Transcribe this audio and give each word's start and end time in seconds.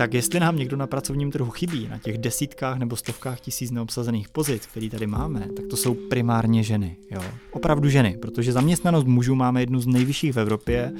Tak 0.00 0.14
jestli 0.14 0.40
nám 0.40 0.56
někdo 0.56 0.76
na 0.76 0.86
pracovním 0.86 1.30
trhu 1.30 1.50
chybí, 1.50 1.88
na 1.88 1.98
těch 1.98 2.18
desítkách 2.18 2.78
nebo 2.78 2.96
stovkách 2.96 3.40
tisíc 3.40 3.70
neobsazených 3.70 4.28
pozic, 4.28 4.66
které 4.66 4.88
tady 4.90 5.06
máme, 5.06 5.48
tak 5.56 5.66
to 5.66 5.76
jsou 5.76 5.94
primárně 5.94 6.62
ženy. 6.62 6.96
Jo? 7.10 7.22
Opravdu 7.50 7.88
ženy, 7.88 8.18
protože 8.22 8.52
zaměstnanost 8.52 9.04
mužů 9.04 9.34
máme 9.34 9.62
jednu 9.62 9.80
z 9.80 9.86
nejvyšších 9.86 10.32
v 10.32 10.38
Evropě. 10.38 10.92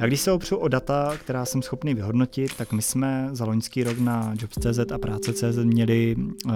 A 0.00 0.06
když 0.06 0.20
se 0.20 0.32
opřu 0.32 0.56
o 0.56 0.68
data, 0.68 1.16
která 1.16 1.44
jsem 1.44 1.62
schopný 1.62 1.94
vyhodnotit, 1.94 2.54
tak 2.54 2.72
my 2.72 2.82
jsme 2.82 3.28
za 3.32 3.44
loňský 3.44 3.84
rok 3.84 3.98
na 3.98 4.34
Jobs.cz 4.40 4.92
a 4.92 4.98
Práce.cz 4.98 5.56
měli 5.64 6.16
uh, 6.16 6.54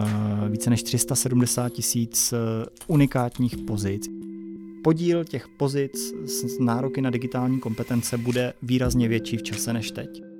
více 0.49 0.71
než 0.71 0.83
370 0.83 1.69
tisíc 1.69 2.33
uh, 2.33 2.39
unikátních 2.87 3.57
pozic. 3.57 4.09
Podíl 4.85 5.25
těch 5.25 5.49
pozic 5.49 6.15
s 6.25 6.59
nároky 6.59 7.01
na 7.01 7.11
digitální 7.11 7.61
kompetence 7.61 8.19
bude 8.19 8.53
výrazně 8.63 9.09
větší 9.09 9.37
v 9.37 9.43
čase 9.43 9.73
než 9.73 9.91
teď 9.91 10.32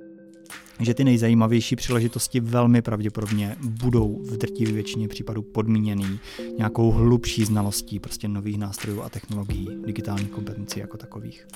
že 0.85 0.93
ty 0.93 1.03
nejzajímavější 1.03 1.75
příležitosti 1.75 2.39
velmi 2.39 2.81
pravděpodobně 2.81 3.55
budou 3.63 4.19
v 4.23 4.37
drtivé 4.37 4.71
většině 4.71 5.07
případů 5.07 5.41
podmíněný 5.41 6.19
nějakou 6.57 6.91
hlubší 6.91 7.45
znalostí 7.45 7.99
prostě 7.99 8.27
nových 8.27 8.57
nástrojů 8.57 9.01
a 9.01 9.09
technologií, 9.09 9.67
digitální 9.85 10.27
kompetencí 10.27 10.79
jako 10.79 10.97
takových. 10.97 11.47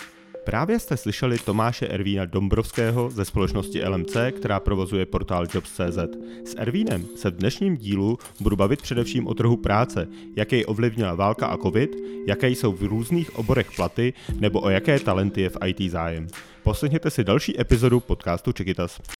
Právě 0.47 0.79
jste 0.79 0.97
slyšeli 0.97 1.37
Tomáše 1.37 1.87
Ervína 1.87 2.25
Dombrovského 2.25 3.09
ze 3.09 3.25
společnosti 3.25 3.85
LMC, 3.87 4.17
která 4.37 4.59
provozuje 4.59 5.05
portál 5.05 5.45
Jobs.cz. 5.53 5.97
S 6.45 6.55
Ervínem 6.57 7.05
se 7.15 7.29
v 7.29 7.35
dnešním 7.35 7.77
dílu 7.77 8.17
budu 8.39 8.55
bavit 8.55 8.81
především 8.81 9.27
o 9.27 9.33
trhu 9.33 9.57
práce, 9.57 10.07
jak 10.35 10.51
jej 10.51 10.63
ovlivnila 10.67 11.15
válka 11.15 11.47
a 11.47 11.57
covid, 11.57 11.95
jaké 12.27 12.49
jsou 12.49 12.71
v 12.71 12.83
různých 12.83 13.35
oborech 13.35 13.71
platy 13.75 14.13
nebo 14.39 14.61
o 14.61 14.69
jaké 14.69 14.99
talenty 14.99 15.41
je 15.41 15.49
v 15.49 15.57
IT 15.65 15.91
zájem. 15.91 16.27
Poslechněte 16.63 17.09
si 17.09 17.23
další 17.23 17.61
epizodu 17.61 17.99
podcastu 17.99 18.51
Čekitas. 18.51 19.16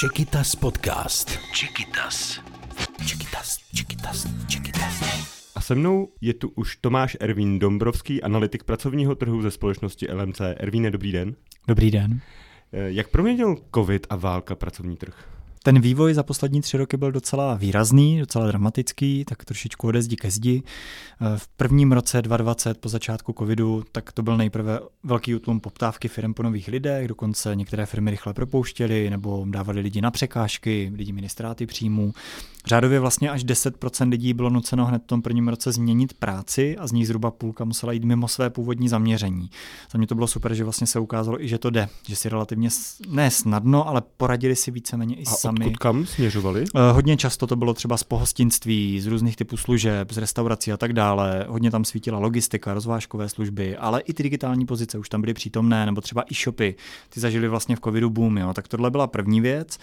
Čekitas 0.00 0.56
podcast. 0.56 1.38
Čekitas. 1.52 2.40
Čekitas, 3.06 3.58
Čekitas, 3.74 4.26
Čekitas. 4.46 5.02
A 5.54 5.60
se 5.60 5.74
mnou 5.74 6.08
je 6.20 6.34
tu 6.34 6.48
už 6.48 6.76
Tomáš 6.76 7.16
Ervín 7.20 7.58
Dombrovský, 7.58 8.22
analytik 8.22 8.64
pracovního 8.64 9.14
trhu 9.14 9.42
ze 9.42 9.50
společnosti 9.50 10.12
LMC. 10.12 10.40
Ervíne, 10.56 10.90
dobrý 10.90 11.12
den. 11.12 11.34
Dobrý 11.68 11.90
den. 11.90 12.20
Eh, 12.72 12.90
jak 12.90 13.08
proměnil 13.08 13.56
covid 13.74 14.06
a 14.10 14.16
válka 14.16 14.54
pracovní 14.54 14.96
trh? 14.96 15.33
Ten 15.66 15.80
vývoj 15.80 16.14
za 16.14 16.22
poslední 16.22 16.60
tři 16.60 16.76
roky 16.76 16.96
byl 16.96 17.12
docela 17.12 17.54
výrazný, 17.54 18.18
docela 18.18 18.46
dramatický, 18.46 19.24
tak 19.24 19.44
trošičku 19.44 19.88
ode 19.88 20.02
zdi 20.02 20.16
ke 20.16 20.30
zdi. 20.30 20.62
Eh, 20.64 21.38
v 21.38 21.48
prvním 21.48 21.92
roce 21.92 22.22
2020 22.22 22.78
po 22.78 22.88
začátku 22.88 23.34
covidu, 23.38 23.84
tak 23.92 24.12
to 24.12 24.22
byl 24.22 24.36
nejprve 24.36 24.80
velký 25.02 25.34
útlum 25.34 25.60
poptávky 25.60 26.08
firm 26.08 26.34
po 26.34 26.42
nových 26.42 26.68
lidech, 26.68 27.08
dokonce 27.08 27.56
některé 27.56 27.86
firmy 27.86 28.10
rychle 28.10 28.34
propouštěly 28.34 29.10
nebo 29.10 29.44
dávali 29.48 29.80
lidi 29.80 30.00
na 30.00 30.10
překážky, 30.10 30.92
lidi 30.94 31.12
měli 31.12 31.28
ztráty 31.28 31.66
příjmů. 31.66 32.12
Řádově 32.66 33.00
vlastně 33.00 33.30
až 33.30 33.44
10% 33.44 34.08
lidí 34.08 34.34
bylo 34.34 34.50
nuceno 34.50 34.86
hned 34.86 35.02
v 35.02 35.06
tom 35.06 35.22
prvním 35.22 35.48
roce 35.48 35.72
změnit 35.72 36.14
práci 36.14 36.76
a 36.76 36.86
z 36.86 36.92
ní 36.92 37.06
zhruba 37.06 37.30
půlka 37.30 37.64
musela 37.64 37.92
jít 37.92 38.04
mimo 38.04 38.28
své 38.28 38.50
původní 38.50 38.88
zaměření. 38.88 39.50
Za 39.92 39.98
mě 39.98 40.06
to 40.06 40.14
bylo 40.14 40.26
super, 40.26 40.54
že 40.54 40.64
vlastně 40.64 40.86
se 40.86 40.98
ukázalo 40.98 41.42
i, 41.42 41.48
že 41.48 41.58
to 41.58 41.70
jde, 41.70 41.88
že 42.08 42.16
si 42.16 42.28
relativně 42.28 42.68
ne 43.08 43.30
snadno, 43.30 43.88
ale 43.88 44.02
poradili 44.16 44.56
si 44.56 44.70
víceméně 44.70 45.14
i 45.14 45.24
a 45.26 45.30
sami. 45.30 45.53
Odkud 45.60 45.76
kam 45.76 46.06
směřovali? 46.06 46.60
Uh, 46.60 46.80
hodně 46.92 47.16
často 47.16 47.46
to 47.46 47.56
bylo 47.56 47.74
třeba 47.74 47.96
z 47.96 48.04
pohostinství, 48.04 49.00
z 49.00 49.06
různých 49.06 49.36
typů 49.36 49.56
služeb, 49.56 50.12
z 50.12 50.18
restaurací 50.18 50.72
a 50.72 50.76
tak 50.76 50.92
dále. 50.92 51.46
Hodně 51.48 51.70
tam 51.70 51.84
svítila 51.84 52.18
logistika, 52.18 52.74
rozvážkové 52.74 53.28
služby, 53.28 53.76
ale 53.76 54.00
i 54.00 54.14
ty 54.14 54.22
digitální 54.22 54.66
pozice 54.66 54.98
už 54.98 55.08
tam 55.08 55.20
byly 55.20 55.34
přítomné, 55.34 55.86
nebo 55.86 56.00
třeba 56.00 56.24
e-shopy. 56.32 56.74
Ty 57.08 57.20
zažili 57.20 57.48
vlastně 57.48 57.76
v 57.76 57.80
covidu 57.80 58.10
boom, 58.10 58.38
jo. 58.38 58.54
tak 58.54 58.68
tohle 58.68 58.90
byla 58.90 59.06
první 59.06 59.40
věc. 59.40 59.78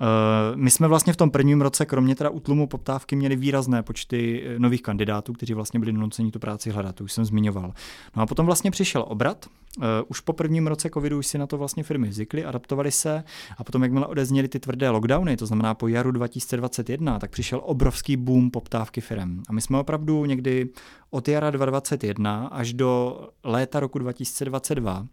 Eh, 0.00 0.56
my 0.56 0.70
jsme 0.70 0.88
vlastně 0.88 1.12
v 1.12 1.16
tom 1.16 1.30
prvním 1.30 1.60
roce, 1.60 1.86
kromě 1.86 2.14
teda 2.14 2.30
útlumu 2.30 2.66
poptávky, 2.66 3.16
měli 3.16 3.36
výrazné 3.36 3.82
počty 3.82 4.44
eh, 4.46 4.58
nových 4.58 4.82
kandidátů, 4.82 5.32
kteří 5.32 5.54
vlastně 5.54 5.80
byli 5.80 5.92
nuceni 5.92 6.30
tu 6.30 6.38
práci 6.38 6.70
hledat, 6.70 6.94
to 6.94 7.04
už 7.04 7.12
jsem 7.12 7.24
zmiňoval. 7.24 7.72
No 8.16 8.22
a 8.22 8.26
potom 8.26 8.46
vlastně 8.46 8.70
přišel 8.70 9.04
obrat, 9.08 9.46
Uh, 9.78 9.84
už 10.08 10.20
po 10.20 10.32
prvním 10.32 10.66
roce 10.66 10.90
covidu 10.94 11.18
už 11.18 11.26
si 11.26 11.38
na 11.38 11.46
to 11.46 11.58
vlastně 11.58 11.82
firmy 11.82 12.12
zvykly, 12.12 12.44
adaptovali 12.44 12.90
se 12.90 13.24
a 13.58 13.64
potom, 13.64 13.82
jakmile 13.82 14.06
odezněly 14.06 14.48
ty 14.48 14.60
tvrdé 14.60 14.90
lockdowny, 14.90 15.36
to 15.36 15.46
znamená 15.46 15.74
po 15.74 15.88
jaru 15.88 16.10
2021, 16.10 17.18
tak 17.18 17.30
přišel 17.30 17.60
obrovský 17.64 18.16
boom 18.16 18.50
poptávky 18.50 19.00
firm. 19.00 19.42
A 19.48 19.52
my 19.52 19.60
jsme 19.60 19.78
opravdu 19.78 20.24
někdy 20.24 20.68
od 21.10 21.28
jara 21.28 21.50
2021 21.50 22.46
až 22.46 22.72
do 22.72 23.20
léta 23.44 23.80
roku 23.80 23.98
2022 23.98 25.06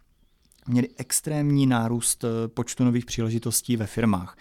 měli 0.68 0.88
extrémní 0.98 1.68
nárůst 1.68 2.26
počtu 2.48 2.84
nových 2.84 3.06
příležitostí 3.06 3.78
ve 3.78 3.86
firmách. 3.86 4.38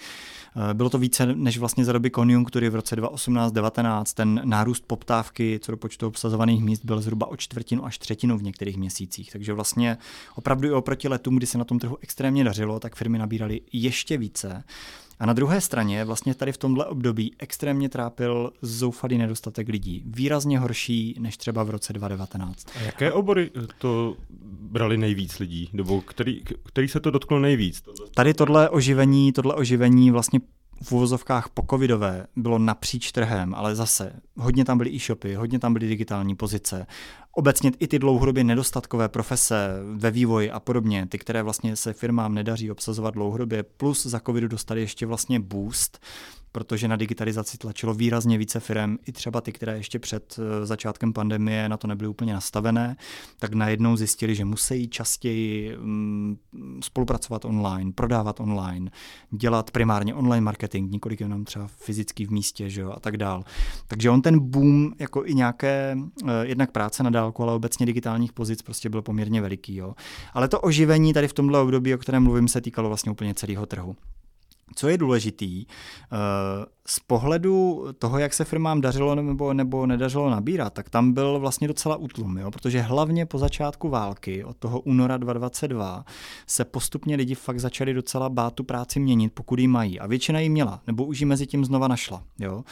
Eh, 0.70 0.74
bylo 0.74 0.90
to 0.90 0.98
více 0.98 1.26
než 1.26 1.58
vlastně 1.58 1.84
za 1.84 1.92
doby 1.92 2.10
konjunktury 2.10 2.70
v 2.70 2.74
roce 2.74 2.96
2018-19. 2.96 4.14
Ten 4.14 4.40
nárůst 4.44 4.84
poptávky 4.86 5.60
co 5.62 5.72
do 5.72 5.76
počtu 5.76 6.06
obsazovaných 6.06 6.64
míst 6.64 6.84
byl 6.84 7.00
zhruba 7.00 7.26
o 7.26 7.36
čtvrtinu 7.36 7.84
až 7.84 7.98
třetinu 7.98 8.38
v 8.38 8.42
některých 8.42 8.76
měsících. 8.76 9.32
Takže 9.32 9.52
vlastně 9.52 9.98
opravdu 10.34 10.68
i 10.68 10.72
oproti 10.72 11.08
letům, 11.08 11.36
kdy 11.36 11.46
se 11.46 11.58
na 11.58 11.64
tom 11.64 11.78
trhu 11.78 11.98
extrémně 12.00 12.44
dařilo, 12.44 12.80
tak 12.80 12.96
firmy 12.96 13.18
nabíraly 13.18 13.60
ještě 13.72 14.18
více. 14.18 14.64
A 15.18 15.26
na 15.26 15.32
druhé 15.32 15.60
straně 15.60 16.04
vlastně 16.04 16.34
tady 16.34 16.52
v 16.52 16.58
tomhle 16.58 16.86
období 16.86 17.34
extrémně 17.38 17.88
trápil 17.88 18.52
zoufalý 18.62 19.18
nedostatek 19.18 19.68
lidí. 19.68 20.02
Výrazně 20.06 20.58
horší 20.58 21.16
než 21.18 21.36
třeba 21.36 21.62
v 21.62 21.70
roce 21.70 21.92
2019. 21.92 22.66
A 22.76 22.82
jaké 22.82 23.12
obory 23.12 23.50
to 23.78 24.16
brali 24.60 24.98
nejvíc 24.98 25.38
lidí? 25.38 25.70
Nebo 25.72 26.00
který, 26.00 26.42
který 26.64 26.88
se 26.88 27.00
to 27.00 27.10
dotklo 27.10 27.38
nejvíc? 27.38 27.82
Tady 28.14 28.34
tohle 28.34 28.68
oživení, 28.68 29.32
tohle 29.32 29.54
oživení 29.54 30.10
vlastně 30.10 30.40
v 30.82 30.92
uvozovkách 30.92 31.48
pokovidové 31.48 32.26
bylo 32.36 32.58
napříč 32.58 33.12
trhem, 33.12 33.54
ale 33.54 33.76
zase 33.76 34.12
hodně 34.36 34.64
tam 34.64 34.78
byly 34.78 34.90
e-shopy, 34.94 35.34
hodně 35.34 35.58
tam 35.58 35.72
byly 35.72 35.88
digitální 35.88 36.36
pozice. 36.36 36.86
Obecně 37.36 37.72
i 37.78 37.88
ty 37.88 37.98
dlouhodobě 37.98 38.44
nedostatkové 38.44 39.08
profese 39.08 39.80
ve 39.94 40.10
vývoji 40.10 40.50
a 40.50 40.60
podobně, 40.60 41.06
ty, 41.06 41.18
které 41.18 41.42
vlastně 41.42 41.76
se 41.76 41.92
firmám 41.92 42.34
nedaří 42.34 42.70
obsazovat 42.70 43.14
dlouhodobě, 43.14 43.62
plus 43.62 44.06
za 44.06 44.20
covidu 44.20 44.48
dostali 44.48 44.80
ještě 44.80 45.06
vlastně 45.06 45.40
boost, 45.40 45.98
protože 46.54 46.88
na 46.88 46.96
digitalizaci 46.96 47.58
tlačilo 47.58 47.94
výrazně 47.94 48.38
více 48.38 48.60
firm, 48.60 48.96
i 49.06 49.12
třeba 49.12 49.40
ty, 49.40 49.52
které 49.52 49.76
ještě 49.76 49.98
před 49.98 50.38
eh, 50.38 50.66
začátkem 50.66 51.12
pandemie 51.12 51.68
na 51.68 51.76
to 51.76 51.86
nebyly 51.86 52.08
úplně 52.08 52.34
nastavené, 52.34 52.96
tak 53.38 53.54
najednou 53.54 53.96
zjistili, 53.96 54.34
že 54.34 54.44
musí 54.44 54.88
častěji 54.88 55.76
mm, 55.76 56.36
spolupracovat 56.82 57.44
online, 57.44 57.92
prodávat 57.92 58.40
online, 58.40 58.90
dělat 59.30 59.70
primárně 59.70 60.14
online 60.14 60.44
marketing, 60.44 60.92
několik 60.92 61.20
jenom 61.20 61.44
třeba 61.44 61.66
fyzický 61.66 62.26
v 62.26 62.30
místě 62.30 62.70
že 62.70 62.80
jo, 62.80 62.92
a 62.96 63.00
tak 63.00 63.16
dál. 63.16 63.44
Takže 63.86 64.10
on 64.10 64.22
ten 64.22 64.38
boom, 64.38 64.92
jako 64.98 65.26
i 65.26 65.34
nějaké 65.34 65.96
eh, 66.26 66.30
jednak 66.42 66.70
práce 66.70 67.02
na 67.02 67.10
dálku, 67.24 67.42
ale 67.42 67.52
obecně 67.52 67.86
digitálních 67.86 68.32
pozic 68.32 68.62
prostě 68.62 68.88
byl 68.88 69.02
poměrně 69.02 69.40
veliký. 69.40 69.76
Jo. 69.76 69.94
Ale 70.32 70.48
to 70.48 70.60
oživení 70.60 71.12
tady 71.12 71.28
v 71.28 71.32
tomhle 71.32 71.60
období, 71.60 71.94
o 71.94 71.98
kterém 71.98 72.22
mluvím, 72.22 72.48
se 72.48 72.60
týkalo 72.60 72.88
vlastně 72.88 73.12
úplně 73.12 73.34
celého 73.34 73.66
trhu. 73.66 73.96
Co 74.76 74.88
je 74.88 74.98
důležitý, 74.98 75.66
eh, 75.66 76.16
z 76.86 77.00
pohledu 77.00 77.86
toho, 77.98 78.18
jak 78.18 78.34
se 78.34 78.44
firmám 78.44 78.80
dařilo 78.80 79.14
nebo, 79.14 79.54
nebo 79.54 79.86
nedařilo 79.86 80.30
nabírat, 80.30 80.72
tak 80.72 80.90
tam 80.90 81.12
byl 81.12 81.38
vlastně 81.38 81.68
docela 81.68 81.96
útlum, 81.96 82.38
jo? 82.38 82.50
protože 82.50 82.80
hlavně 82.80 83.26
po 83.26 83.38
začátku 83.38 83.88
války, 83.88 84.44
od 84.44 84.56
toho 84.56 84.80
února 84.80 85.16
2022, 85.16 86.04
se 86.46 86.64
postupně 86.64 87.16
lidi 87.16 87.34
fakt 87.34 87.60
začali 87.60 87.94
docela 87.94 88.28
bát 88.28 88.54
tu 88.54 88.64
práci 88.64 89.00
měnit, 89.00 89.32
pokud 89.34 89.58
ji 89.58 89.68
mají. 89.68 90.00
A 90.00 90.06
většina 90.06 90.40
ji 90.40 90.48
měla, 90.48 90.80
nebo 90.86 91.04
už 91.04 91.20
ji 91.20 91.26
mezi 91.26 91.46
tím 91.46 91.64
znova 91.64 91.88
našla. 91.88 92.22
Jo? 92.38 92.64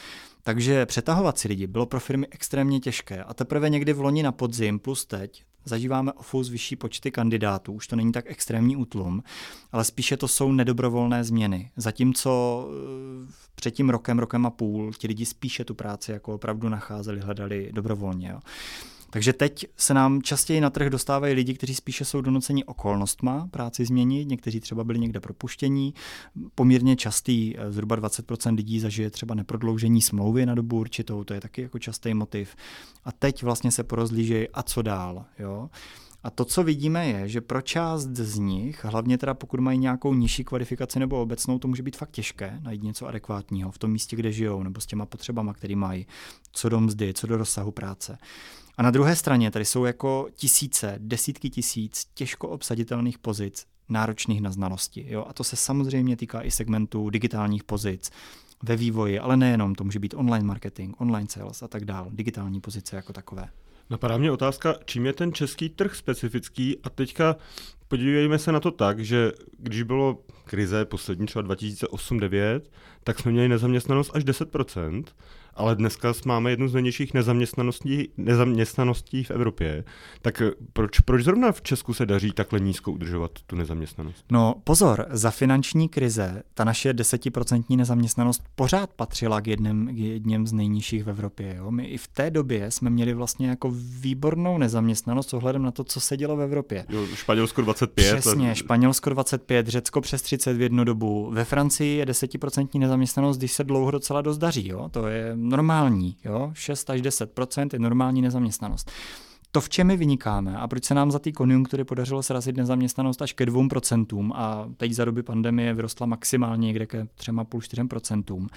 Takže 0.42 0.86
přetahovat 0.86 1.38
si 1.38 1.48
lidi 1.48 1.66
bylo 1.66 1.86
pro 1.86 2.00
firmy 2.00 2.26
extrémně 2.30 2.80
těžké 2.80 3.24
a 3.24 3.34
teprve 3.34 3.70
někdy 3.70 3.92
v 3.92 4.00
loni 4.00 4.22
na 4.22 4.32
podzim 4.32 4.78
plus 4.78 5.04
teď 5.04 5.44
zažíváme 5.64 6.12
o 6.12 6.22
fous 6.22 6.48
vyšší 6.48 6.76
počty 6.76 7.10
kandidátů, 7.10 7.72
už 7.72 7.86
to 7.86 7.96
není 7.96 8.12
tak 8.12 8.24
extrémní 8.28 8.76
útlum, 8.76 9.22
ale 9.72 9.84
spíše 9.84 10.16
to 10.16 10.28
jsou 10.28 10.52
nedobrovolné 10.52 11.24
změny. 11.24 11.70
Zatímco 11.76 12.64
eh, 12.70 13.32
před 13.54 13.70
tím 13.70 13.90
rokem, 13.90 14.18
rokem 14.18 14.46
a 14.46 14.50
půl 14.50 14.92
ti 14.92 15.06
lidi 15.06 15.26
spíše 15.26 15.64
tu 15.64 15.74
práci 15.74 16.12
jako 16.12 16.34
opravdu 16.34 16.68
nacházeli, 16.68 17.20
hledali 17.20 17.70
dobrovolně. 17.72 18.28
Jo. 18.28 18.40
Takže 19.12 19.32
teď 19.32 19.66
se 19.76 19.94
nám 19.94 20.22
častěji 20.22 20.60
na 20.60 20.70
trh 20.70 20.90
dostávají 20.90 21.34
lidi, 21.34 21.54
kteří 21.54 21.74
spíše 21.74 22.04
jsou 22.04 22.20
donoceni 22.20 22.64
okolnostma 22.64 23.48
práci 23.50 23.84
změnit, 23.84 24.28
někteří 24.28 24.60
třeba 24.60 24.84
byli 24.84 24.98
někde 24.98 25.20
propuštění. 25.20 25.94
Poměrně 26.54 26.96
častý, 26.96 27.54
eh, 27.58 27.72
zhruba 27.72 27.96
20% 27.96 28.56
lidí 28.56 28.80
zažije 28.80 29.10
třeba 29.10 29.34
neprodloužení 29.34 30.02
smlouvy 30.02 30.46
na 30.46 30.54
dobu 30.54 30.80
určitou, 30.80 31.24
to 31.24 31.34
je 31.34 31.40
taky 31.40 31.62
jako 31.62 31.78
častý 31.78 32.14
motiv. 32.14 32.56
A 33.04 33.12
teď 33.12 33.42
vlastně 33.42 33.70
se 33.70 33.84
porozlížejí 33.84 34.48
a 34.48 34.62
co 34.62 34.82
dál. 34.82 35.24
Jo? 35.38 35.70
A 36.22 36.30
to, 36.30 36.44
co 36.44 36.62
vidíme, 36.62 37.06
je, 37.06 37.28
že 37.28 37.40
pro 37.40 37.60
část 37.60 38.06
z 38.06 38.38
nich, 38.38 38.84
hlavně 38.84 39.18
teda 39.18 39.34
pokud 39.34 39.60
mají 39.60 39.78
nějakou 39.78 40.14
nižší 40.14 40.44
kvalifikaci 40.44 40.98
nebo 40.98 41.22
obecnou, 41.22 41.58
to 41.58 41.68
může 41.68 41.82
být 41.82 41.96
fakt 41.96 42.10
těžké 42.10 42.58
najít 42.62 42.82
něco 42.82 43.06
adekvátního 43.06 43.70
v 43.70 43.78
tom 43.78 43.90
místě, 43.90 44.16
kde 44.16 44.32
žijou, 44.32 44.62
nebo 44.62 44.80
s 44.80 44.86
těma 44.86 45.06
potřebama, 45.06 45.54
které 45.54 45.76
mají, 45.76 46.06
co 46.52 46.68
do 46.68 46.80
mzdy, 46.80 47.14
co 47.14 47.26
do 47.26 47.36
rozsahu 47.36 47.70
práce. 47.70 48.18
A 48.76 48.82
na 48.82 48.90
druhé 48.90 49.16
straně 49.16 49.50
tady 49.50 49.64
jsou 49.64 49.84
jako 49.84 50.28
tisíce, 50.34 50.94
desítky 50.98 51.50
tisíc 51.50 52.06
těžko 52.14 52.48
obsaditelných 52.48 53.18
pozic, 53.18 53.66
náročných 53.88 54.40
na 54.40 54.50
znalosti. 54.50 55.04
Jo? 55.08 55.24
A 55.28 55.32
to 55.32 55.44
se 55.44 55.56
samozřejmě 55.56 56.16
týká 56.16 56.42
i 56.42 56.50
segmentu 56.50 57.10
digitálních 57.10 57.64
pozic, 57.64 58.10
ve 58.62 58.76
vývoji, 58.76 59.18
ale 59.18 59.36
nejenom, 59.36 59.74
to 59.74 59.84
může 59.84 59.98
být 59.98 60.14
online 60.14 60.44
marketing, 60.44 60.94
online 60.98 61.26
sales 61.30 61.62
a 61.62 61.68
tak 61.68 61.84
dále, 61.84 62.08
digitální 62.10 62.60
pozice 62.60 62.96
jako 62.96 63.12
takové. 63.12 63.48
Napadá 63.92 64.18
mě 64.18 64.30
otázka, 64.30 64.74
čím 64.84 65.06
je 65.06 65.12
ten 65.12 65.32
český 65.32 65.68
trh 65.68 65.94
specifický? 65.94 66.78
A 66.84 66.90
teďka 66.90 67.36
podívejme 67.88 68.38
se 68.38 68.52
na 68.52 68.60
to 68.60 68.70
tak, 68.70 69.00
že 69.00 69.32
když 69.58 69.82
bylo 69.82 70.18
krize 70.44 70.84
poslední 70.84 71.26
třeba 71.26 71.54
2008-2009, 71.54 72.60
tak 73.04 73.18
jsme 73.18 73.32
měli 73.32 73.48
nezaměstnanost 73.48 74.10
až 74.14 74.24
10%, 74.24 75.04
ale 75.54 75.76
dneska 75.76 76.12
máme 76.26 76.50
jednu 76.50 76.68
z 76.68 76.74
nejnižších 76.74 77.14
nezaměstnaností, 77.14 78.08
nezaměstnaností 78.16 79.24
v 79.24 79.30
Evropě. 79.30 79.84
Tak 80.22 80.42
proč, 80.72 81.00
proč 81.00 81.24
zrovna 81.24 81.52
v 81.52 81.62
Česku 81.62 81.94
se 81.94 82.06
daří 82.06 82.32
takhle 82.32 82.60
nízko 82.60 82.92
udržovat 82.92 83.30
tu 83.46 83.56
nezaměstnanost? 83.56 84.24
No 84.32 84.54
pozor, 84.64 85.06
za 85.10 85.30
finanční 85.30 85.88
krize 85.88 86.42
ta 86.54 86.64
naše 86.64 86.92
desetiprocentní 86.92 87.76
nezaměstnanost 87.76 88.42
pořád 88.54 88.90
patřila 88.90 89.40
k 89.40 89.46
jedním, 89.46 89.94
k 89.94 89.98
jedním 89.98 90.46
z 90.46 90.52
nejnižších 90.52 91.04
v 91.04 91.10
Evropě. 91.10 91.54
Jo? 91.58 91.70
My 91.70 91.84
i 91.84 91.96
v 91.98 92.08
té 92.08 92.30
době 92.30 92.70
jsme 92.70 92.90
měli 92.90 93.14
vlastně 93.14 93.48
jako 93.48 93.72
výbornou 94.00 94.58
nezaměstnanost 94.58 95.28
s 95.28 95.34
ohledem 95.34 95.62
na 95.62 95.70
to, 95.70 95.84
co 95.84 96.00
se 96.00 96.16
dělo 96.16 96.36
v 96.36 96.40
Evropě. 96.40 96.84
Jo, 96.88 97.06
Španělsko 97.14 97.62
25. 97.62 98.18
Přesně, 98.18 98.48
let... 98.48 98.54
Španělsko 98.54 99.10
25, 99.10 99.68
Řecko 99.68 100.00
přes 100.00 100.22
30 100.22 100.52
v 100.56 100.60
jednu 100.60 100.84
dobu. 100.84 101.30
Ve 101.32 101.44
Francii 101.44 101.96
je 101.96 102.06
desetiprocentní 102.06 102.80
nezaměstnanost, 102.80 103.38
když 103.38 103.52
se 103.52 103.64
dlouho 103.64 103.90
docela 103.90 104.22
dost 104.22 104.38
daří. 104.38 104.68
Jo? 104.68 104.88
To 104.88 105.06
je 105.06 105.36
normální, 105.42 106.16
jo? 106.24 106.50
6 106.54 106.90
až 106.90 107.00
10% 107.00 107.68
je 107.72 107.78
normální 107.78 108.22
nezaměstnanost. 108.22 108.90
To, 109.52 109.60
v 109.60 109.68
čem 109.68 109.86
my 109.86 109.96
vynikáme 109.96 110.56
a 110.56 110.68
proč 110.68 110.84
se 110.84 110.94
nám 110.94 111.10
za 111.10 111.18
té 111.18 111.32
konjunktury 111.32 111.84
podařilo 111.84 112.22
srazit 112.22 112.56
nezaměstnanost 112.56 113.22
až 113.22 113.32
ke 113.32 113.44
2% 113.44 114.32
a 114.34 114.68
teď 114.76 114.92
za 114.92 115.04
doby 115.04 115.22
pandemie 115.22 115.74
vyrostla 115.74 116.06
maximálně 116.06 116.66
někde 116.66 116.86
ke 116.86 117.04
3,5-4%, 117.04 118.48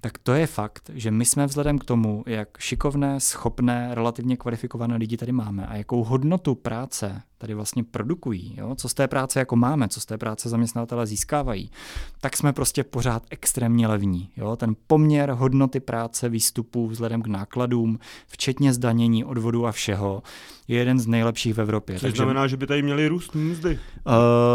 tak 0.00 0.18
to 0.18 0.32
je 0.32 0.46
fakt, 0.46 0.90
že 0.94 1.10
my 1.10 1.24
jsme 1.24 1.46
vzhledem 1.46 1.78
k 1.78 1.84
tomu, 1.84 2.24
jak 2.26 2.48
šikovné, 2.58 3.20
schopné, 3.20 3.94
relativně 3.94 4.36
kvalifikované 4.36 4.96
lidi 4.96 5.16
tady 5.16 5.32
máme 5.32 5.66
a 5.66 5.76
jakou 5.76 6.04
hodnotu 6.04 6.54
práce 6.54 7.22
tady 7.40 7.54
vlastně 7.54 7.84
produkují, 7.84 8.54
jo? 8.58 8.74
co 8.74 8.88
z 8.88 8.94
té 8.94 9.08
práce 9.08 9.38
jako 9.38 9.56
máme, 9.56 9.88
co 9.88 10.00
z 10.00 10.06
té 10.06 10.18
práce 10.18 10.48
zaměstnavatele 10.48 11.06
získávají, 11.06 11.70
tak 12.20 12.36
jsme 12.36 12.52
prostě 12.52 12.84
pořád 12.84 13.22
extrémně 13.30 13.86
levní. 13.86 14.30
Jo? 14.36 14.56
Ten 14.56 14.76
poměr 14.86 15.30
hodnoty 15.30 15.80
práce, 15.80 16.28
výstupů 16.28 16.88
vzhledem 16.88 17.22
k 17.22 17.26
nákladům, 17.26 17.98
včetně 18.26 18.72
zdanění, 18.72 19.24
odvodu 19.24 19.66
a 19.66 19.72
všeho, 19.72 20.22
je 20.68 20.78
jeden 20.78 21.00
z 21.00 21.06
nejlepších 21.06 21.54
v 21.54 21.60
Evropě. 21.60 21.94
Což 21.94 22.02
Takže, 22.02 22.16
znamená, 22.16 22.46
že 22.46 22.56
by 22.56 22.66
tady 22.66 22.82
měli 22.82 23.08
růst 23.08 23.34
mzdy? 23.34 23.78
Uh, 24.06 24.14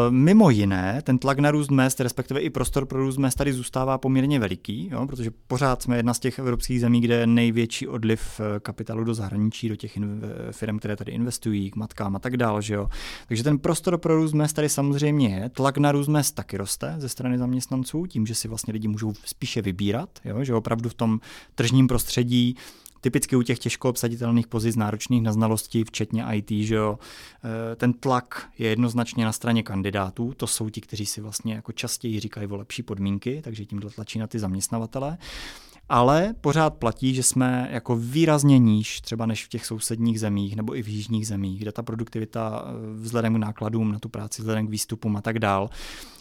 mimo 0.09 0.50
jiné, 0.50 1.01
ten 1.03 1.18
tlak 1.18 1.39
na 1.39 1.51
růst 1.51 1.71
mest, 1.71 2.00
respektive 2.00 2.39
i 2.39 2.50
prostor 2.50 2.86
pro 2.86 3.00
růst 3.00 3.18
mest 3.18 3.36
tady 3.36 3.53
zůstává 3.53 3.98
poměrně 3.98 4.39
veliký, 4.39 4.89
jo? 4.91 5.07
protože 5.07 5.31
pořád 5.48 5.82
jsme 5.82 5.98
jedna 5.98 6.14
z 6.14 6.20
těch 6.20 6.40
evropských 6.40 6.82
zemí, 6.82 7.02
kde 7.02 7.16
je 7.16 7.28
největší 7.28 7.88
odliv 7.88 8.40
eh, 8.40 8.60
kapitálu 8.60 9.04
do 9.04 9.14
zahraničí, 9.14 9.70
do 9.70 9.76
těch 9.76 9.98
firm, 10.52 10.80
které 10.80 10.96
tady 10.96 11.12
investují, 11.12 11.72
k 11.72 11.76
matkám 11.76 12.16
a 12.16 12.20
tak 12.20 12.38
dále. 12.38 12.62
Že 12.62 12.74
jo? 12.74 12.90
Takže 13.28 13.44
ten 13.44 13.60
prostor 13.60 13.98
pro 13.98 14.16
růst 14.16 14.34
mest 14.34 14.54
tady 14.54 14.70
samozřejmě 14.70 15.30
je. 15.30 15.50
Tlak 15.50 15.78
na 15.78 15.92
růst 15.92 16.08
mest 16.08 16.32
taky 16.32 16.58
roste 16.58 16.96
ze 16.98 17.10
strany 17.10 17.38
zaměstnanců, 17.38 18.06
tím, 18.06 18.26
že 18.26 18.36
si 18.36 18.48
vlastně 18.48 18.74
lidi 18.74 18.88
můžou 18.88 19.14
spíše 19.26 19.62
vybírat, 19.62 20.10
jo? 20.26 20.44
že 20.44 20.54
opravdu 20.54 20.90
v 20.90 20.94
tom 20.94 21.20
tržním 21.56 21.88
prostředí 21.88 22.56
typicky 23.06 23.36
u 23.36 23.42
těch 23.42 23.60
těžko 23.60 23.90
obsaditelných 23.90 24.48
pozic 24.48 24.75
náročných 24.75 25.22
na 25.22 25.34
znalosti, 25.34 25.84
včetně 25.84 26.25
IT, 26.34 26.52
že 26.52 26.75
jo, 26.75 27.00
eh, 27.44 27.75
ten 27.75 27.94
tlak 27.94 28.50
je 28.57 28.69
jednoznačně 28.69 29.25
na 29.25 29.31
straně 29.31 29.63
kandidátů, 29.63 30.34
to 30.38 30.48
jsou 30.48 30.69
ti, 30.69 30.81
kteří 30.81 31.06
si 31.06 31.22
vlastně 31.22 31.54
jako 31.54 31.72
častěji 31.72 32.19
říkají 32.19 32.48
o 32.48 32.57
lepší 32.57 32.84
podmínky, 32.84 33.42
takže 33.44 33.66
tím 33.66 33.81
tlačí 33.81 34.19
na 34.19 34.28
ty 34.28 34.40
zaměstnavatele 34.40 35.18
ale 35.90 36.34
pořád 36.42 36.74
platí, 36.74 37.16
že 37.16 37.24
jsme 37.24 37.69
jako 37.72 37.96
výrazně 37.96 38.60
níž 38.60 39.02
třeba 39.02 39.25
než 39.25 39.46
v 39.46 39.50
těch 39.50 39.66
sousedních 39.66 40.19
zemích 40.19 40.56
nebo 40.56 40.78
i 40.78 40.84
v 40.84 40.88
jižních 40.88 41.28
zemích, 41.28 41.60
kde 41.60 41.72
ta 41.72 41.84
produktivita 41.84 42.66
eh, 42.66 42.72
vzhledem 43.01 43.36
k 43.36 43.38
nákladům 43.38 43.92
na 43.92 44.00
tu 44.00 44.10
práci, 44.10 44.42
vzhledem 44.42 44.68
k 44.68 44.69
výstupům 44.69 45.18
a 45.18 45.22
tak 45.22 45.40
dál 45.40 45.69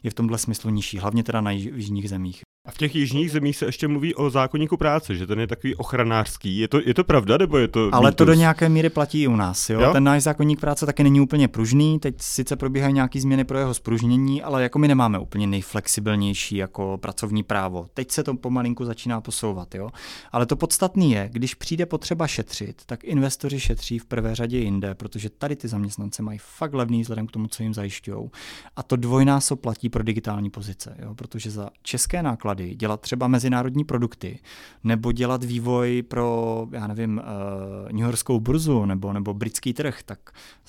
je 0.02 0.10
v 0.10 0.14
tomhle 0.14 0.38
smyslu 0.38 0.70
nižší, 0.70 0.98
hlavně 0.98 1.22
teda 1.22 1.40
na 1.40 1.50
jižních 1.50 2.08
zemích. 2.08 2.43
A 2.66 2.70
v 2.70 2.78
těch 2.78 2.96
jižních 2.96 3.30
zemích 3.30 3.56
se 3.56 3.66
ještě 3.66 3.88
mluví 3.88 4.14
o 4.14 4.30
zákonníku 4.30 4.76
práce, 4.76 5.14
že 5.14 5.26
ten 5.26 5.40
je 5.40 5.46
takový 5.46 5.74
ochranářský. 5.74 6.58
Je 6.58 6.68
to, 6.68 6.80
je 6.84 6.94
to 6.94 7.04
pravda, 7.04 7.38
nebo 7.38 7.58
je 7.58 7.68
to 7.68 7.88
Ale 7.92 8.10
mýtus? 8.10 8.16
to 8.16 8.24
do 8.24 8.34
nějaké 8.34 8.68
míry 8.68 8.90
platí 8.90 9.22
i 9.22 9.26
u 9.26 9.36
nás. 9.36 9.70
Jo? 9.70 9.80
jo? 9.80 9.92
Ten 9.92 10.04
náš 10.04 10.22
zákonník 10.22 10.60
práce 10.60 10.86
taky 10.86 11.02
není 11.02 11.20
úplně 11.20 11.48
pružný. 11.48 11.98
Teď 11.98 12.14
sice 12.20 12.56
probíhají 12.56 12.94
nějaké 12.94 13.20
změny 13.20 13.44
pro 13.44 13.58
jeho 13.58 13.74
spružnění, 13.74 14.42
ale 14.42 14.62
jako 14.62 14.78
my 14.78 14.88
nemáme 14.88 15.18
úplně 15.18 15.46
nejflexibilnější 15.46 16.56
jako 16.56 16.98
pracovní 17.02 17.42
právo. 17.42 17.86
Teď 17.94 18.10
se 18.10 18.22
to 18.24 18.34
pomalinku 18.34 18.84
začíná 18.84 19.20
posouvat. 19.20 19.74
Jo? 19.74 19.88
Ale 20.32 20.46
to 20.46 20.56
podstatné 20.56 21.04
je, 21.04 21.28
když 21.32 21.54
přijde 21.54 21.86
potřeba 21.86 22.26
šetřit, 22.26 22.82
tak 22.86 23.04
investoři 23.04 23.60
šetří 23.60 23.98
v 23.98 24.04
prvé 24.06 24.34
řadě 24.34 24.58
jinde, 24.58 24.94
protože 24.94 25.30
tady 25.30 25.56
ty 25.56 25.68
zaměstnance 25.68 26.22
mají 26.22 26.38
fakt 26.42 26.74
levný 26.74 27.02
vzhledem 27.02 27.26
k 27.26 27.32
tomu, 27.32 27.46
co 27.48 27.62
jim 27.62 27.74
zajišťují. 27.74 28.30
A 28.76 28.82
to 28.82 28.96
dvojnásob 28.96 29.60
platí 29.60 29.88
pro 29.88 30.02
digitální 30.02 30.50
pozice, 30.50 30.96
jo? 31.02 31.14
protože 31.14 31.50
za 31.50 31.70
české 31.82 32.22
náklady 32.22 32.53
náklady, 32.54 32.74
dělat 32.74 33.00
třeba 33.00 33.28
mezinárodní 33.28 33.84
produkty, 33.84 34.38
nebo 34.84 35.12
dělat 35.12 35.44
vývoj 35.44 36.02
pro, 36.02 36.66
já 36.72 36.86
nevím, 36.86 37.18
uh, 37.18 37.92
New 37.92 38.04
Yorkskou 38.04 38.40
burzu 38.40 38.84
nebo, 38.84 39.12
nebo 39.12 39.34
britský 39.34 39.72
trh, 39.72 40.02
tak 40.02 40.18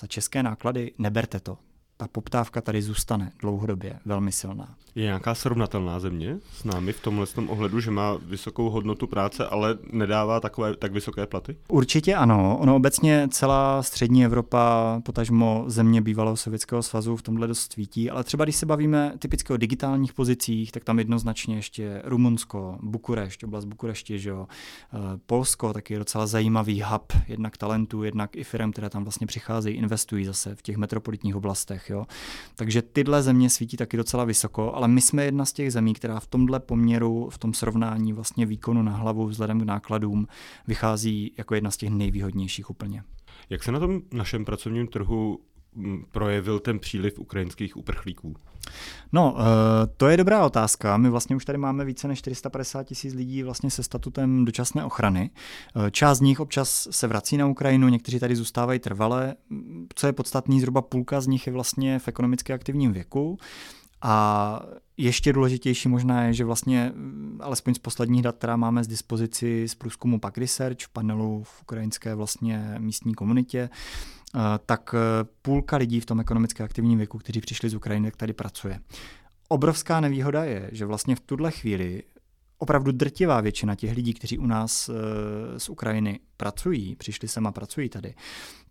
za 0.00 0.06
české 0.06 0.42
náklady 0.42 0.92
neberte 0.98 1.40
to 1.40 1.58
ta 1.96 2.08
poptávka 2.08 2.60
tady 2.60 2.82
zůstane 2.82 3.32
dlouhodobě 3.40 3.98
velmi 4.04 4.32
silná. 4.32 4.74
Je 4.94 5.02
nějaká 5.02 5.34
srovnatelná 5.34 6.00
země 6.00 6.38
s 6.52 6.64
námi 6.64 6.92
v 6.92 7.00
tomhle 7.00 7.26
tom 7.26 7.50
ohledu, 7.50 7.80
že 7.80 7.90
má 7.90 8.18
vysokou 8.22 8.70
hodnotu 8.70 9.06
práce, 9.06 9.46
ale 9.46 9.78
nedává 9.92 10.40
takové 10.40 10.76
tak 10.76 10.92
vysoké 10.92 11.26
platy? 11.26 11.56
Určitě 11.68 12.14
ano. 12.14 12.58
Ono 12.60 12.76
obecně 12.76 13.28
celá 13.30 13.82
střední 13.82 14.24
Evropa, 14.24 15.00
potažmo 15.04 15.64
země 15.66 16.02
bývalého 16.02 16.36
Sovětského 16.36 16.82
svazu 16.82 17.16
v 17.16 17.22
tomhle 17.22 17.46
dost 17.46 17.72
svítí, 17.72 18.10
ale 18.10 18.24
třeba 18.24 18.44
když 18.44 18.56
se 18.56 18.66
bavíme 18.66 19.12
typicky 19.18 19.52
o 19.52 19.56
digitálních 19.56 20.12
pozicích, 20.12 20.72
tak 20.72 20.84
tam 20.84 20.98
jednoznačně 20.98 21.56
ještě 21.56 22.02
Rumunsko, 22.04 22.78
Bukurešť, 22.82 23.44
oblast 23.44 23.64
Bukurešti, 23.64 24.18
že 24.18 24.30
jo, 24.30 24.46
eh, 24.94 24.98
Polsko, 25.26 25.72
taky 25.72 25.94
je 25.94 25.98
docela 25.98 26.26
zajímavý 26.26 26.82
hub, 26.82 27.12
jednak 27.28 27.56
talentů, 27.56 28.02
jednak 28.02 28.36
i 28.36 28.44
firm, 28.44 28.72
které 28.72 28.90
tam 28.90 29.02
vlastně 29.04 29.26
přicházejí, 29.26 29.76
investují 29.76 30.24
zase 30.24 30.54
v 30.54 30.62
těch 30.62 30.76
metropolitních 30.76 31.36
oblastech. 31.36 31.85
Jo. 31.90 32.06
Takže 32.54 32.82
tyhle 32.82 33.22
země 33.22 33.50
svítí 33.50 33.76
taky 33.76 33.96
docela 33.96 34.24
vysoko, 34.24 34.74
ale 34.74 34.88
my 34.88 35.00
jsme 35.00 35.24
jedna 35.24 35.44
z 35.44 35.52
těch 35.52 35.72
zemí, 35.72 35.94
která 35.94 36.20
v 36.20 36.26
tomhle 36.26 36.60
poměru, 36.60 37.28
v 37.30 37.38
tom 37.38 37.54
srovnání 37.54 38.12
vlastně 38.12 38.46
výkonu 38.46 38.82
na 38.82 38.92
hlavu 38.92 39.26
vzhledem 39.26 39.60
k 39.60 39.64
nákladům 39.64 40.26
vychází 40.66 41.32
jako 41.38 41.54
jedna 41.54 41.70
z 41.70 41.76
těch 41.76 41.90
nejvýhodnějších 41.90 42.70
úplně. 42.70 43.02
Jak 43.50 43.62
se 43.62 43.72
na 43.72 43.78
tom 43.78 44.00
našem 44.12 44.44
pracovním 44.44 44.86
trhu 44.86 45.40
projevil 46.10 46.58
ten 46.58 46.78
příliv 46.78 47.18
ukrajinských 47.18 47.76
uprchlíků? 47.76 48.34
No, 49.12 49.36
eh, 49.38 49.42
to 49.96 50.08
je 50.08 50.16
dobrá 50.16 50.46
otázka. 50.46 50.96
My 50.96 51.10
vlastně 51.10 51.36
už 51.36 51.44
tady 51.44 51.58
máme 51.58 51.84
více 51.84 52.08
než 52.08 52.18
450 52.18 52.82
tisíc 52.84 53.14
lidí 53.14 53.42
vlastně 53.42 53.70
se 53.70 53.82
statutem 53.82 54.44
dočasné 54.44 54.84
ochrany. 54.84 55.30
Eh, 55.86 55.90
část 55.90 56.18
z 56.18 56.20
nich 56.20 56.40
občas 56.40 56.88
se 56.90 57.06
vrací 57.06 57.36
na 57.36 57.46
Ukrajinu, 57.46 57.88
někteří 57.88 58.20
tady 58.20 58.36
zůstávají 58.36 58.78
trvale. 58.78 59.34
Co 59.94 60.06
je 60.06 60.12
podstatný, 60.12 60.60
zhruba 60.60 60.82
půlka 60.82 61.20
z 61.20 61.26
nich 61.26 61.46
je 61.46 61.52
vlastně 61.52 61.98
v 61.98 62.08
ekonomicky 62.08 62.52
aktivním 62.52 62.92
věku. 62.92 63.38
A 64.02 64.60
ještě 64.96 65.32
důležitější 65.32 65.88
možná 65.88 66.24
je, 66.24 66.32
že 66.32 66.44
vlastně, 66.44 66.92
alespoň 67.40 67.74
z 67.74 67.78
posledních 67.78 68.22
dat, 68.22 68.36
která 68.36 68.56
máme 68.56 68.84
z 68.84 68.86
dispozici 68.86 69.68
z 69.68 69.74
průzkumu 69.74 70.20
PAK 70.20 70.38
Research 70.38 70.88
panelu 70.92 71.42
v 71.42 71.62
ukrajinské 71.62 72.14
vlastně 72.14 72.74
místní 72.78 73.14
komunitě, 73.14 73.70
tak 74.66 74.94
eh, 74.94 75.24
půlka 75.42 75.76
lidí 75.76 76.00
v 76.00 76.06
tom 76.06 76.20
ekonomicky 76.20 76.62
aktivním 76.62 76.98
věku, 76.98 77.18
kteří 77.18 77.40
přišli 77.40 77.70
z 77.70 77.74
Ukrajiny, 77.74 78.10
tak 78.10 78.16
tady 78.16 78.32
pracuje. 78.32 78.80
Obrovská 79.48 80.00
nevýhoda 80.00 80.44
je, 80.44 80.70
že 80.72 80.86
vlastně 80.86 81.16
v 81.16 81.20
tuhle 81.20 81.50
chvíli 81.50 82.02
opravdu 82.58 82.92
drtivá 82.92 83.40
většina 83.40 83.74
těch 83.74 83.92
lidí, 83.92 84.14
kteří 84.14 84.38
u 84.38 84.46
nás 84.46 84.88
eh, 84.88 84.92
z 85.60 85.68
Ukrajiny 85.68 86.20
pracují, 86.36 86.96
přišli 86.96 87.28
sem 87.28 87.46
a 87.46 87.52
pracují 87.52 87.88
tady, 87.88 88.14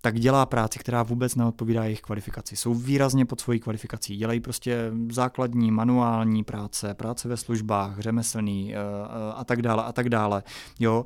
tak 0.01 0.19
dělá 0.19 0.45
práci, 0.45 0.79
která 0.79 1.03
vůbec 1.03 1.35
neodpovídá 1.35 1.83
jejich 1.83 2.01
kvalifikaci. 2.01 2.55
Jsou 2.55 2.73
výrazně 2.73 3.25
pod 3.25 3.41
svojí 3.41 3.59
kvalifikací. 3.59 4.17
Dělají 4.17 4.39
prostě 4.39 4.91
základní 5.11 5.71
manuální 5.71 6.43
práce, 6.43 6.93
práce 6.93 7.27
ve 7.27 7.37
službách, 7.37 7.99
řemeslný 7.99 8.75
eh, 8.75 8.77
eh, 8.77 9.33
a 9.35 9.43
tak 9.43 9.61
dále 9.61 9.83
a 9.83 9.91
tak 9.91 10.09
dále. 10.09 10.43
Jo, 10.79 11.05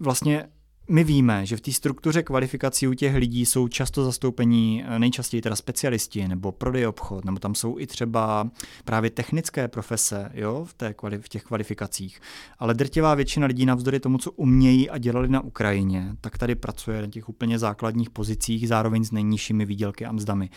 vlastně 0.00 0.48
my 0.88 1.04
víme, 1.04 1.46
že 1.46 1.56
v 1.56 1.60
té 1.60 1.72
struktuře 1.72 2.22
kvalifikací 2.22 2.88
u 2.88 2.94
těch 2.94 3.14
lidí 3.14 3.46
jsou 3.46 3.68
často 3.68 4.04
zastoupení 4.04 4.84
eh, 4.86 4.98
nejčastěji 4.98 5.40
teda 5.42 5.56
specialisti 5.56 6.28
nebo 6.28 6.52
prodej 6.52 6.86
obchod, 6.86 7.24
nebo 7.24 7.38
tam 7.38 7.54
jsou 7.54 7.78
i 7.78 7.86
třeba 7.86 8.50
právě 8.84 9.10
technické 9.10 9.68
profese 9.68 10.30
jo, 10.34 10.64
v, 10.64 10.74
té, 10.74 10.94
v 11.20 11.28
těch 11.28 11.42
kvalifikacích. 11.42 12.20
Ale 12.58 12.74
drtivá 12.74 13.14
většina 13.14 13.46
lidí 13.46 13.66
navzdory 13.66 14.00
tomu, 14.00 14.18
co 14.18 14.32
umějí 14.32 14.90
a 14.90 14.98
dělali 14.98 15.28
na 15.28 15.40
Ukrajině, 15.40 16.16
tak 16.20 16.38
tady 16.38 16.54
pracuje 16.54 17.02
na 17.02 17.08
těch 17.08 17.28
úplně 17.28 17.58
základních 17.58 18.10
pozicích, 18.10 18.68
zároveň 18.68 19.04
s 19.04 19.12
nejnižšími 19.12 19.64
výdělky 19.64 20.06
a 20.06 20.12
mzdami. 20.12 20.50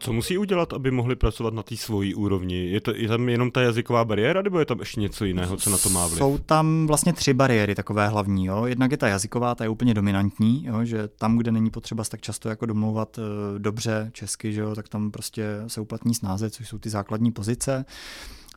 Co 0.00 0.12
musí 0.12 0.38
udělat, 0.38 0.72
aby 0.72 0.90
mohli 0.90 1.16
pracovat 1.16 1.54
na 1.54 1.62
té 1.62 1.76
svojí 1.76 2.14
úrovni? 2.14 2.66
Je, 2.70 2.80
to, 2.80 2.94
je 2.94 3.08
tam 3.08 3.28
jenom 3.28 3.50
ta 3.50 3.62
jazyková 3.62 4.04
bariéra, 4.04 4.42
nebo 4.42 4.58
je 4.58 4.64
tam 4.64 4.80
ještě 4.80 5.00
něco 5.00 5.24
jiného, 5.24 5.56
co 5.56 5.70
na 5.70 5.78
to 5.78 5.88
má 5.88 6.06
vliv? 6.06 6.18
Jsou 6.18 6.38
tam 6.38 6.86
vlastně 6.86 7.12
tři 7.12 7.34
bariéry 7.34 7.74
takové 7.74 8.08
hlavní. 8.08 8.46
Jo. 8.46 8.66
Jednak 8.66 8.90
je 8.90 8.96
ta 8.96 9.08
jazyková, 9.08 9.54
ta 9.54 9.64
je 9.64 9.70
úplně 9.70 9.94
dominantní, 9.94 10.64
jo, 10.64 10.84
že 10.84 11.08
tam, 11.08 11.38
kde 11.38 11.52
není 11.52 11.70
potřeba 11.70 12.04
tak 12.04 12.20
často 12.20 12.48
jako 12.48 12.66
domlouvat 12.66 13.18
e, 13.18 13.22
dobře 13.58 14.10
česky, 14.12 14.52
že 14.52 14.60
jo, 14.60 14.74
tak 14.74 14.88
tam 14.88 15.10
prostě 15.10 15.44
se 15.66 15.80
uplatní 15.80 16.14
snáze, 16.14 16.50
což 16.50 16.68
jsou 16.68 16.78
ty 16.78 16.90
základní 16.90 17.32
pozice. 17.32 17.84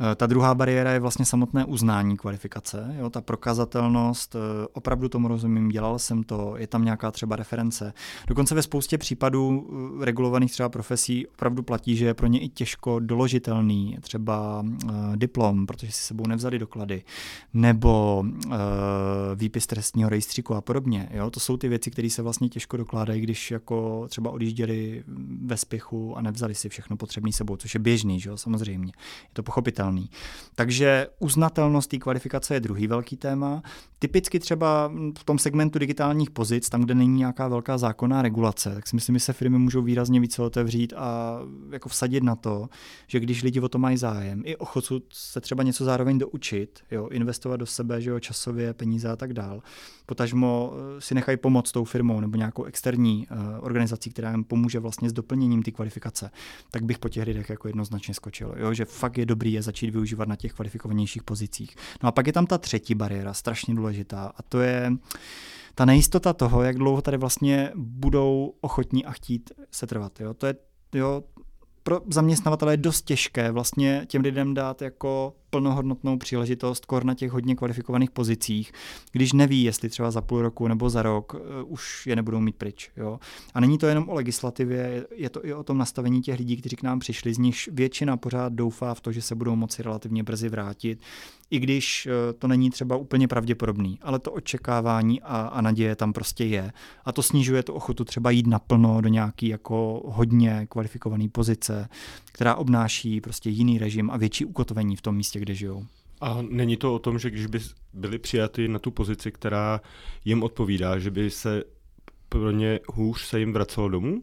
Eh, 0.01 0.15
ta 0.15 0.25
druhá 0.25 0.55
bariéra 0.55 0.91
je 0.91 0.99
vlastně 0.99 1.25
samotné 1.25 1.65
uznání 1.65 2.17
kvalifikace, 2.17 2.95
jo, 2.99 3.09
ta 3.09 3.21
prokazatelnost, 3.21 4.35
eh, 4.35 4.67
opravdu 4.73 5.09
tomu 5.09 5.27
rozumím, 5.27 5.69
dělal 5.69 5.99
jsem 5.99 6.23
to, 6.23 6.53
je 6.57 6.67
tam 6.67 6.85
nějaká 6.85 7.11
třeba 7.11 7.35
reference. 7.35 7.93
Dokonce 8.27 8.55
ve 8.55 8.61
spoustě 8.61 8.97
případů 8.97 9.67
eh, 10.01 10.05
regulovaných 10.05 10.51
třeba 10.51 10.69
profesí 10.69 11.27
opravdu 11.27 11.63
platí, 11.63 11.95
že 11.95 12.05
je 12.05 12.13
pro 12.13 12.27
ně 12.27 12.39
i 12.39 12.49
těžko 12.49 12.99
doložitelný 12.99 13.97
třeba 14.01 14.65
diplom, 15.15 15.65
protože 15.65 15.91
si 15.91 16.01
sebou 16.01 16.27
nevzali 16.27 16.59
doklady, 16.59 17.03
nebo 17.53 18.23
výpis 19.35 19.67
trestního 19.67 20.09
rejstříku 20.09 20.55
a 20.55 20.61
podobně. 20.61 21.09
Jo. 21.11 21.29
To 21.29 21.39
jsou 21.39 21.57
ty 21.57 21.67
věci, 21.67 21.91
které 21.91 22.09
se 22.09 22.21
vlastně 22.21 22.49
těžko 22.49 22.77
dokládají, 22.77 23.21
když 23.21 23.51
jako 23.51 24.05
třeba 24.09 24.31
odjížděli 24.31 25.03
ve 25.45 25.57
spěchu 25.57 26.17
a 26.17 26.21
nevzali 26.21 26.55
si 26.55 26.69
všechno 26.69 26.97
potřebné 26.97 27.31
sebou, 27.31 27.57
což 27.57 27.73
je 27.73 27.79
běžný, 27.79 28.19
že 28.19 28.29
jo, 28.29 28.37
samozřejmě. 28.37 28.93
Je 29.23 29.33
to 29.33 29.43
pochopitelné 29.43 29.84
uznatelný. 29.85 30.09
Takže 30.55 31.07
uznatelnost 31.19 31.89
té 31.89 31.97
kvalifikace 31.97 32.53
je 32.53 32.59
druhý 32.59 32.87
velký 32.87 33.17
téma. 33.17 33.61
Typicky 33.99 34.39
třeba 34.39 34.91
v 35.19 35.23
tom 35.23 35.39
segmentu 35.39 35.79
digitálních 35.79 36.29
pozic, 36.29 36.69
tam, 36.69 36.81
kde 36.81 36.95
není 36.95 37.17
nějaká 37.17 37.47
velká 37.47 37.77
zákonná 37.77 38.21
regulace, 38.21 38.73
tak 38.73 38.87
si 38.87 38.95
myslím, 38.95 39.15
že 39.15 39.19
se 39.19 39.33
firmy 39.33 39.59
můžou 39.59 39.81
výrazně 39.81 40.19
více 40.19 40.41
otevřít 40.41 40.93
a 40.97 41.39
jako 41.71 41.89
vsadit 41.89 42.23
na 42.23 42.35
to, 42.35 42.67
že 43.07 43.19
když 43.19 43.43
lidi 43.43 43.59
o 43.59 43.69
to 43.69 43.77
mají 43.77 43.97
zájem, 43.97 44.41
i 44.45 44.55
ochotu 44.55 45.01
se 45.09 45.41
třeba 45.41 45.63
něco 45.63 45.85
zároveň 45.85 46.17
doučit, 46.17 46.79
jo, 46.91 47.07
investovat 47.07 47.57
do 47.57 47.65
sebe, 47.65 48.01
že 48.01 48.09
jo, 48.09 48.19
časově, 48.19 48.73
peníze 48.73 49.09
a 49.09 49.15
tak 49.15 49.33
dál, 49.33 49.61
potažmo 50.05 50.73
eh, 50.73 51.01
si 51.01 51.15
nechají 51.15 51.37
pomoct 51.37 51.71
tou 51.71 51.83
firmou 51.83 52.19
nebo 52.19 52.37
nějakou 52.37 52.63
externí 52.63 53.27
uh, 53.31 53.37
organizací, 53.65 54.09
která 54.09 54.31
jim 54.31 54.43
pomůže 54.43 54.79
vlastně 54.79 55.09
s 55.09 55.13
doplněním 55.13 55.63
té 55.63 55.71
kvalifikace, 55.71 56.31
tak 56.71 56.83
bych 56.83 56.99
po 56.99 57.09
těch 57.09 57.27
lidech 57.27 57.49
jako 57.49 57.67
jednoznačně 57.67 58.13
skočil. 58.13 58.53
Jo? 58.57 58.73
Že 58.73 58.85
fakt 58.85 59.17
je 59.17 59.25
dobrý 59.25 59.53
je 59.53 59.61
začít 59.61 59.74
využívat 59.81 60.27
na 60.27 60.35
těch 60.35 60.53
kvalifikovanějších 60.53 61.23
pozicích. 61.23 61.75
No 62.03 62.09
a 62.09 62.11
pak 62.11 62.27
je 62.27 62.33
tam 62.33 62.45
ta 62.45 62.57
třetí 62.57 62.95
bariéra, 62.95 63.33
strašně 63.33 63.75
důležitá, 63.75 64.31
a 64.37 64.43
to 64.43 64.59
je 64.59 64.91
ta 65.75 65.85
nejistota 65.85 66.33
toho, 66.33 66.63
jak 66.63 66.77
dlouho 66.77 67.01
tady 67.01 67.17
vlastně 67.17 67.71
budou 67.75 68.53
ochotní 68.61 69.05
a 69.05 69.11
chtít 69.11 69.51
se 69.71 69.87
trvat. 69.87 70.19
Jo? 70.19 70.33
To 70.33 70.45
je 70.45 70.55
jo, 70.93 71.23
pro 71.87 72.01
zaměstnavatele 72.07 72.73
je 72.73 72.77
dost 72.77 73.01
těžké 73.01 73.51
vlastně 73.51 74.05
těm 74.07 74.21
lidem 74.21 74.53
dát 74.53 74.81
jako 74.81 75.33
plnohodnotnou 75.49 76.17
příležitost 76.17 76.85
kor 76.85 77.05
na 77.05 77.13
těch 77.13 77.31
hodně 77.31 77.55
kvalifikovaných 77.55 78.11
pozicích, 78.11 78.71
když 79.11 79.33
neví, 79.33 79.63
jestli 79.63 79.89
třeba 79.89 80.11
za 80.11 80.21
půl 80.21 80.41
roku 80.41 80.67
nebo 80.67 80.89
za 80.89 81.01
rok 81.01 81.33
uh, 81.33 81.39
už 81.71 82.07
je 82.07 82.15
nebudou 82.15 82.39
mít 82.39 82.55
pryč. 82.55 82.91
Jo? 82.97 83.19
A 83.53 83.59
není 83.59 83.77
to 83.77 83.87
jenom 83.87 84.09
o 84.09 84.13
legislativě, 84.13 85.07
je 85.15 85.29
to 85.29 85.45
i 85.45 85.53
o 85.53 85.63
tom 85.63 85.77
nastavení 85.77 86.21
těch 86.21 86.39
lidí, 86.39 86.57
kteří 86.57 86.75
k 86.75 86.83
nám 86.83 86.99
přišli, 86.99 87.33
z 87.33 87.37
nichž 87.37 87.69
většina 87.73 88.17
pořád 88.17 88.53
doufá 88.53 88.93
v 88.93 89.01
to, 89.01 89.11
že 89.11 89.21
se 89.21 89.35
budou 89.35 89.55
moci 89.55 89.83
relativně 89.83 90.23
brzy 90.23 90.49
vrátit, 90.49 90.99
i 91.49 91.59
když 91.59 92.07
uh, 92.07 92.39
to 92.39 92.47
není 92.47 92.69
třeba 92.69 92.95
úplně 92.97 93.27
pravděpodobný, 93.27 93.99
ale 94.01 94.19
to 94.19 94.31
očekávání 94.31 95.21
a, 95.21 95.37
a 95.37 95.61
naděje 95.61 95.95
tam 95.95 96.13
prostě 96.13 96.45
je. 96.45 96.71
A 97.05 97.11
to 97.11 97.23
snižuje 97.23 97.63
tu 97.63 97.73
ochotu 97.73 98.05
třeba 98.05 98.31
jít 98.31 98.47
naplno 98.47 99.01
do 99.01 99.09
nějaký 99.09 99.47
jako 99.47 100.03
hodně 100.05 100.67
kvalifikované 100.69 101.29
pozice, 101.29 101.74
která 102.25 102.55
obnáší 102.55 103.21
prostě 103.21 103.49
jiný 103.49 103.79
režim 103.79 104.11
a 104.11 104.17
větší 104.17 104.45
ukotvení 104.45 104.95
v 104.95 105.01
tom 105.01 105.15
místě, 105.15 105.39
kde 105.39 105.55
žijou. 105.55 105.85
A 106.21 106.37
není 106.49 106.77
to 106.77 106.95
o 106.95 106.99
tom, 106.99 107.19
že 107.19 107.29
když 107.29 107.45
by 107.45 107.59
byli 107.93 108.19
přijaty 108.19 108.67
na 108.67 108.79
tu 108.79 108.91
pozici, 108.91 109.31
která 109.31 109.81
jim 110.25 110.43
odpovídá, 110.43 110.99
že 110.99 111.11
by 111.11 111.29
se 111.29 111.63
pro 112.29 112.51
ně 112.51 112.79
hůř 112.87 113.21
se 113.21 113.39
jim 113.39 113.53
vracelo 113.53 113.89
domů? 113.89 114.21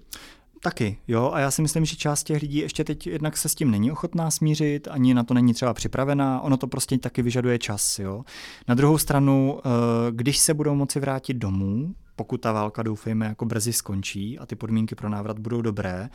Taky, 0.64 0.96
jo, 1.08 1.30
a 1.34 1.40
já 1.40 1.50
si 1.50 1.62
myslím, 1.62 1.84
že 1.84 1.96
část 1.96 2.24
těch 2.24 2.42
lidí 2.42 2.58
ještě 2.58 2.84
teď 2.84 3.06
jednak 3.06 3.36
se 3.36 3.48
s 3.48 3.54
tím 3.54 3.70
není 3.70 3.92
ochotná 3.92 4.30
smířit, 4.30 4.88
ani 4.90 5.14
na 5.14 5.24
to 5.24 5.34
není 5.34 5.54
třeba 5.54 5.74
připravená, 5.74 6.40
ono 6.40 6.56
to 6.56 6.66
prostě 6.66 6.98
taky 6.98 7.22
vyžaduje 7.22 7.58
čas, 7.58 7.98
jo. 7.98 8.24
Na 8.68 8.74
druhou 8.74 8.98
stranu, 8.98 9.58
eh, 9.58 9.70
když 10.10 10.38
se 10.38 10.54
budou 10.54 10.74
moci 10.74 11.00
vrátit 11.00 11.34
domů, 11.34 11.94
pokud 12.16 12.40
ta 12.40 12.52
válka 12.52 12.82
doufejme 12.82 13.26
jako 13.26 13.44
brzy 13.44 13.72
skončí 13.72 14.38
a 14.38 14.46
ty 14.46 14.56
podmínky 14.56 14.94
pro 14.94 15.08
návrat 15.08 15.38
budou 15.38 15.62
dobré, 15.62 16.08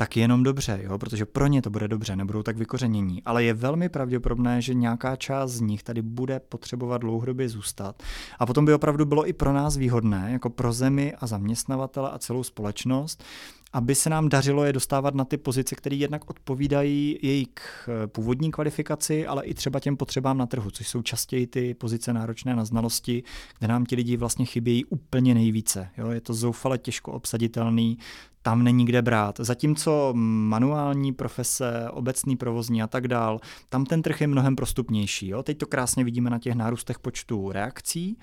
tak 0.00 0.16
jenom 0.16 0.42
dobře, 0.42 0.80
jo? 0.82 0.98
protože 0.98 1.26
pro 1.26 1.46
ně 1.46 1.62
to 1.62 1.70
bude 1.70 1.88
dobře, 1.88 2.16
nebudou 2.16 2.42
tak 2.42 2.56
vykořenění. 2.56 3.22
Ale 3.24 3.44
je 3.44 3.54
velmi 3.54 3.88
pravděpodobné, 3.88 4.62
že 4.62 4.74
nějaká 4.74 5.16
část 5.16 5.50
z 5.50 5.60
nich 5.60 5.82
tady 5.82 6.02
bude 6.02 6.40
potřebovat 6.40 6.98
dlouhodobě 6.98 7.48
zůstat. 7.48 8.02
A 8.38 8.46
potom 8.46 8.64
by 8.64 8.74
opravdu 8.74 9.04
bylo 9.04 9.28
i 9.28 9.32
pro 9.32 9.52
nás 9.52 9.76
výhodné, 9.76 10.28
jako 10.32 10.50
pro 10.50 10.72
zemi 10.72 11.14
a 11.20 11.26
zaměstnavatele 11.26 12.10
a 12.10 12.18
celou 12.18 12.42
společnost, 12.42 13.24
aby 13.72 13.94
se 13.94 14.10
nám 14.10 14.28
dařilo 14.28 14.64
je 14.64 14.72
dostávat 14.72 15.14
na 15.14 15.24
ty 15.24 15.36
pozice, 15.36 15.74
které 15.74 15.96
jednak 15.96 16.30
odpovídají 16.30 17.18
jejich 17.22 17.48
eh, 17.88 18.06
původní 18.06 18.50
kvalifikaci, 18.50 19.26
ale 19.26 19.44
i 19.44 19.54
třeba 19.54 19.80
těm 19.80 19.96
potřebám 19.96 20.38
na 20.38 20.46
trhu, 20.46 20.70
což 20.70 20.88
jsou 20.88 21.02
častěji 21.02 21.46
ty 21.46 21.74
pozice 21.74 22.12
náročné 22.12 22.56
na 22.56 22.64
znalosti, 22.64 23.22
kde 23.58 23.68
nám 23.68 23.86
ti 23.86 23.96
lidi 23.96 24.16
vlastně 24.16 24.44
chybějí 24.44 24.84
úplně 24.84 25.34
nejvíce. 25.34 25.88
Jo? 25.98 26.10
Je 26.10 26.20
to 26.20 26.34
zoufale 26.34 26.78
těžko 26.78 27.12
obsaditelný, 27.12 27.98
tam 28.42 28.64
není 28.64 28.84
kde 28.84 29.02
brát. 29.02 29.40
Zatímco 29.40 30.12
manuální 30.14 31.12
profese, 31.12 31.88
obecný 31.90 32.36
provozní 32.36 32.82
a 32.82 32.86
tak 32.86 33.08
dál, 33.08 33.40
tam 33.68 33.84
ten 33.84 34.02
trh 34.02 34.20
je 34.20 34.26
mnohem 34.26 34.56
prostupnější. 34.56 35.28
Jo? 35.28 35.42
Teď 35.42 35.58
to 35.58 35.66
krásně 35.66 36.04
vidíme 36.04 36.30
na 36.30 36.38
těch 36.38 36.54
nárůstech 36.54 36.98
počtu 36.98 37.52
reakcí. 37.52 38.18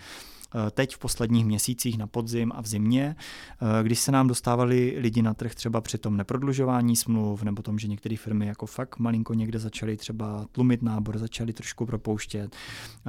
Teď 0.72 0.96
v 0.96 1.00
posledních 1.00 1.46
měsících 1.46 1.98
na 1.98 2.08
podzim 2.08 2.52
a 2.56 2.62
v 2.62 2.68
zimě, 2.68 3.16
eh, 3.62 3.84
když 3.84 4.00
se 4.00 4.12
nám 4.12 4.28
dostávali 4.28 4.96
lidi 4.98 5.22
na 5.22 5.34
trh 5.34 5.56
třeba 5.56 5.82
při 5.82 5.98
tom 5.98 6.18
neprodlužování 6.18 6.96
smluv 6.96 7.44
nebo 7.44 7.62
tom, 7.62 7.80
že 7.80 7.88
některé 7.88 8.18
firmy 8.18 8.48
jako 8.48 8.66
fakt 8.66 9.00
malinko 9.00 9.34
někde 9.34 9.60
začaly 9.60 9.98
třeba 9.98 10.46
tlumit 10.52 10.82
nábor, 10.82 11.18
začaly 11.18 11.54
trošku 11.54 11.86
propouštět, 11.86 12.56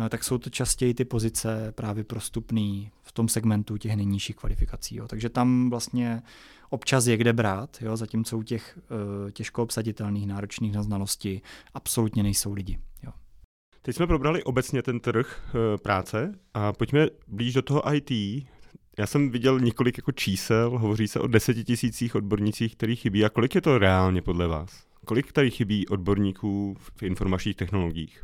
eh, 0.07 0.09
tak 0.09 0.25
jsou 0.25 0.38
to 0.38 0.50
častěji 0.50 0.95
ty 0.95 1.04
pozice 1.04 1.73
právě 1.73 2.04
prostupný 2.04 2.90
v 3.02 3.12
tom 3.12 3.28
segmentu 3.28 3.76
těch 3.76 3.97
nejnižších 3.97 4.37
kvalifikací. 4.37 4.97
Jo. 4.97 5.09
Takže 5.09 5.28
tam 5.28 5.71
vlastně 5.71 6.23
občas 6.71 7.07
je 7.07 7.16
kde 7.16 7.33
brát, 7.33 7.76
jo, 7.80 7.97
zatímco 7.97 8.38
u 8.38 8.42
těch 8.42 8.78
těžko 9.33 9.62
obsaditelných, 9.62 10.26
náročných 10.26 10.73
na 10.73 10.83
znalosti 10.83 11.40
absolutně 11.75 12.23
nejsou 12.23 12.52
lidi. 12.52 12.78
Teď 13.88 13.97
jsme 13.97 14.07
probrali 14.07 14.42
obecně 14.45 14.83
ten 14.83 15.00
trh 15.00 15.54
e, 15.54 15.78
práce 15.78 16.33
a 16.54 16.73
pojďme 16.73 17.07
blíž 17.28 17.54
do 17.54 17.62
toho 17.62 17.95
IT. 17.95 18.11
Já 18.99 19.07
jsem 19.07 19.30
viděl 19.30 19.61
několik 19.61 19.99
jako 19.99 20.12
čísel, 20.12 20.78
hovoří 20.78 21.09
se 21.09 21.21
o 21.21 21.26
deseti 21.26 21.64
tisících 21.64 22.14
odbornících, 22.14 22.76
který 22.76 22.97
chybí. 22.97 23.25
A 23.25 23.28
kolik 23.28 23.54
je 23.54 23.61
to 23.61 23.78
reálně 23.78 24.23
podle 24.23 24.47
vás? 24.47 24.85
Kolik 25.04 25.33
tady 25.33 25.50
chybí 25.50 25.88
odborníků 25.88 26.76
v 26.80 27.02
informačních 27.02 27.57
technologiích? 27.57 28.23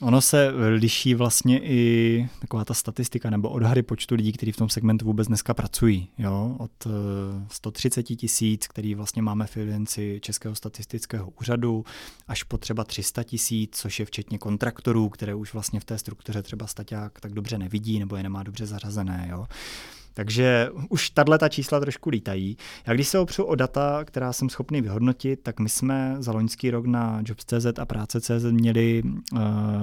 Ono 0.00 0.20
se 0.20 0.52
liší 0.76 1.14
vlastně 1.14 1.60
i 1.62 2.28
taková 2.40 2.64
ta 2.64 2.74
statistika 2.74 3.30
nebo 3.30 3.50
odhady 3.50 3.82
počtu 3.82 4.14
lidí, 4.14 4.32
kteří 4.32 4.52
v 4.52 4.56
tom 4.56 4.68
segmentu 4.68 5.04
vůbec 5.04 5.28
dneska 5.28 5.54
pracují. 5.54 6.08
Jo? 6.18 6.56
Od 6.58 6.70
130 7.48 8.00
eh, 8.00 8.16
tisíc, 8.16 8.66
který 8.66 8.94
vlastně 8.94 9.22
máme 9.22 9.46
v 9.46 9.56
evidenci 9.56 10.18
Českého 10.22 10.54
statistického 10.54 11.32
úřadu, 11.40 11.84
až 12.28 12.42
po 12.42 12.58
třeba 12.58 12.84
300 12.84 13.22
tisíc, 13.22 13.70
což 13.76 14.00
je 14.00 14.06
včetně 14.06 14.38
kontraktorů, 14.38 15.08
které 15.08 15.34
už 15.34 15.52
vlastně 15.52 15.80
v 15.80 15.84
té 15.84 15.98
struktuře 15.98 16.42
třeba 16.42 16.66
staťák 16.66 17.20
tak 17.20 17.32
dobře 17.32 17.58
nevidí 17.58 17.98
nebo 17.98 18.16
je 18.16 18.22
nemá 18.22 18.42
dobře 18.42 18.66
zařazené. 18.66 19.26
Jo? 19.30 19.46
Takže 20.14 20.70
už 20.88 21.10
tahle 21.10 21.38
ta 21.38 21.48
čísla 21.48 21.80
trošku 21.80 22.10
lítají. 22.10 22.56
Já 22.86 22.94
když 22.94 23.08
se 23.08 23.18
opřu 23.18 23.44
o 23.44 23.54
data, 23.54 24.04
která 24.04 24.32
jsem 24.32 24.48
schopný 24.48 24.80
vyhodnotit, 24.80 25.40
tak 25.42 25.60
my 25.60 25.68
jsme 25.68 26.16
za 26.18 26.32
loňský 26.32 26.70
rok 26.70 26.86
na 26.86 27.22
Jobs.cz 27.24 27.78
a 27.78 27.84
Práce.cz 27.84 28.44
měli 28.50 29.02
uh, 29.02 29.40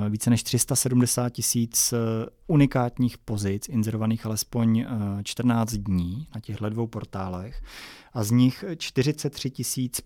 více 0.10 0.30
než 0.30 0.44
370 0.44 1.30
tisíc 1.30 1.94
uh, 1.94 2.00
unikátních 2.48 3.18
pozic, 3.18 3.70
inzerovaných 3.70 4.26
alespoň 4.26 4.86
uh, 4.86 5.24
14 5.24 5.74
dní 5.74 6.28
na 6.36 6.42
těchto 6.42 6.70
dvou 6.70 6.88
portálech 6.88 7.64
a 8.14 8.24
z 8.24 8.32
nich 8.32 8.66
43 8.78 9.52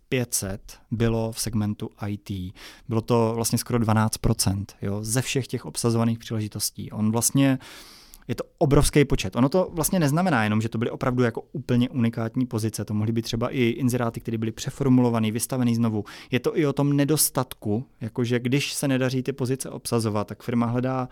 500 0.10 0.78
bylo 0.92 1.32
v 1.32 1.40
segmentu 1.40 1.90
IT. 2.08 2.54
Bylo 2.88 3.02
to 3.02 3.32
vlastně 3.36 3.58
skoro 3.58 3.80
12% 3.80 4.66
jo, 4.82 5.04
ze 5.04 5.22
všech 5.22 5.48
těch 5.48 5.66
obsazovaných 5.66 6.20
příležitostí. 6.20 6.92
On 6.92 7.12
vlastně 7.12 7.60
uh, 7.62 7.95
Je 8.28 8.36
to 8.36 8.44
obrovský 8.58 9.06
počet. 9.06 9.36
Ono 9.36 9.50
to 9.50 9.70
vlastně 9.74 10.00
neznamená 10.00 10.44
jenom, 10.44 10.62
že 10.62 10.70
to 10.70 10.78
byly 10.78 10.92
opravdu 10.92 11.24
jako 11.24 11.44
úplně 11.52 11.90
unikátní 11.90 12.46
pozice. 12.46 12.86
To 12.86 12.94
mohly 12.94 13.12
být 13.12 13.22
třeba 13.22 13.50
i 13.50 13.64
inzeráty, 13.64 14.20
které 14.20 14.38
byly 14.38 14.52
přeformulované, 14.52 15.32
vystavené 15.32 15.76
znovu. 15.76 16.04
Je 16.32 16.40
to 16.40 16.58
i 16.58 16.66
o 16.66 16.74
tom 16.74 16.94
nedostatku, 16.94 17.86
jakože 18.02 18.40
když 18.40 18.74
se 18.74 18.88
nedaří 18.88 19.24
ty 19.24 19.34
pozice 19.34 19.70
obsazovat, 19.70 20.28
tak 20.28 20.44
firma 20.44 20.66
hledá 20.66 21.10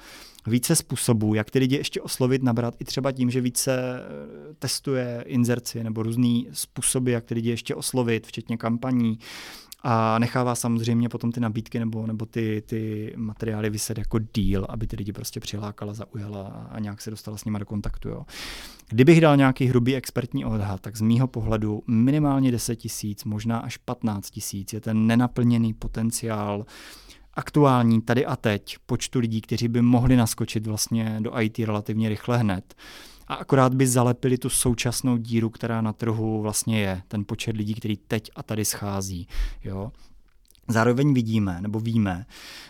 více 0.47 0.75
způsobů, 0.75 1.33
jak 1.33 1.51
ty 1.51 1.59
lidi 1.59 1.75
ještě 1.75 2.01
oslovit, 2.01 2.43
nabrat 2.43 2.75
i 2.79 2.85
třeba 2.85 3.11
tím, 3.11 3.29
že 3.29 3.41
více 3.41 3.73
eh, 3.73 4.53
testuje 4.59 5.23
inzerci 5.27 5.83
nebo 5.83 6.03
různý 6.03 6.47
způsoby, 6.51 7.11
jak 7.11 7.25
ty 7.25 7.33
lidi 7.33 7.49
ještě 7.49 7.75
oslovit, 7.75 8.27
včetně 8.27 8.57
kampaní 8.57 9.19
a 9.83 10.19
nechává 10.19 10.55
samozřejmě 10.55 11.09
potom 11.09 11.31
ty 11.31 11.39
nabídky 11.39 11.79
nebo, 11.79 12.07
nebo 12.07 12.25
ty, 12.25 12.63
ty 12.65 13.13
materiály 13.15 13.69
vyset 13.69 13.97
jako 13.97 14.19
deal, 14.37 14.65
aby 14.69 14.87
ty 14.87 14.95
lidi 14.95 15.13
prostě 15.13 15.39
přilákala, 15.39 15.93
zaujala 15.93 16.67
a 16.71 16.79
nějak 16.79 17.01
se 17.01 17.09
dostala 17.09 17.37
s 17.37 17.45
nimi 17.45 17.59
do 17.59 17.65
kontaktu. 17.65 18.09
Jo. 18.09 18.25
Kdybych 18.89 19.21
dal 19.21 19.37
nějaký 19.37 19.65
hrubý 19.65 19.95
expertní 19.95 20.45
odhad, 20.45 20.81
tak 20.81 20.97
z 20.97 21.01
mýho 21.01 21.27
pohledu 21.27 21.83
minimálně 21.87 22.51
10 22.51 22.75
tisíc, 22.75 23.23
možná 23.23 23.59
až 23.59 23.77
15 23.77 24.29
tisíc 24.29 24.73
je 24.73 24.81
ten 24.81 25.07
nenaplněný 25.07 25.73
potenciál 25.73 26.65
aktuální 27.33 28.01
tady 28.01 28.25
a 28.25 28.35
teď 28.35 28.77
počtu 28.85 29.19
lidí, 29.19 29.41
kteří 29.41 29.67
by 29.67 29.81
mohli 29.81 30.15
naskočit 30.15 30.67
vlastně 30.67 31.17
do 31.19 31.41
IT 31.41 31.59
relativně 31.59 32.09
rychle 32.09 32.37
hned 32.37 32.75
a 33.27 33.35
akorát 33.35 33.73
by 33.73 33.87
zalepili 33.87 34.37
tu 34.37 34.49
současnou 34.49 35.17
díru, 35.17 35.49
která 35.49 35.81
na 35.81 35.93
trhu 35.93 36.41
vlastně 36.41 36.81
je, 36.81 37.01
ten 37.07 37.25
počet 37.25 37.57
lidí, 37.57 37.73
který 37.73 37.97
teď 37.97 38.31
a 38.35 38.43
tady 38.43 38.65
schází. 38.65 39.27
Jo? 39.63 39.91
Zároveň 40.67 41.13
vidíme, 41.13 41.61
nebo 41.61 41.79
víme 41.79 42.25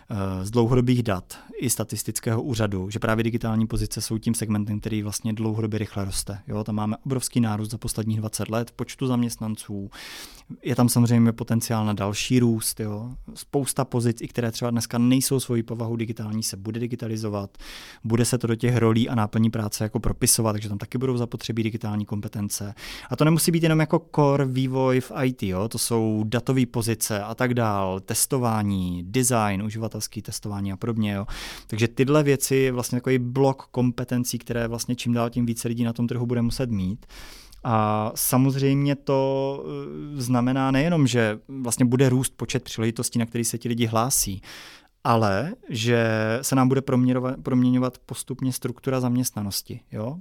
eh, 0.09 0.45
z 0.45 0.51
dlouhodobých 0.51 1.03
dat 1.03 1.39
i 1.59 1.69
statistického 1.69 2.41
úřadu, 2.41 2.89
že 2.89 2.99
právě 2.99 3.23
digitální 3.23 3.67
pozice 3.67 4.01
jsou 4.01 4.17
tím 4.17 4.33
segmentem, 4.33 4.79
který 4.79 5.03
vlastně 5.03 5.33
dlouhodobě 5.33 5.79
rychle 5.79 6.05
roste. 6.05 6.39
Jo, 6.47 6.63
tam 6.63 6.75
máme 6.75 6.97
obrovský 7.05 7.39
nárůst 7.39 7.71
za 7.71 7.77
posledních 7.77 8.17
20 8.17 8.49
let 8.49 8.71
počtu 8.71 9.07
zaměstnanců. 9.07 9.89
Je 10.63 10.75
tam 10.75 10.89
samozřejmě 10.89 11.31
potenciál 11.31 11.85
na 11.85 11.93
další 11.93 12.39
růst. 12.39 12.79
Jo. 12.79 13.11
Spousta 13.33 13.85
pozic, 13.85 14.21
i 14.21 14.27
které 14.27 14.51
třeba 14.51 14.71
dneska 14.71 14.97
nejsou 14.97 15.39
svojí 15.39 15.63
povahu 15.63 15.95
digitální, 15.95 16.43
se 16.43 16.57
bude 16.57 16.79
digitalizovat. 16.79 17.57
Bude 18.03 18.25
se 18.25 18.37
to 18.37 18.47
do 18.47 18.55
těch 18.55 18.77
rolí 18.77 19.09
a 19.09 19.15
náplní 19.15 19.49
práce 19.49 19.83
jako 19.83 19.99
propisovat, 19.99 20.51
takže 20.51 20.69
tam 20.69 20.77
taky 20.77 20.97
budou 20.97 21.17
zapotřebí 21.17 21.63
digitální 21.63 22.05
kompetence. 22.05 22.73
A 23.09 23.15
to 23.15 23.25
nemusí 23.25 23.51
být 23.51 23.63
jenom 23.63 23.79
jako 23.79 24.05
core 24.15 24.45
vývoj 24.45 24.99
v 24.99 25.11
IT, 25.23 25.43
jo. 25.43 25.67
to 25.67 25.77
jsou 25.77 26.23
datové 26.27 26.65
pozice 26.65 27.23
a 27.23 27.35
tak 27.35 27.53
dál, 27.53 27.99
testování, 27.99 29.03
design, 29.07 29.63
uživatelský 29.63 30.21
testování 30.21 30.71
a 30.71 30.77
podobně. 30.77 31.13
Jo. 31.13 31.25
Takže 31.67 31.87
tyhle 31.87 32.23
věci 32.23 32.55
je 32.55 32.71
vlastně 32.71 32.95
takový 32.95 33.19
blok 33.19 33.67
kompetencí, 33.71 34.37
které 34.37 34.67
vlastně 34.67 34.95
čím 34.95 35.13
dál 35.13 35.29
tím 35.29 35.45
více 35.45 35.67
lidí 35.67 35.83
na 35.83 35.93
tom 35.93 36.07
trhu 36.07 36.25
bude 36.25 36.41
muset 36.41 36.69
mít. 36.69 37.05
A 37.63 38.11
samozřejmě 38.15 38.95
to 38.95 39.63
eh, 39.65 40.21
znamená 40.21 40.71
nejenom, 40.71 41.07
že 41.07 41.39
vlastně 41.47 41.85
bude 41.85 42.09
růst 42.09 42.33
počet 42.37 42.63
příležitostí, 42.63 43.19
na 43.19 43.25
který 43.25 43.43
se 43.43 43.57
ti 43.57 43.69
lidi 43.69 43.85
hlásí, 43.85 44.41
ale 45.03 45.53
že 45.69 46.07
se 46.41 46.55
nám 46.55 46.67
bude 46.67 46.81
proměňovat 47.41 47.97
postupně 47.97 48.53
struktura 48.53 48.99
zaměstnanosti. 48.99 49.79
Jo? 49.91 50.19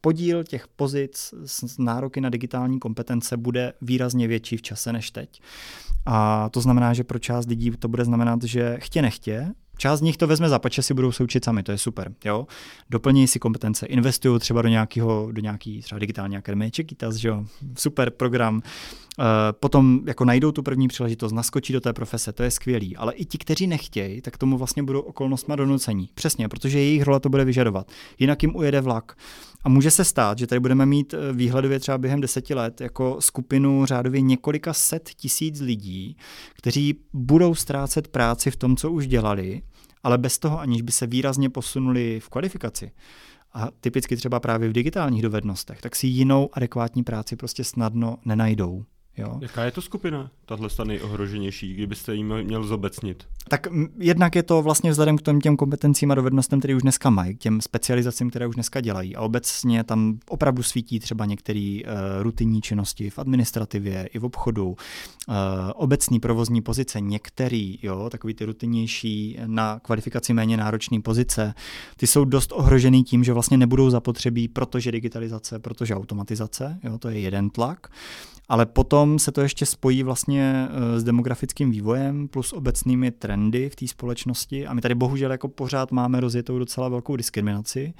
Podíl 0.00 0.44
těch 0.44 0.68
pozic 0.68 1.34
s 1.44 1.78
nároky 1.78 2.20
na 2.20 2.30
digitální 2.30 2.78
kompetence 2.78 3.36
bude 3.36 3.72
výrazně 3.80 4.28
větší 4.28 4.56
v 4.56 4.62
čase 4.62 4.92
než 4.92 5.10
teď. 5.10 5.40
A 6.06 6.48
to 6.48 6.60
znamená, 6.60 6.94
že 6.94 7.04
pro 7.04 7.18
část 7.18 7.46
lidí 7.46 7.70
to 7.70 7.88
bude 7.88 8.04
znamenat, 8.04 8.42
že 8.42 8.76
chtě 8.80 9.02
nechtě 9.02 9.52
Část 9.80 9.98
z 9.98 10.02
nich 10.02 10.16
to 10.16 10.26
vezme 10.26 10.48
za 10.48 10.58
pače, 10.58 10.82
si 10.82 10.94
budou 10.94 11.12
se 11.12 11.22
učit 11.22 11.44
sami, 11.44 11.62
to 11.62 11.72
je 11.72 11.78
super. 11.78 12.12
Jo? 12.24 12.46
Doplní 12.90 13.26
si 13.28 13.38
kompetence, 13.38 13.86
investují 13.86 14.40
třeba 14.40 14.62
do 14.62 14.68
nějakého, 14.68 15.28
do 15.32 15.40
nějaký 15.40 15.82
třeba 15.82 15.98
digitální 15.98 16.36
akademie 16.36 16.70
Čekitas, 16.70 17.14
že 17.14 17.28
jo? 17.28 17.44
super 17.78 18.10
program. 18.10 18.56
Uh, 19.18 19.24
potom 19.60 20.00
jako 20.06 20.24
najdou 20.24 20.52
tu 20.52 20.62
první 20.62 20.88
příležitost, 20.88 21.32
naskočí 21.32 21.72
do 21.72 21.80
té 21.80 21.92
profese, 21.92 22.32
to 22.32 22.42
je 22.42 22.50
skvělý. 22.50 22.96
Ale 22.96 23.12
i 23.12 23.24
ti, 23.24 23.38
kteří 23.38 23.66
nechtějí, 23.66 24.20
tak 24.20 24.38
tomu 24.38 24.58
vlastně 24.58 24.82
budou 24.82 25.00
okolnostma 25.00 25.56
donucení. 25.56 26.08
Přesně, 26.14 26.48
protože 26.48 26.78
jejich 26.78 27.02
role 27.02 27.20
to 27.20 27.28
bude 27.28 27.44
vyžadovat. 27.44 27.90
Jinak 28.18 28.42
jim 28.42 28.56
ujede 28.56 28.80
vlak. 28.80 29.16
A 29.64 29.68
může 29.68 29.90
se 29.90 30.04
stát, 30.04 30.38
že 30.38 30.46
tady 30.46 30.60
budeme 30.60 30.86
mít 30.86 31.14
eh, 31.14 31.32
výhledově 31.32 31.80
třeba 31.80 31.98
během 31.98 32.20
deseti 32.20 32.54
let 32.54 32.80
jako 32.80 33.16
skupinu 33.20 33.86
řádově 33.86 34.20
několika 34.20 34.72
set 34.72 35.10
tisíc 35.16 35.60
lidí, 35.60 36.16
kteří 36.54 36.94
budou 37.12 37.54
ztrácet 37.54 38.08
práci 38.08 38.50
v 38.50 38.56
tom, 38.56 38.76
co 38.76 38.90
už 38.90 39.06
dělali, 39.06 39.62
ale 40.02 40.18
bez 40.18 40.38
toho, 40.38 40.60
aniž 40.60 40.82
by 40.82 40.92
se 40.92 41.06
výrazně 41.06 41.50
posunuli 41.50 42.20
v 42.20 42.28
kvalifikaci 42.28 42.92
a 43.52 43.68
typicky 43.80 44.16
třeba 44.16 44.40
právě 44.40 44.68
v 44.68 44.72
digitálních 44.72 45.22
dovednostech, 45.22 45.80
tak 45.80 45.96
si 45.96 46.06
jinou 46.06 46.48
adekvátní 46.52 47.04
práci 47.04 47.36
prostě 47.36 47.64
snadno 47.64 48.18
nenajdou. 48.24 48.84
Jo. 49.16 49.38
Jaká 49.40 49.64
je 49.64 49.70
to 49.70 49.82
skupina, 49.82 50.30
tahle 50.46 50.68
ta 50.76 50.84
nejohroženější, 50.84 51.74
kdybyste 51.74 52.14
jim 52.14 52.34
měl 52.42 52.64
zobecnit? 52.64 53.24
Tak 53.48 53.66
jednak 53.98 54.36
je 54.36 54.42
to 54.42 54.62
vlastně 54.62 54.90
vzhledem 54.90 55.18
k 55.18 55.22
těm, 55.22 55.40
těm 55.40 55.56
kompetencím 55.56 56.10
a 56.10 56.14
dovednostem, 56.14 56.58
které 56.58 56.74
už 56.74 56.82
dneska 56.82 57.10
mají, 57.10 57.34
k 57.34 57.38
těm 57.38 57.60
specializacím, 57.60 58.30
které 58.30 58.46
už 58.46 58.54
dneska 58.54 58.80
dělají. 58.80 59.16
A 59.16 59.20
obecně 59.20 59.84
tam 59.84 60.18
opravdu 60.28 60.62
svítí 60.62 61.00
třeba 61.00 61.24
některé 61.24 61.80
uh, 61.84 62.22
rutinní 62.22 62.60
činnosti 62.60 63.10
v 63.10 63.18
administrativě 63.18 64.08
i 64.14 64.18
v 64.18 64.24
obchodu, 64.24 64.68
uh, 64.68 65.34
obecní 65.74 66.20
provozní 66.20 66.62
pozice, 66.62 67.00
některý, 67.00 67.78
jo, 67.82 68.10
takový 68.10 68.34
ty 68.34 68.44
rutinnější 68.44 69.38
na 69.46 69.78
kvalifikaci 69.78 70.32
méně 70.32 70.56
náročné 70.56 71.00
pozice, 71.00 71.54
ty 71.96 72.06
jsou 72.06 72.24
dost 72.24 72.52
ohrožený 72.52 73.04
tím, 73.04 73.24
že 73.24 73.32
vlastně 73.32 73.56
nebudou 73.56 73.90
zapotřebí, 73.90 74.48
protože 74.48 74.92
digitalizace, 74.92 75.58
protože 75.58 75.94
automatizace, 75.94 76.78
jo, 76.84 76.98
to 76.98 77.08
je 77.08 77.20
jeden 77.20 77.50
tlak. 77.50 77.90
Ale 78.50 78.66
potom 78.66 79.18
se 79.18 79.32
to 79.32 79.40
ještě 79.40 79.66
spojí 79.66 80.02
vlastně 80.02 80.68
eh, 80.70 81.00
s 81.00 81.04
demografickým 81.04 81.70
vývojem 81.70 82.28
plus 82.28 82.52
obecnými 82.52 83.10
trendy 83.10 83.70
v 83.70 83.76
té 83.76 83.88
společnosti. 83.88 84.66
A 84.66 84.74
my 84.74 84.80
tady 84.80 84.94
bohužel 84.94 85.32
jako 85.32 85.48
pořád 85.48 85.92
máme 85.92 86.20
rozjetou 86.20 86.58
docela 86.58 86.88
velkou 86.88 87.16
diskriminaci 87.16 87.94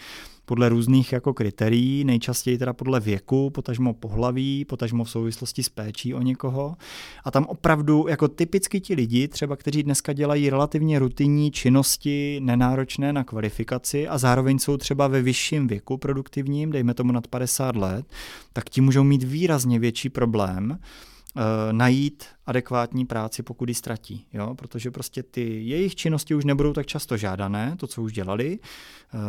podle 0.50 0.68
různých 0.68 1.12
jako 1.12 1.34
kritérií, 1.34 2.04
nejčastěji 2.04 2.58
teda 2.58 2.72
podle 2.72 3.00
věku, 3.00 3.50
potažmo 3.50 3.94
pohlaví, 3.94 4.64
potažmo 4.64 5.04
v 5.04 5.10
souvislosti 5.10 5.62
s 5.62 5.68
péčí 5.68 6.14
o 6.14 6.22
někoho. 6.22 6.76
A 7.24 7.30
tam 7.30 7.44
opravdu 7.44 8.06
jako 8.08 8.28
typicky 8.28 8.80
ti 8.80 8.94
lidi, 8.94 9.28
třeba 9.28 9.56
kteří 9.56 9.82
dneska 9.82 10.12
dělají 10.12 10.50
relativně 10.50 10.98
rutinní 10.98 11.50
činnosti, 11.50 12.40
nenáročné 12.42 13.12
na 13.12 13.24
kvalifikaci 13.24 14.08
a 14.08 14.18
zároveň 14.18 14.58
jsou 14.58 14.76
třeba 14.76 15.08
ve 15.08 15.22
vyšším 15.22 15.66
věku 15.66 15.96
produktivním, 15.96 16.72
dejme 16.72 16.94
tomu 16.94 17.12
nad 17.12 17.26
50 17.26 17.76
let, 17.76 18.06
tak 18.52 18.70
ti 18.70 18.80
můžou 18.80 19.04
mít 19.04 19.22
výrazně 19.22 19.78
větší 19.78 20.08
problém 20.08 20.70
uh, 20.70 21.42
najít 21.72 22.24
adekvátní 22.46 23.06
práci, 23.06 23.42
pokud 23.42 23.68
ji 23.68 23.74
ztratí. 23.74 24.26
Jo? 24.32 24.54
Protože 24.54 24.90
prostě 24.90 25.22
ty 25.22 25.64
jejich 25.64 25.94
činnosti 25.94 26.34
už 26.34 26.44
nebudou 26.44 26.72
tak 26.72 26.86
často 26.86 27.16
žádané, 27.16 27.74
to, 27.76 27.86
co 27.86 28.02
už 28.02 28.12
dělali, 28.12 28.58
uh, 28.58 29.20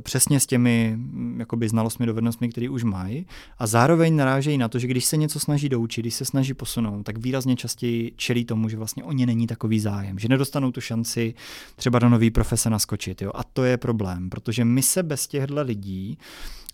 přesně 0.00 0.40
s 0.40 0.46
těmi 0.46 0.92
mm, 0.96 1.40
jakoby, 1.40 1.68
znalostmi, 1.68 2.06
dovednostmi, 2.06 2.48
které 2.48 2.68
už 2.68 2.84
mají. 2.84 3.26
A 3.58 3.66
zároveň 3.66 4.16
narážejí 4.16 4.58
na 4.58 4.68
to, 4.68 4.78
že 4.78 4.86
když 4.86 5.04
se 5.04 5.16
něco 5.16 5.40
snaží 5.40 5.68
doučit, 5.68 6.02
když 6.02 6.14
se 6.14 6.24
snaží 6.24 6.54
posunout, 6.54 7.02
tak 7.02 7.18
výrazně 7.18 7.56
častěji 7.56 8.12
čelí 8.16 8.44
tomu, 8.44 8.68
že 8.68 8.76
vlastně 8.76 9.04
o 9.04 9.12
ně 9.12 9.26
není 9.26 9.46
takový 9.46 9.80
zájem, 9.80 10.18
že 10.18 10.28
nedostanou 10.28 10.70
tu 10.72 10.80
šanci 10.80 11.34
třeba 11.76 11.98
do 11.98 12.08
nové 12.08 12.30
profese 12.30 12.70
naskočit. 12.70 13.22
Jo? 13.22 13.30
A 13.34 13.44
to 13.44 13.64
je 13.64 13.76
problém, 13.76 14.30
protože 14.30 14.64
my 14.64 14.82
se 14.82 15.02
bez 15.02 15.26
těchto 15.26 15.62
lidí 15.62 16.18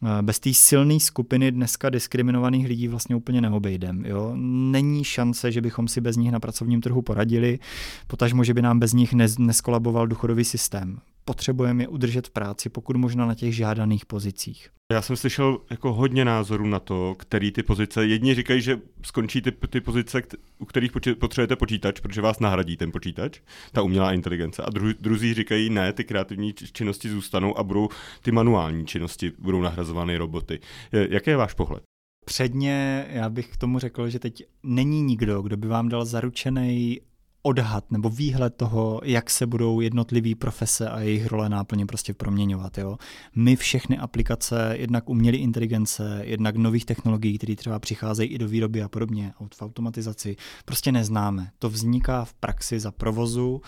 eh, 0.03 0.23
bez 0.23 0.39
té 0.39 0.55
silné 0.55 1.01
skupiny 1.01 1.53
dneska 1.53 1.91
diskriminovaných 1.91 2.67
lidí 2.67 2.89
vlastně 2.89 3.17
úplně 3.17 3.41
neobejdem. 3.41 4.05
Jo? 4.07 4.33
Není 4.37 5.05
šance, 5.05 5.53
že 5.53 5.61
bychom 5.61 5.88
si 5.89 6.01
bez 6.01 6.17
nich 6.17 6.33
na 6.33 6.41
pracovním 6.41 6.81
trhu 6.81 7.03
poradili, 7.03 7.59
potažmo, 8.07 8.45
že 8.45 8.55
by 8.55 8.63
nám 8.63 8.79
bez 8.79 8.93
nich 8.93 9.15
neskolaboval 9.39 10.07
důchodový 10.07 10.45
systém. 10.45 10.99
Potřebujeme 11.25 11.83
je 11.83 11.89
udržet 11.89 12.27
v 12.27 12.31
práci, 12.31 12.69
pokud 12.69 12.97
možno 12.97 13.27
na 13.27 13.35
těch 13.35 13.57
žádaných 13.57 14.07
pozicích. 14.07 14.69
Já 14.93 15.03
jsem 15.03 15.17
slyšel 15.17 15.59
jako 15.71 15.93
hodně 15.93 16.25
názorů 16.25 16.67
na 16.67 16.81
to, 16.81 17.15
který 17.19 17.53
ty 17.53 17.63
pozice. 17.63 18.07
Jedni 18.07 18.35
říkají, 18.35 18.61
že 18.61 18.81
skončí 19.03 19.43
ty, 19.43 19.53
ty 19.53 19.81
pozice, 19.81 20.23
u 20.59 20.65
kterých 20.65 20.93
potřebujete 21.19 21.57
počítač, 21.57 22.01
protože 22.01 22.21
vás 22.21 22.41
nahradí 22.41 22.77
ten 22.77 22.93
počítač, 22.93 23.41
ta 23.73 23.83
umělá 23.83 24.13
inteligence. 24.13 24.63
A 24.63 24.71
dru, 24.71 24.89
druzí 25.01 25.35
říkají, 25.35 25.71
ne, 25.71 25.93
ty 25.93 26.05
kreativní 26.05 26.53
činnosti 26.53 27.09
zůstanou 27.09 27.59
a 27.59 27.63
budou 27.63 27.89
ty 28.23 28.33
manuální 28.33 28.87
činnosti 28.87 29.33
budou 29.39 29.61
nahrazovány 29.61 30.17
roboty. 30.17 30.61
Jaký 30.93 31.31
je 31.31 31.37
váš 31.37 31.55
pohled? 31.55 31.83
Předně 32.29 33.07
já 33.11 33.29
bych 33.29 33.49
k 33.49 33.57
tomu 33.57 33.79
řekl, 33.79 34.09
že 34.09 34.19
teď 34.19 34.43
není 34.63 35.03
nikdo, 35.03 35.43
kdo 35.43 35.57
by 35.57 35.69
vám 35.69 35.89
dal 35.89 36.05
zaručený 36.05 37.01
odhad 37.43 37.91
nebo 37.91 38.11
výhled 38.11 38.55
toho, 38.57 39.01
jak 39.05 39.31
se 39.31 39.47
budou 39.47 39.81
jednotlivé 39.81 40.35
profese 40.35 40.89
a 40.89 41.01
jejich 41.01 41.27
role 41.27 41.49
náplně 41.49 41.87
prostě 41.87 42.15
proměňovat. 42.15 42.79
Jo. 42.79 42.99
My 43.37 43.57
všechny 43.57 43.99
aplikace, 43.99 44.75
jednak 44.79 45.09
umělé 45.09 45.37
inteligence, 45.37 46.21
jednak 46.25 46.57
nových 46.57 46.85
technologií, 46.85 47.39
které 47.39 47.57
třeba 47.57 47.79
přicházejí 47.79 48.31
i 48.31 48.39
do 48.39 48.49
výroby 48.49 48.83
a 48.83 48.89
podobně, 48.89 49.33
v 49.55 49.63
automatizaci, 49.63 50.37
prostě 50.65 50.93
neznáme. 50.93 51.51
To 51.59 51.71
vzniká 51.71 52.25
v 52.25 52.35
praxi 52.35 52.81
za 52.81 52.93
provozu, 52.93 53.61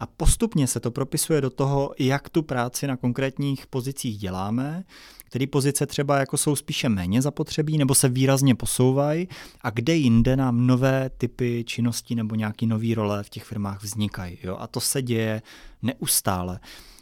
A 0.00 0.06
postupně 0.06 0.66
se 0.66 0.80
to 0.80 0.90
propisuje 0.90 1.40
do 1.40 1.50
toho, 1.50 1.94
jak 1.98 2.28
tu 2.28 2.42
práci 2.42 2.86
na 2.86 2.96
konkrétních 2.96 3.66
pozicích 3.66 4.18
děláme, 4.18 4.84
které 5.28 5.46
pozice 5.46 5.86
třeba 5.86 6.18
jako 6.18 6.36
jsou 6.36 6.56
spíše 6.56 6.88
méně 6.88 7.22
zapotřebí 7.22 7.78
nebo 7.78 7.94
se 7.94 8.08
výrazně 8.08 8.54
posouvají 8.54 9.28
a 9.60 9.70
kde 9.70 9.94
jinde 9.94 10.36
nám 10.36 10.66
nové 10.66 11.10
typy 11.18 11.64
činností 11.66 12.14
nebo 12.14 12.34
nějaký 12.34 12.66
nový 12.66 12.94
role 12.94 13.22
v 13.22 13.30
těch 13.30 13.44
firmách 13.44 13.82
vznikají. 13.82 14.38
Jo? 14.42 14.56
A 14.60 14.66
to 14.66 14.80
se 14.80 15.02
děje 15.02 15.42
neustále. 15.82 16.60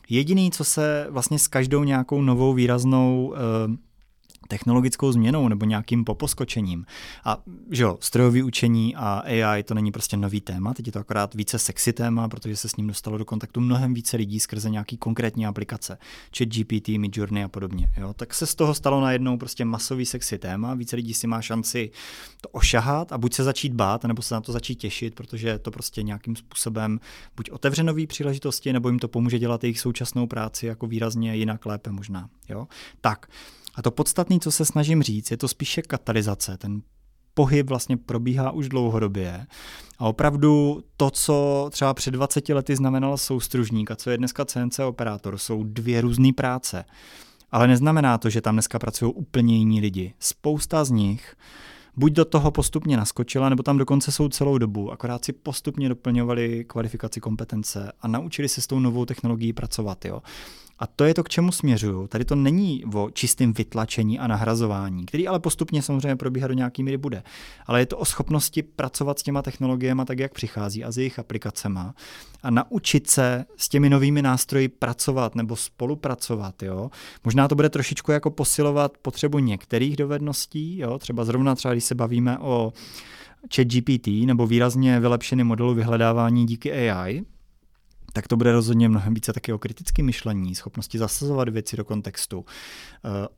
Jediný, 0.09 0.51
co 0.51 0.65
se 0.65 1.07
vlastně 1.11 1.39
s 1.39 1.49
každou 1.49 1.85
nějakou 1.85 2.23
novou 2.23 2.53
výraznou 2.53 3.27
uh, 3.27 3.77
technologickou 4.47 5.13
změnou 5.13 5.49
nebo 5.49 5.65
nějakým 5.65 6.05
poposkočením. 6.05 6.87
A 7.25 7.43
že 7.71 7.83
jo, 7.83 7.99
strojový 8.01 8.43
učení 8.43 8.97
a 8.97 9.23
AI 9.25 9.63
to 9.63 9.75
není 9.75 9.93
prostě 9.93 10.17
nový 10.17 10.41
téma, 10.41 10.75
teď 10.75 10.87
je 10.87 10.93
to 10.93 10.99
akorát 10.99 11.35
více 11.35 11.59
sexy 11.59 11.93
téma, 11.93 12.29
protože 12.29 12.57
se 12.57 12.69
s 12.69 12.77
ním 12.77 12.87
dostalo 12.87 13.19
do 13.19 13.25
kontaktu 13.25 13.61
mnohem 13.61 13.95
více 13.95 14.17
lidí 14.17 14.41
skrze 14.41 14.71
nějaký 14.71 14.97
konkrétní 14.97 15.47
aplikace, 15.47 15.99
chat 16.39 16.49
GPT, 16.49 16.89
Midjourney 16.89 17.45
a 17.45 17.49
podobně. 17.49 17.89
Jo? 17.97 18.15
Tak 18.15 18.35
se 18.35 18.47
z 18.47 18.55
toho 18.55 18.75
stalo 18.75 19.01
najednou 19.01 19.37
prostě 19.37 19.65
masový 19.65 20.07
sexy 20.07 20.39
téma, 20.39 20.75
více 20.75 20.97
lidí 20.97 21.15
si 21.15 21.27
má 21.27 21.43
šanci 21.43 21.91
to 22.41 22.49
ošahat 22.49 23.13
a 23.13 23.19
buď 23.19 23.35
se 23.35 23.45
začít 23.45 23.73
bát, 23.73 24.05
nebo 24.05 24.23
se 24.23 24.35
na 24.35 24.41
to 24.41 24.53
začít 24.53 24.75
těšit, 24.75 25.15
protože 25.15 25.59
to 25.59 25.71
prostě 25.71 26.03
nějakým 26.03 26.37
způsobem 26.37 27.01
buď 27.37 27.51
otevře 27.51 27.83
nové 27.83 28.07
příležitosti, 28.07 28.73
nebo 28.73 28.89
jim 28.89 28.99
to 28.99 29.09
pomůže 29.09 29.39
dělat 29.39 29.65
jejich 29.65 29.81
současnou 29.81 30.27
práci 30.27 30.67
jako 30.67 30.87
výrazně 30.87 31.37
jinak 31.37 31.67
lépe 31.67 31.93
možná. 31.93 32.29
Jo? 32.49 32.69
Tak, 33.01 33.27
a 33.77 33.83
to 33.83 33.91
podstatné, 33.91 34.39
co 34.39 34.53
se 34.53 34.65
snažím 34.65 35.03
říct, 35.03 35.31
je 35.31 35.37
to 35.37 35.49
spíše 35.49 35.83
katalyzace. 35.83 36.57
Ten 36.57 36.83
pohyb 37.35 37.69
vlastně 37.69 37.97
probíhá 37.97 38.51
už 38.51 38.69
dlouhodobě. 38.69 39.47
A 39.99 40.05
opravdu 40.05 40.83
to, 40.97 41.11
co 41.11 41.69
třeba 41.73 41.95
před 41.95 42.11
20 42.11 42.49
lety 42.49 42.77
znamenal 42.77 43.17
soustružník 43.17 43.91
a 43.91 43.97
co 43.97 44.11
je 44.11 44.19
dneska 44.19 44.45
CNC 44.45 44.79
operátor, 44.79 45.39
jsou 45.39 45.65
dvě 45.65 46.01
různé 46.01 46.33
práce. 46.33 46.85
Ale 47.51 47.69
neznamená 47.69 48.19
to, 48.19 48.31
že 48.31 48.41
tam 48.41 48.55
dneska 48.55 48.79
pracují 48.79 49.13
úplně 49.13 49.57
jiní 49.57 49.81
lidi. 49.81 50.15
Spousta 50.19 50.85
z 50.85 50.91
nich 50.91 51.37
buď 51.97 52.13
do 52.13 52.25
toho 52.25 52.51
postupně 52.51 52.97
naskočila, 52.97 53.49
nebo 53.49 53.63
tam 53.63 53.79
dokonce 53.79 54.13
jsou 54.13 54.29
celou 54.29 54.59
dobu, 54.59 54.93
akorát 54.93 55.25
si 55.25 55.33
postupně 55.33 55.89
doplňovali 55.89 56.65
kvalifikaci 56.65 57.21
kompetence 57.21 57.93
a 58.01 58.09
naučili 58.09 58.49
se 58.49 58.61
s 58.61 58.67
tou 58.67 58.79
novou 58.79 59.05
technologií 59.05 59.53
pracovat. 59.53 60.05
Jo. 60.05 60.23
A 60.79 60.87
to 60.87 61.05
je 61.05 61.15
to, 61.15 61.25
k 61.25 61.29
čemu 61.29 61.53
směřuju. 61.53 62.07
Tady 62.07 62.25
to 62.25 62.35
není 62.35 62.85
o 62.95 63.11
čistém 63.11 63.53
vytlačení 63.53 64.19
a 64.19 64.27
nahrazování, 64.27 65.07
který 65.07 65.29
ale 65.29 65.41
postupně 65.41 65.83
samozřejmě 65.83 66.17
probíhá 66.17 66.49
do 66.49 66.55
nějaký 66.55 66.83
míry 66.83 66.97
bude. 66.97 67.23
Ale 67.67 67.81
je 67.81 67.87
to 67.87 67.99
o 67.99 68.05
schopnosti 68.05 68.63
pracovat 68.63 69.19
s 69.19 69.23
těma 69.23 69.43
technologiemi 69.43 70.03
tak, 70.07 70.19
jak 70.19 70.33
přichází 70.33 70.85
a 70.85 70.93
s 70.93 70.99
jejich 70.99 71.19
aplikacema 71.19 71.95
a 72.43 72.51
naučit 72.51 73.11
se 73.11 73.45
s 73.57 73.69
těmi 73.69 73.91
novými 73.91 74.23
nástroji 74.23 74.69
pracovat 74.69 75.35
nebo 75.35 75.57
spolupracovat. 75.57 76.63
Jo? 76.63 76.91
Možná 77.25 77.49
to 77.49 77.55
bude 77.55 77.69
trošičku 77.69 78.13
jako 78.13 78.31
posilovat 78.31 78.99
potřebu 78.99 79.39
některých 79.39 79.97
dovedností, 79.97 80.79
jo? 80.79 80.99
třeba 80.99 81.25
zrovna 81.25 81.55
třeba, 81.55 81.75
když 81.75 81.85
se 81.85 81.95
bavíme 81.95 82.39
o 82.39 82.73
chat 83.55 83.67
GPT 83.67 84.07
nebo 84.07 84.47
výrazně 84.47 85.01
vylepšený 85.01 85.45
modelu 85.45 85.75
vyhledávání 85.75 86.47
díky 86.47 86.91
AI, 86.91 87.25
tak 88.17 88.29
to 88.29 88.37
bude 88.37 88.53
rozhodně 88.53 88.89
mnohem 88.89 89.15
více 89.15 89.33
taky 89.33 89.53
o 89.53 89.59
kritickém 89.59 90.07
myšlení, 90.07 90.55
schopnosti 90.55 90.99
zasazovat 90.99 91.49
věci 91.49 91.77
do 91.77 91.85
kontextu, 91.85 92.39
uh, 92.39 92.45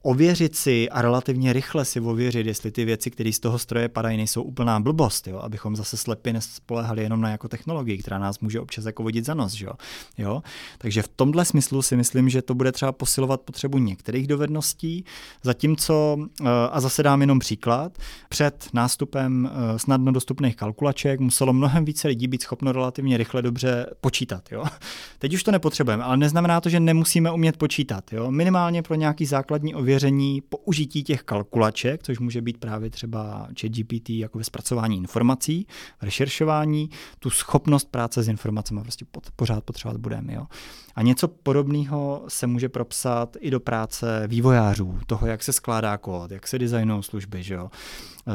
ověřit 0.02 0.56
si 0.56 0.90
a 0.90 1.02
relativně 1.02 1.52
rychle 1.52 1.84
si 1.84 2.00
ověřit, 2.00 2.46
jestli 2.46 2.70
ty 2.70 2.84
věci, 2.84 3.10
které 3.10 3.32
z 3.32 3.40
toho 3.40 3.58
stroje 3.58 3.88
padají, 3.88 4.16
nejsou 4.16 4.42
úplná 4.42 4.80
blbost, 4.80 5.26
jo? 5.26 5.38
abychom 5.38 5.76
zase 5.76 5.96
slepě 5.96 6.32
nespolehali 6.32 7.02
jenom 7.02 7.20
na 7.20 7.30
jako 7.30 7.48
technologii, 7.48 7.98
která 7.98 8.18
nás 8.18 8.38
může 8.38 8.60
občas 8.60 8.84
jako 8.84 9.02
vodit 9.02 9.24
za 9.24 9.34
nos. 9.34 9.60
Jo? 9.60 9.72
Jo? 10.18 10.42
Takže 10.78 11.02
v 11.02 11.08
tomhle 11.08 11.44
smyslu 11.44 11.82
si 11.82 11.96
myslím, 11.96 12.28
že 12.28 12.42
to 12.42 12.54
bude 12.54 12.72
třeba 12.72 12.92
posilovat 12.92 13.40
potřebu 13.40 13.78
některých 13.78 14.26
dovedností, 14.26 15.04
zatímco, 15.42 16.16
uh, 16.18 16.48
a 16.70 16.80
zase 16.80 17.02
dám 17.02 17.20
jenom 17.20 17.38
příklad, 17.38 17.98
před 18.28 18.68
nástupem 18.72 19.50
uh, 19.52 19.76
snadno 19.76 20.12
dostupných 20.12 20.56
kalkulaček 20.56 21.20
muselo 21.20 21.52
mnohem 21.52 21.84
více 21.84 22.08
lidí 22.08 22.28
být 22.28 22.42
schopno 22.42 22.72
relativně 22.72 23.16
rychle 23.16 23.42
dobře 23.42 23.86
počítat. 24.00 24.52
Jo? 24.52 24.64
Teď 25.18 25.35
už 25.35 25.42
to 25.42 25.50
nepotřebujeme, 25.50 26.04
ale 26.04 26.16
neznamená 26.16 26.61
to, 26.61 26.68
že 26.68 26.81
nemusíme 26.81 27.33
umět 27.33 27.57
počítat. 27.57 28.12
Jo? 28.12 28.31
Minimálně 28.31 28.83
pro 28.83 28.94
nějaký 28.94 29.26
základní 29.26 29.74
ověření 29.74 30.40
použití 30.40 31.02
těch 31.02 31.22
kalkulaček, 31.22 32.02
což 32.02 32.18
může 32.18 32.42
být 32.42 32.59
právě 32.59 32.90
třeba 32.90 33.48
ChatGPT 33.61 34.11
jako 34.11 34.38
ve 34.38 34.44
zpracování 34.44 34.96
informací, 34.96 35.66
v 35.98 36.02
rešeršování, 36.02 36.90
tu 37.18 37.31
schopnost 37.31 37.90
práce 37.90 38.22
s 38.22 38.28
informacemi 38.28 38.83
prostě 38.83 39.04
pořád 39.37 39.64
potřebovat 39.64 40.00
budeme. 40.00 40.35
Jo? 40.35 40.46
A 40.94 41.02
něco 41.02 41.28
podobného 41.28 42.24
se 42.28 42.46
může 42.46 42.68
propsat 42.68 43.37
i 43.40 43.50
do 43.50 43.61
práce 43.61 44.24
vývojářů, 44.26 44.98
toho, 45.07 45.26
jak 45.26 45.42
se 45.42 45.52
skládá 45.52 45.98
kód, 45.98 46.31
jak 46.31 46.48
se 46.48 46.59
designují 46.59 47.02
služby. 47.02 47.42
Že 47.42 47.54
jo? 47.54 47.70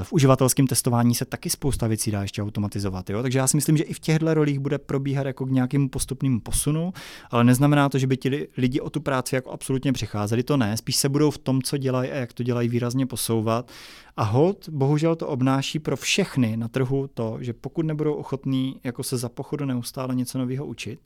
V 0.03 0.13
uživatelském 0.13 0.67
testování 0.67 1.15
se 1.15 1.25
taky 1.25 1.49
spousta 1.49 1.87
věcí 1.87 2.11
dá 2.11 2.21
ještě 2.21 2.41
automatizovat. 2.41 3.09
Jo? 3.09 3.21
Takže 3.21 3.39
já 3.39 3.47
si 3.47 3.57
myslím, 3.57 3.77
že 3.77 3.83
i 3.83 3.93
v 3.93 3.99
těchto 3.99 4.33
rolích 4.33 4.59
bude 4.59 4.77
probíhat 4.77 5.27
jako 5.27 5.45
k 5.45 5.51
nějakému 5.51 5.89
postupnému 5.89 6.39
posunu, 6.39 6.93
ale 7.31 7.43
neznamená 7.43 7.89
to, 7.89 7.97
že 7.97 8.07
by 8.07 8.17
ti 8.17 8.47
lidi 8.57 8.81
o 8.81 8.89
tu 8.89 9.01
práci 9.01 9.35
jako 9.35 9.51
absolutně 9.51 9.93
přicházeli. 9.93 10.43
To 10.43 10.57
ne, 10.57 10.77
spíš 10.77 10.95
se 10.95 11.09
budou 11.09 11.31
v 11.31 11.37
tom, 11.37 11.61
co 11.61 11.77
dělají 11.77 12.11
a 12.11 12.15
jak 12.15 12.33
to 12.33 12.43
dělají, 12.43 12.69
výrazně 12.69 13.05
posouvat. 13.05 13.71
A 14.17 14.23
hold, 14.23 14.69
bohužel 14.69 15.15
to 15.15 15.27
obnáší 15.27 15.79
pro 15.79 15.97
všechny 15.97 16.57
na 16.57 16.67
trhu 16.67 17.09
to, 17.13 17.37
že 17.41 17.53
pokud 17.53 17.85
nebudou 17.85 18.13
ochotní 18.13 18.79
jako 18.83 19.03
se 19.03 19.17
za 19.17 19.29
pochodu 19.29 19.65
neustále 19.65 20.15
něco 20.15 20.37
nového 20.37 20.65
učit 20.65 20.99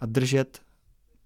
a 0.00 0.06
držet 0.06 0.60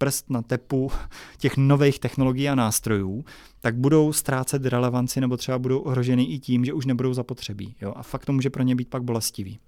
prst 0.03 0.31
na 0.31 0.43
tepu 0.43 0.91
těch 1.38 1.57
nových 1.57 1.99
technologií 1.99 2.49
a 2.49 2.55
nástrojů, 2.55 3.25
tak 3.61 3.77
budou 3.77 4.12
ztrácet 4.12 4.67
relevanci 4.67 5.21
nebo 5.21 5.37
třeba 5.37 5.59
budou 5.59 5.79
ohroženy 5.79 6.25
i 6.25 6.38
tím, 6.38 6.65
že 6.65 6.73
už 6.73 6.87
nebudou 6.87 7.15
zapotřebí. 7.15 7.75
Jo? 7.81 7.93
A 7.97 8.03
fakt 8.03 8.27
to 8.27 8.33
může 8.33 8.51
pro 8.51 8.62
ně 8.62 8.77
být 8.77 8.88
pak 8.88 9.03
bolestivý. 9.03 9.59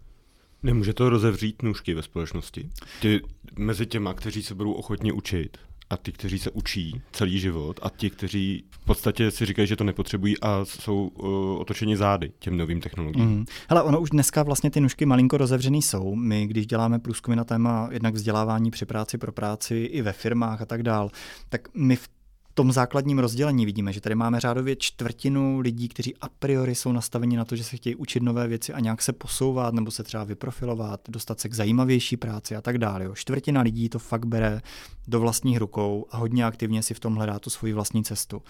Nemůže 0.63 0.95
to 0.95 1.11
rozevřít 1.11 1.63
nůžky 1.63 1.95
ve 1.95 2.03
společnosti? 2.03 2.71
Ty, 3.01 3.21
mezi 3.59 3.87
těma, 3.87 4.15
kteří 4.15 4.43
se 4.43 4.55
budou 4.55 4.73
ochotně 4.73 5.13
učit 5.13 5.57
a 5.91 5.97
ty, 5.97 6.13
kteří 6.13 6.39
se 6.39 6.51
učí 6.51 7.03
celý 7.13 7.41
život 7.41 7.81
a 7.83 7.91
ti, 7.97 8.11
kteří 8.11 8.65
v 8.71 8.85
podstatě 8.85 9.31
si 9.31 9.47
říkají, 9.47 9.69
že 9.69 9.77
to 9.77 9.85
nepotřebují 9.85 10.41
a 10.41 10.65
jsou 10.65 11.07
uh, 11.07 11.29
otočeni 11.61 11.97
zády 11.97 12.33
těm 12.39 12.57
novým 12.57 12.81
technologiím. 12.81 13.29
Mm. 13.29 13.45
Hele, 13.69 13.83
ono 13.83 14.01
už 14.01 14.11
dneska 14.11 14.43
vlastně 14.43 14.71
ty 14.71 14.81
nůžky 14.81 15.07
malinko 15.07 15.37
rozevřený 15.37 15.83
jsou. 15.83 16.15
My, 16.15 16.47
když 16.47 16.67
děláme 16.67 16.99
průzkumy 16.99 17.37
na 17.37 17.45
téma 17.45 17.89
jednak 17.93 18.15
vzdělávání 18.15 18.71
při 18.71 18.87
práci 18.87 19.19
pro 19.19 19.33
práci 19.33 19.77
i 19.77 20.03
ve 20.03 20.13
firmách 20.13 20.63
a 20.63 20.67
tak 20.67 20.83
dál, 20.83 21.11
tak 21.49 21.69
my 21.75 21.97
v 21.97 22.09
tom 22.55 22.73
základním 22.73 23.19
rozdělení 23.19 23.67
vidíme, 23.67 23.93
že 23.93 24.01
tady 24.01 24.15
máme 24.15 24.41
řádově 24.41 24.77
čtvrtinu 24.77 25.61
lidí, 25.61 25.89
kteří 25.89 26.17
a 26.21 26.29
priori 26.29 26.75
jsou 26.75 26.93
nastaveni 26.93 27.37
na 27.37 27.45
to, 27.45 27.57
že 27.57 27.65
se 27.65 27.77
chtějí 27.77 27.97
učit 27.97 28.23
nové 28.23 28.49
věci 28.49 28.73
a 28.73 28.81
nějak 28.81 29.03
se 29.03 29.13
posouvat 29.13 29.75
nebo 29.75 29.91
se 29.91 30.03
třeba 30.03 30.25
vyprofilovat, 30.25 31.01
dostat 31.09 31.41
se 31.41 31.49
k 31.49 31.55
zajímavější 31.55 32.17
práci 32.17 32.57
a 32.57 32.61
tak 32.61 32.79
dále. 32.79 33.11
Čtvrtina 33.15 33.61
lidí 33.61 33.89
to 33.89 33.99
fakt 33.99 34.27
bere 34.27 34.61
do 35.09 35.21
vlastních 35.21 35.59
rukou 35.59 36.07
a 36.11 36.17
hodně 36.17 36.45
aktivně 36.45 36.83
si 36.83 36.95
v 36.95 37.01
tom 37.01 37.15
hledá 37.15 37.39
tu 37.39 37.51
svoji 37.51 37.73
vlastní 37.73 38.05
cestu. 38.05 38.43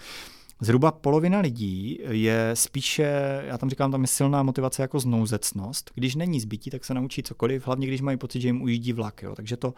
Zhruba 0.61 0.91
polovina 0.91 1.39
lidí 1.39 1.99
je 2.09 2.51
spíše, 2.53 3.41
já 3.45 3.57
tam 3.57 3.69
říkám, 3.69 3.91
tam 3.91 4.01
je 4.01 4.07
silná 4.07 4.43
motivace 4.43 4.81
jako 4.81 4.99
znouzecnost. 4.99 5.91
Když 5.95 6.15
není 6.15 6.39
zbytí, 6.39 6.69
tak 6.69 6.85
se 6.85 6.93
naučí 6.93 7.23
cokoliv, 7.23 7.67
hlavně 7.67 7.87
když 7.87 8.01
mají 8.01 8.17
pocit, 8.17 8.41
že 8.41 8.47
jim 8.47 8.61
ujíždí 8.61 8.93
vlak. 8.93 9.23
Jo. 9.23 9.35
Takže 9.35 9.57
to 9.57 9.73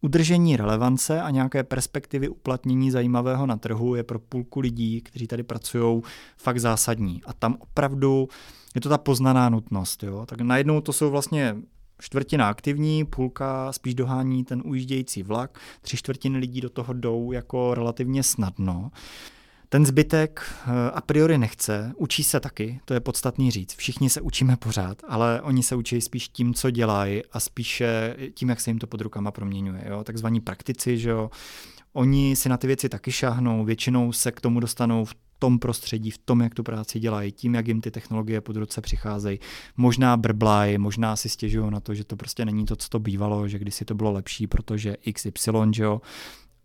udržení 0.00 0.56
relevance 0.56 1.22
a 1.22 1.30
nějaké 1.30 1.64
perspektivy 1.64 2.28
uplatnění 2.28 2.90
zajímavého 2.90 3.46
na 3.46 3.56
trhu 3.56 3.94
je 3.94 4.02
pro 4.02 4.18
půlku 4.18 4.60
lidí, 4.60 5.00
kteří 5.00 5.26
tady 5.26 5.42
pracují, 5.42 6.02
fakt 6.36 6.60
zásadní. 6.60 7.22
A 7.26 7.32
tam 7.32 7.56
opravdu 7.60 8.28
je 8.74 8.80
to 8.80 8.88
ta 8.88 8.98
poznaná 8.98 9.48
nutnost. 9.48 10.02
Jo. 10.02 10.26
Tak 10.26 10.40
najednou 10.40 10.80
to 10.80 10.92
jsou 10.92 11.10
vlastně 11.10 11.56
čtvrtina 12.00 12.48
aktivní, 12.48 13.04
půlka 13.04 13.72
spíš 13.72 13.94
dohání 13.94 14.44
ten 14.44 14.62
ujíždějící 14.64 15.22
vlak, 15.22 15.58
tři 15.80 15.96
čtvrtiny 15.96 16.38
lidí 16.38 16.60
do 16.60 16.70
toho 16.70 16.92
jdou 16.92 17.32
jako 17.32 17.74
relativně 17.74 18.22
snadno. 18.22 18.90
Ten 19.68 19.86
zbytek 19.86 20.42
eh, 20.44 20.90
a 20.90 21.00
priori 21.00 21.38
nechce, 21.38 21.92
učí 21.96 22.24
se 22.24 22.40
taky, 22.40 22.80
to 22.84 22.94
je 22.94 23.00
podstatný 23.00 23.50
říct. 23.50 23.74
Všichni 23.74 24.10
se 24.10 24.20
učíme 24.20 24.56
pořád, 24.56 25.02
ale 25.08 25.42
oni 25.42 25.62
se 25.62 25.76
učí 25.76 26.00
spíš 26.00 26.28
tím, 26.28 26.54
co 26.54 26.70
dělají 26.70 27.22
a 27.32 27.40
spíše 27.40 28.16
tím, 28.34 28.48
jak 28.48 28.60
se 28.60 28.70
jim 28.70 28.78
to 28.78 28.86
pod 28.86 29.00
rukama 29.00 29.30
proměňuje. 29.30 29.84
Jo? 29.88 30.04
Takzvaní 30.04 30.40
praktici, 30.40 30.98
že 30.98 31.10
jo? 31.10 31.30
oni 31.96 32.36
si 32.36 32.48
na 32.48 32.56
ty 32.56 32.66
věci 32.66 32.88
taky 32.88 33.12
šáhnou, 33.12 33.64
většinou 33.64 34.12
se 34.12 34.32
k 34.32 34.40
tomu 34.40 34.60
dostanou 34.60 35.04
v 35.04 35.14
tom 35.38 35.58
prostředí, 35.58 36.10
v 36.10 36.18
tom, 36.18 36.40
jak 36.40 36.54
tu 36.54 36.62
práci 36.62 37.00
dělají, 37.00 37.32
tím, 37.32 37.54
jak 37.54 37.68
jim 37.68 37.80
ty 37.80 37.90
technologie 37.90 38.40
pod 38.40 38.56
ruce 38.56 38.80
přicházejí. 38.80 39.38
Možná 39.76 40.16
brblají, 40.16 40.78
možná 40.78 41.16
si 41.16 41.28
stěžují 41.28 41.70
na 41.70 41.80
to, 41.80 41.94
že 41.94 42.04
to 42.04 42.16
prostě 42.16 42.44
není 42.44 42.66
to, 42.66 42.76
co 42.76 42.88
to 42.88 42.98
bývalo, 42.98 43.48
že 43.48 43.58
kdysi 43.58 43.84
to 43.84 43.94
bylo 43.94 44.12
lepší, 44.12 44.46
protože 44.46 44.96
XY, 45.12 45.50
že 45.72 45.82
jo, 45.82 46.00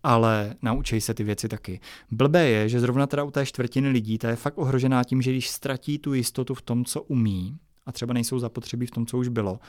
ale 0.04 0.56
naučí 0.62 1.02
se 1.02 1.14
ty 1.14 1.24
věci 1.24 1.48
taky. 1.48 1.80
Blbé 2.12 2.48
je, 2.48 2.70
že 2.70 2.80
zrovna 2.80 3.08
teda 3.08 3.24
u 3.24 3.32
té 3.32 3.46
čtvrtiny 3.46 3.90
lidí 3.90 4.18
ta 4.18 4.30
je 4.30 4.36
fakt 4.36 4.58
ohrožená 4.58 5.04
tím, 5.04 5.22
že 5.22 5.32
když 5.32 5.50
ztratí 5.50 6.00
tu 6.00 6.14
jistotu 6.14 6.54
v 6.54 6.62
tom, 6.62 6.86
co 6.86 7.02
umí, 7.02 7.58
a 7.86 7.92
a 7.92 7.94
třeba 7.94 8.14
nejsou 8.14 8.40
zapotřebí 8.40 8.86
v 8.86 8.92
tom, 8.92 9.06
co 9.06 9.18
už 9.18 9.28
bylo, 9.28 9.60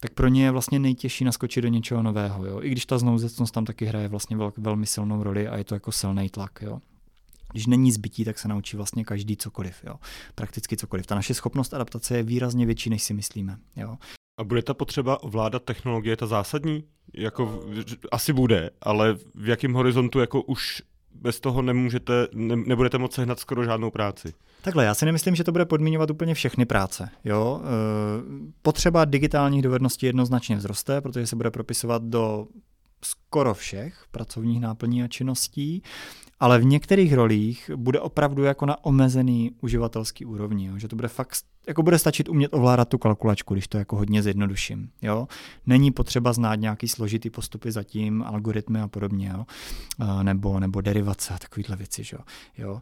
tak 0.00 0.12
pro 0.12 0.28
ně 0.28 0.44
je 0.44 0.50
vlastně 0.50 0.78
nejtěžší 0.78 1.24
naskočit 1.24 1.62
do 1.62 1.68
něčeho 1.68 2.02
nového. 2.02 2.46
Jo? 2.46 2.62
I 2.62 2.70
když 2.70 2.86
ta 2.86 2.98
znouzecnost 2.98 3.54
tam 3.54 3.64
taky 3.64 3.84
hraje 3.84 4.08
vlastně 4.08 4.36
vel, 4.36 4.52
velmi 4.56 4.86
silnou 4.86 5.22
roli 5.22 5.48
a 5.48 5.56
je 5.56 5.64
to 5.64 5.74
jako 5.74 5.92
silný 5.92 6.28
tlak. 6.28 6.62
Jo? 6.62 6.80
Když 7.52 7.66
není 7.66 7.92
zbytí, 7.92 8.24
tak 8.24 8.38
se 8.38 8.48
naučí 8.48 8.76
vlastně 8.76 9.04
každý 9.04 9.36
cokoliv, 9.36 9.84
jo. 9.84 9.94
Prakticky 10.34 10.76
cokoliv. 10.76 11.06
Ta 11.06 11.14
naše 11.14 11.34
schopnost 11.34 11.74
adaptace 11.74 12.16
je 12.16 12.22
výrazně 12.22 12.66
větší, 12.66 12.90
než 12.90 13.02
si 13.02 13.14
myslíme, 13.14 13.58
jo. 13.76 13.96
A 14.40 14.44
bude 14.44 14.62
ta 14.62 14.74
potřeba 14.74 15.22
ovládat 15.22 15.62
technologie 15.62 16.16
ta 16.16 16.26
zásadní? 16.26 16.84
Jako, 17.14 17.62
asi 18.12 18.32
bude, 18.32 18.70
ale 18.82 19.16
v 19.34 19.48
jakém 19.48 19.72
horizontu 19.72 20.20
jako 20.20 20.42
už 20.42 20.82
bez 21.14 21.40
toho 21.40 21.62
nemůžete, 21.62 22.28
ne, 22.34 22.56
nebudete 22.56 22.98
moci 22.98 23.14
sehnat 23.14 23.40
skoro 23.40 23.64
žádnou 23.64 23.90
práci. 23.90 24.34
Takhle, 24.62 24.84
já 24.84 24.94
si 24.94 25.04
nemyslím, 25.04 25.34
že 25.34 25.44
to 25.44 25.52
bude 25.52 25.64
podmiňovat 25.64 26.10
úplně 26.10 26.34
všechny 26.34 26.66
práce. 26.66 27.08
Jo? 27.24 27.60
E, 27.62 27.68
potřeba 28.62 29.04
digitálních 29.04 29.62
dovedností 29.62 30.06
jednoznačně 30.06 30.56
vzroste, 30.56 31.00
protože 31.00 31.26
se 31.26 31.36
bude 31.36 31.50
propisovat 31.50 32.02
do 32.02 32.46
skoro 33.04 33.54
všech 33.54 34.04
pracovních 34.10 34.60
náplní 34.60 35.02
a 35.02 35.08
činností, 35.08 35.82
ale 36.40 36.58
v 36.58 36.64
některých 36.64 37.12
rolích 37.14 37.70
bude 37.76 38.00
opravdu 38.00 38.42
jako 38.42 38.66
na 38.66 38.84
omezený 38.84 39.50
uživatelský 39.60 40.24
úrovni, 40.24 40.66
jo? 40.66 40.78
že 40.78 40.88
to 40.88 40.96
bude 40.96 41.08
fakt, 41.08 41.36
jako 41.66 41.82
bude 41.82 41.98
stačit 41.98 42.28
umět 42.28 42.54
ovládat 42.54 42.88
tu 42.88 42.98
kalkulačku, 42.98 43.54
když 43.54 43.68
to 43.68 43.78
jako 43.78 43.96
hodně 43.96 44.22
zjednoduším. 44.22 44.90
Jo? 45.02 45.28
Není 45.66 45.90
potřeba 45.90 46.32
znát 46.32 46.54
nějaký 46.54 46.88
složitý 46.88 47.30
postupy 47.30 47.72
zatím, 47.72 48.22
algoritmy 48.22 48.80
a 48.80 48.88
podobně, 48.88 49.32
jo? 49.34 49.46
nebo, 50.22 50.60
nebo 50.60 50.80
derivace 50.80 51.34
a 51.34 51.38
takovéhle 51.38 51.76
věci. 51.76 52.04
Že 52.04 52.16
jo? 52.16 52.22
Jo? 52.58 52.80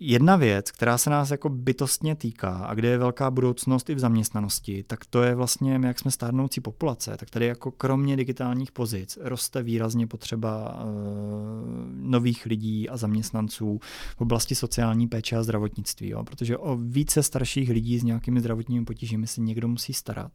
Jedna 0.00 0.36
věc, 0.36 0.70
která 0.70 0.98
se 0.98 1.10
nás 1.10 1.30
jako 1.30 1.48
bytostně 1.48 2.14
týká 2.14 2.50
a 2.50 2.74
kde 2.74 2.88
je 2.88 2.98
velká 2.98 3.30
budoucnost 3.30 3.90
i 3.90 3.94
v 3.94 3.98
zaměstnanosti, 3.98 4.84
tak 4.86 5.04
to 5.04 5.22
je 5.22 5.34
vlastně, 5.34 5.80
jak 5.84 5.98
jsme 5.98 6.10
stárnoucí 6.10 6.60
populace, 6.60 7.16
tak 7.16 7.30
tady 7.30 7.46
jako 7.46 7.70
kromě 7.70 8.16
digitálních 8.16 8.72
pozic 8.72 9.18
roste 9.22 9.62
výrazně 9.62 10.06
potřeba 10.06 10.74
uh, 10.74 10.90
nových 11.92 12.46
lidí 12.46 12.88
a 12.88 12.96
zaměstnanců 12.96 13.80
v 14.16 14.20
oblasti 14.20 14.54
sociální 14.54 15.08
péče 15.08 15.36
a 15.36 15.42
zdravotnictví, 15.42 16.08
jo? 16.08 16.24
protože 16.24 16.58
o 16.58 16.76
více 16.76 17.22
starších 17.22 17.70
lidí 17.70 17.98
s 17.98 18.04
nějakými 18.04 18.40
zdravotními 18.40 18.84
potížemi 18.84 19.26
se 19.26 19.40
někdo 19.40 19.68
musí 19.68 19.92
starat. 19.92 20.32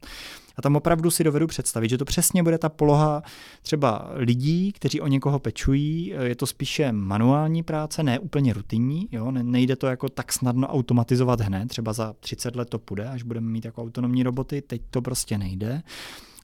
A 0.56 0.62
tam 0.62 0.76
opravdu 0.76 1.10
si 1.10 1.24
dovedu 1.24 1.46
představit, 1.46 1.88
že 1.88 1.98
to 1.98 2.04
přesně 2.04 2.42
bude 2.42 2.58
ta 2.58 2.68
poloha 2.68 3.22
třeba 3.62 4.10
lidí, 4.14 4.72
kteří 4.72 5.00
o 5.00 5.06
někoho 5.06 5.38
pečují, 5.38 6.14
je 6.22 6.34
to 6.34 6.46
spíše 6.46 6.92
manuální 6.92 7.62
práce, 7.62 8.02
ne 8.02 8.18
úplně 8.18 8.52
rutinní, 8.52 9.08
jo? 9.12 9.30
Nejde 9.50 9.76
to 9.76 9.86
jako 9.86 10.08
tak 10.08 10.32
snadno 10.32 10.68
automatizovat 10.68 11.40
hned, 11.40 11.68
třeba 11.68 11.92
za 11.92 12.14
30 12.20 12.56
let 12.56 12.68
to 12.70 12.78
půjde, 12.78 13.08
až 13.08 13.22
budeme 13.22 13.48
mít 13.48 13.64
jako 13.64 13.82
autonomní 13.82 14.22
roboty, 14.22 14.62
teď 14.62 14.82
to 14.90 15.02
prostě 15.02 15.38
nejde 15.38 15.82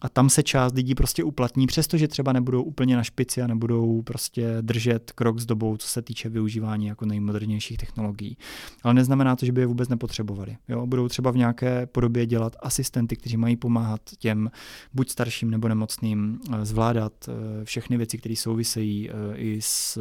a 0.00 0.08
tam 0.08 0.30
se 0.30 0.42
část 0.42 0.74
lidí 0.74 0.94
prostě 0.94 1.24
uplatní, 1.24 1.66
přestože 1.66 2.08
třeba 2.08 2.32
nebudou 2.32 2.62
úplně 2.62 2.96
na 2.96 3.02
špici 3.02 3.42
a 3.42 3.46
nebudou 3.46 4.02
prostě 4.02 4.56
držet 4.60 5.12
krok 5.12 5.38
s 5.38 5.46
dobou, 5.46 5.76
co 5.76 5.88
se 5.88 6.02
týče 6.02 6.28
využívání 6.28 6.86
jako 6.86 7.06
nejmodernějších 7.06 7.78
technologií. 7.78 8.36
Ale 8.82 8.94
neznamená 8.94 9.36
to, 9.36 9.46
že 9.46 9.52
by 9.52 9.60
je 9.60 9.66
vůbec 9.66 9.88
nepotřebovali. 9.88 10.56
Jo? 10.68 10.86
Budou 10.86 11.08
třeba 11.08 11.30
v 11.30 11.36
nějaké 11.36 11.86
podobě 11.86 12.26
dělat 12.26 12.56
asistenty, 12.60 13.16
kteří 13.16 13.36
mají 13.36 13.56
pomáhat 13.56 14.00
těm 14.18 14.50
buď 14.94 15.10
starším 15.10 15.50
nebo 15.50 15.68
nemocným 15.68 16.38
eh, 16.52 16.64
zvládat 16.64 17.12
eh, 17.28 17.64
všechny 17.64 17.96
věci, 17.96 18.18
které 18.18 18.36
souvisejí 18.36 19.10
eh, 19.10 19.36
i 19.36 19.62
s 19.62 19.98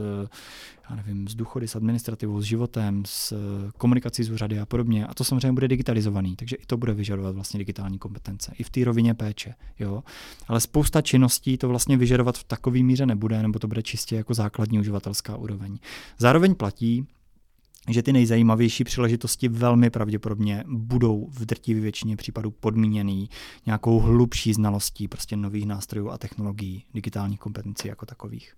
já 0.89 0.95
nevím, 0.95 1.27
s 1.27 1.35
důchody, 1.35 1.67
s 1.67 1.75
administrativou, 1.75 2.41
s 2.41 2.43
životem, 2.43 3.03
s 3.05 3.33
komunikací 3.77 4.23
s 4.23 4.29
úřady 4.29 4.59
a 4.59 4.65
podobně. 4.65 5.07
A 5.07 5.13
to 5.13 5.23
samozřejmě 5.23 5.51
bude 5.51 5.67
digitalizovaný, 5.67 6.35
takže 6.35 6.55
i 6.55 6.65
to 6.65 6.77
bude 6.77 6.93
vyžadovat 6.93 7.35
vlastně 7.35 7.57
digitální 7.57 7.99
kompetence. 7.99 8.53
I 8.59 8.63
v 8.63 8.69
té 8.69 8.83
rovině 8.83 9.13
péče. 9.13 9.53
Jo? 9.79 10.03
Ale 10.47 10.61
spousta 10.61 11.01
činností 11.01 11.57
to 11.57 11.69
vlastně 11.69 11.97
vyžadovat 11.97 12.37
v 12.37 12.43
takové 12.43 12.79
míře 12.79 13.05
nebude, 13.05 13.41
nebo 13.41 13.59
to 13.59 13.67
bude 13.67 13.83
čistě 13.83 14.15
jako 14.15 14.33
základní 14.33 14.79
uživatelská 14.79 15.35
úroveň. 15.35 15.77
Zároveň 16.17 16.55
platí, 16.55 17.07
že 17.89 18.03
ty 18.03 18.13
nejzajímavější 18.13 18.83
příležitosti 18.83 19.47
velmi 19.47 19.89
pravděpodobně 19.89 20.63
budou 20.67 21.27
v 21.31 21.45
drtivé 21.45 21.79
většině 21.79 22.17
případů 22.17 22.51
podmíněný 22.51 23.29
nějakou 23.65 23.99
hlubší 23.99 24.53
znalostí 24.53 25.07
prostě 25.07 25.37
nových 25.37 25.65
nástrojů 25.65 26.09
a 26.09 26.17
technologií, 26.17 26.83
digitálních 26.93 27.39
kompetencí 27.39 27.87
jako 27.87 28.05
takových. 28.05 28.53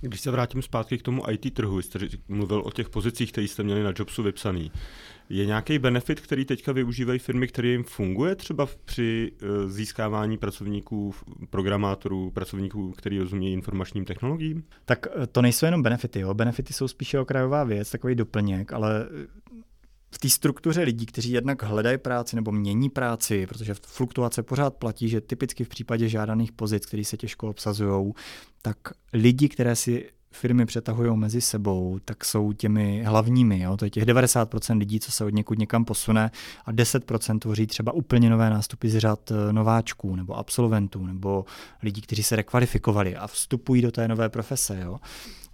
Když 0.00 0.20
se 0.20 0.30
vrátím 0.30 0.62
zpátky 0.62 0.98
k 0.98 1.02
tomu 1.02 1.30
IT 1.30 1.54
trhu, 1.54 1.82
jste 1.82 1.98
mluvil 2.28 2.62
o 2.64 2.70
těch 2.70 2.88
pozicích, 2.88 3.32
které 3.32 3.48
jste 3.48 3.62
měli 3.62 3.82
na 3.82 3.92
Jobsu 3.98 4.22
vypsaný. 4.22 4.72
Je 5.28 5.46
nějaký 5.46 5.78
benefit, 5.78 6.20
který 6.20 6.44
teďka 6.44 6.72
využívají 6.72 7.18
firmy, 7.18 7.48
který 7.48 7.70
jim 7.70 7.84
funguje 7.84 8.34
třeba 8.34 8.68
při 8.84 9.32
eh, 9.32 9.68
získávání 9.68 10.38
pracovníků, 10.38 11.14
programátorů, 11.50 12.30
pracovníků, 12.30 12.92
který 12.92 13.18
rozumějí 13.18 13.52
informačním 13.52 14.04
technologiím? 14.04 14.64
Tak 14.84 15.06
eh, 15.22 15.26
to 15.26 15.42
nejsou 15.42 15.66
jenom 15.66 15.82
benefity. 15.82 16.20
Jo. 16.20 16.34
Benefity 16.34 16.72
jsou 16.72 16.88
spíše 16.88 17.20
okrajová 17.20 17.64
věc, 17.64 17.90
takový 17.90 18.14
doplněk, 18.14 18.72
ale 18.72 19.06
v 20.10 20.18
té 20.18 20.28
struktuře 20.28 20.82
lidí, 20.82 21.06
kteří 21.06 21.30
jednak 21.30 21.62
hledají 21.62 21.98
práci 21.98 22.36
nebo 22.36 22.52
mění 22.52 22.90
práci, 22.90 23.46
protože 23.46 23.74
fluktuace 23.74 24.42
pořád 24.42 24.74
platí, 24.74 25.08
že 25.08 25.20
typicky 25.20 25.64
v 25.64 25.68
případě 25.68 26.08
žádaných 26.08 26.52
pozic, 26.52 26.86
které 26.86 27.04
se 27.04 27.16
těžko 27.16 27.48
obsazují, 27.48 28.12
tak 28.62 28.76
lidi, 29.12 29.48
které 29.48 29.76
si 29.76 30.10
firmy 30.36 30.66
přetahují 30.66 31.16
mezi 31.16 31.40
sebou, 31.40 31.98
tak 32.04 32.24
jsou 32.24 32.52
těmi 32.52 33.02
hlavními. 33.06 33.60
Jo? 33.60 33.76
To 33.76 33.84
je 33.84 33.90
těch 33.90 34.04
90% 34.04 34.78
lidí, 34.78 35.00
co 35.00 35.12
se 35.12 35.24
od 35.24 35.34
někud 35.34 35.58
někam 35.58 35.84
posune 35.84 36.30
a 36.64 36.72
10% 36.72 37.38
tvoří 37.38 37.66
třeba 37.66 37.92
úplně 37.92 38.30
nové 38.30 38.50
nástupy 38.50 38.88
z 38.88 38.98
řad 38.98 39.30
eh, 39.30 39.52
nováčků 39.52 40.16
nebo 40.16 40.34
absolventů 40.34 41.06
nebo 41.06 41.44
lidí, 41.82 42.00
kteří 42.00 42.22
se 42.22 42.36
rekvalifikovali 42.36 43.16
a 43.16 43.26
vstupují 43.26 43.82
do 43.82 43.90
té 43.92 44.08
nové 44.08 44.28
profese. 44.28 44.80
Jo? 44.80 44.98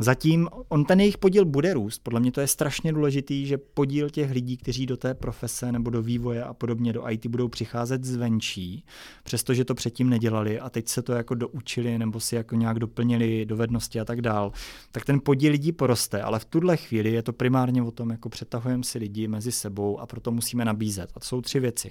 Zatím 0.03 0.49
on 0.69 0.85
ten 0.85 1.01
jejich 1.01 1.19
podíl 1.19 1.45
bude 1.45 1.75
růst. 1.75 1.99
Podle 1.99 2.21
mě 2.21 2.33
to 2.33 2.41
je 2.41 2.47
strašně 2.47 2.93
důležitý, 2.93 3.47
že 3.47 3.59
podíl 3.59 4.11
těch 4.11 4.31
lidí, 4.31 4.57
kteří 4.57 4.87
do 4.87 4.97
té 4.97 5.15
profese 5.15 5.73
nebo 5.73 5.91
do 5.91 6.03
vývoje 6.03 6.45
a 6.45 6.55
podobně 6.55 6.93
do 6.93 7.11
IT 7.11 7.27
budou 7.27 7.49
přicházet 7.49 8.05
zvenčí, 8.05 8.85
přestože 9.23 9.65
to 9.65 9.75
předtím 9.75 10.11
nedělali 10.11 10.61
a 10.61 10.71
teď 10.71 10.89
se 10.89 11.03
to 11.03 11.13
jako 11.13 11.35
doučili 11.35 11.99
nebo 11.99 12.21
si 12.21 12.35
jako 12.35 12.55
nějak 12.55 12.79
doplnili 12.79 13.47
dovednosti 13.47 14.01
a 14.01 14.05
tak 14.05 14.21
dál, 14.21 14.53
tak 14.93 15.05
ten 15.05 15.21
podíl 15.21 15.53
lidí 15.53 15.73
poroste. 15.73 16.23
Ale 16.23 16.39
v 16.39 16.45
tuhle 16.45 16.77
chvíli 16.77 17.13
je 17.13 17.23
to 17.23 17.33
primárně 17.33 17.83
o 17.83 17.91
tom, 17.91 18.11
jako 18.11 18.29
přetahujeme 18.29 18.85
si 18.85 18.99
lidi 18.99 19.29
mezi 19.29 19.53
sebou 19.53 20.01
a 20.01 20.07
proto 20.07 20.31
musíme 20.31 20.65
nabízet. 20.65 21.11
A 21.15 21.21
to 21.21 21.27
jsou 21.27 21.41
tři 21.41 21.61
věci. 21.61 21.91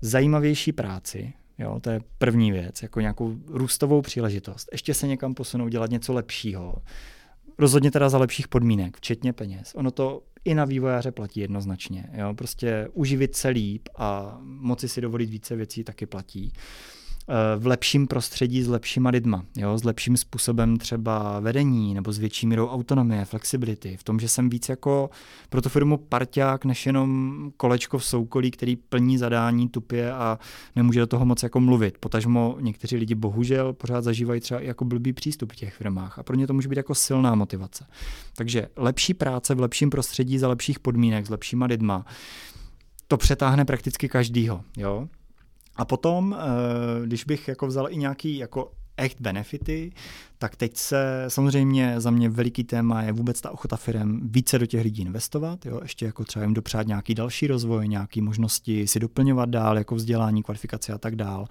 Zajímavější 0.00 0.72
práci, 0.72 1.32
Jo, 1.62 1.80
to 1.80 1.90
je 1.90 2.00
první 2.18 2.52
věc, 2.52 2.82
jako 2.82 3.00
nějakou 3.00 3.36
růstovou 3.46 4.02
příležitost. 4.02 4.68
Ještě 4.72 4.94
se 4.94 5.06
někam 5.06 5.34
posunout, 5.34 5.68
dělat 5.68 5.90
něco 5.90 6.12
lepšího. 6.12 6.74
Rozhodně 7.58 7.90
teda 7.90 8.08
za 8.08 8.18
lepších 8.18 8.48
podmínek, 8.48 8.96
včetně 8.96 9.32
peněz. 9.32 9.72
Ono 9.74 9.90
to 9.90 10.22
i 10.44 10.54
na 10.54 10.64
vývojáře 10.64 11.12
platí 11.12 11.40
jednoznačně. 11.40 12.10
Jo? 12.12 12.34
Prostě 12.34 12.88
uživit 12.92 13.36
se 13.36 13.48
líp 13.48 13.88
a 13.96 14.38
moci 14.42 14.88
si 14.88 15.00
dovolit 15.00 15.30
více 15.30 15.56
věcí 15.56 15.84
taky 15.84 16.06
platí. 16.06 16.52
Eh, 16.54 17.01
v 17.58 17.66
lepším 17.66 18.06
prostředí 18.06 18.62
s 18.62 18.68
lepšíma 18.68 19.10
lidma, 19.10 19.44
jo, 19.56 19.78
s 19.78 19.84
lepším 19.84 20.16
způsobem 20.16 20.76
třeba 20.76 21.40
vedení 21.40 21.94
nebo 21.94 22.12
s 22.12 22.18
větší 22.18 22.46
mírou 22.46 22.68
autonomie, 22.68 23.24
flexibility, 23.24 23.96
v 23.96 24.04
tom, 24.04 24.20
že 24.20 24.28
jsem 24.28 24.50
víc 24.50 24.68
jako 24.68 25.10
pro 25.48 25.62
tu 25.62 25.68
firmu 25.68 25.96
parťák, 25.96 26.64
než 26.64 26.86
jenom 26.86 27.52
kolečko 27.56 27.98
v 27.98 28.04
soukolí, 28.04 28.50
který 28.50 28.76
plní 28.76 29.18
zadání 29.18 29.68
tupě 29.68 30.12
a 30.12 30.38
nemůže 30.76 31.00
do 31.00 31.06
toho 31.06 31.24
moc 31.24 31.42
jako 31.42 31.60
mluvit. 31.60 31.98
Potažmo 31.98 32.56
někteří 32.60 32.96
lidi 32.96 33.14
bohužel 33.14 33.72
pořád 33.72 34.04
zažívají 34.04 34.40
třeba 34.40 34.60
jako 34.60 34.84
blbý 34.84 35.12
přístup 35.12 35.52
v 35.52 35.56
těch 35.56 35.74
firmách 35.74 36.18
a 36.18 36.22
pro 36.22 36.36
ně 36.36 36.46
to 36.46 36.54
může 36.54 36.68
být 36.68 36.76
jako 36.76 36.94
silná 36.94 37.34
motivace. 37.34 37.86
Takže 38.36 38.68
lepší 38.76 39.14
práce 39.14 39.54
v 39.54 39.60
lepším 39.60 39.90
prostředí 39.90 40.38
za 40.38 40.48
lepších 40.48 40.80
podmínek 40.80 41.26
s 41.26 41.30
lepšíma 41.30 41.66
lidma, 41.66 42.04
to 43.08 43.16
přetáhne 43.16 43.64
prakticky 43.64 44.08
každýho. 44.08 44.64
Jo? 44.76 45.08
A 45.76 45.84
potom, 45.84 46.36
eh, 46.38 47.06
když 47.06 47.24
bych 47.24 47.48
jako 47.48 47.66
vzal 47.66 47.86
i 47.90 47.96
nějaký 47.96 48.36
jako 48.36 48.72
echt 48.96 49.20
benefity, 49.20 49.92
tak 50.38 50.56
teď 50.56 50.76
se 50.76 51.24
samozřejmě 51.28 52.00
za 52.00 52.10
mě 52.10 52.28
veliký 52.28 52.64
téma 52.64 53.02
je 53.02 53.12
vůbec 53.12 53.40
ta 53.40 53.50
ochota 53.50 53.76
firm 53.76 54.20
více 54.22 54.58
do 54.58 54.66
těch 54.66 54.82
lidí 54.82 55.02
investovat, 55.02 55.66
jo, 55.66 55.80
ještě 55.82 56.06
jako 56.06 56.24
třeba 56.24 56.44
jim 56.44 56.54
dopřát 56.54 56.86
nějaký 56.86 57.14
další 57.14 57.46
rozvoj, 57.46 57.88
nějaké 57.88 58.22
možnosti 58.22 58.86
si 58.86 59.00
doplňovat 59.00 59.48
dál, 59.48 59.78
jako 59.78 59.94
vzdělání, 59.94 60.42
kvalifikace 60.42 60.92
a 60.92 60.98
tak 60.98 61.16
dál. 61.16 61.46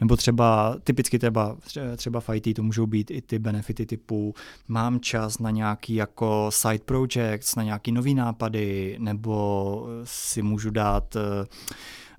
Nebo 0.00 0.16
třeba 0.16 0.76
typicky 0.84 1.18
třeba, 1.18 1.56
třeba 1.96 2.20
v 2.20 2.30
IT 2.34 2.56
to 2.56 2.62
můžou 2.62 2.86
být 2.86 3.10
i 3.10 3.22
ty 3.22 3.38
benefity 3.38 3.86
typu 3.86 4.34
mám 4.68 5.00
čas 5.00 5.38
na 5.38 5.50
nějaký 5.50 5.94
jako 5.94 6.46
side 6.50 6.84
projects, 6.84 7.54
na 7.54 7.62
nějaký 7.62 7.92
nový 7.92 8.14
nápady, 8.14 8.96
nebo 8.98 9.86
si 10.04 10.42
můžu 10.42 10.70
dát 10.70 11.16
uh, 11.16 11.22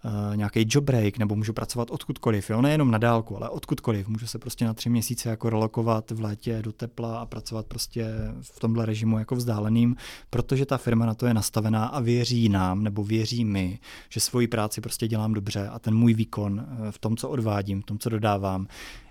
uh, 0.05 0.35
nějaký 0.35 0.65
job 0.69 0.83
break, 0.83 1.17
nebo 1.17 1.35
můžu 1.35 1.53
pracovat 1.53 1.91
odkudkoliv, 1.91 2.49
jo, 2.49 2.61
nejenom 2.61 2.91
na 2.91 2.97
dálku, 2.97 3.37
ale 3.37 3.49
odkudkoliv. 3.49 4.07
Můžu 4.07 4.27
se 4.27 4.39
prostě 4.39 4.65
na 4.65 4.73
tři 4.73 4.89
měsíce 4.89 5.29
jako 5.29 5.49
relokovat 5.49 6.11
v 6.11 6.21
létě 6.21 6.61
do 6.61 6.71
tepla 6.71 7.19
a 7.19 7.25
pracovat 7.25 7.65
prostě 7.65 8.05
v 8.41 8.59
tomhle 8.59 8.85
režimu 8.85 9.19
jako 9.19 9.35
vzdáleným, 9.35 9.95
protože 10.29 10.65
ta 10.65 10.77
firma 10.77 11.05
na 11.05 11.13
to 11.13 11.25
je 11.25 11.33
nastavená 11.33 11.85
a 11.85 11.99
věří 11.99 12.49
nám, 12.49 12.83
nebo 12.83 13.03
věří 13.03 13.45
mi, 13.45 13.79
že 14.09 14.19
svoji 14.19 14.47
práci 14.47 14.81
prostě 14.81 15.07
dělám 15.07 15.33
dobře 15.33 15.67
a 15.67 15.79
ten 15.79 15.95
můj 15.95 16.13
výkon 16.13 16.65
eh, 16.67 16.91
v 16.91 16.99
tom, 16.99 17.17
co 17.17 17.29
odvádím, 17.29 17.81
v 17.81 17.85
tom, 17.85 17.99
co 17.99 18.09
dodávám, 18.09 18.67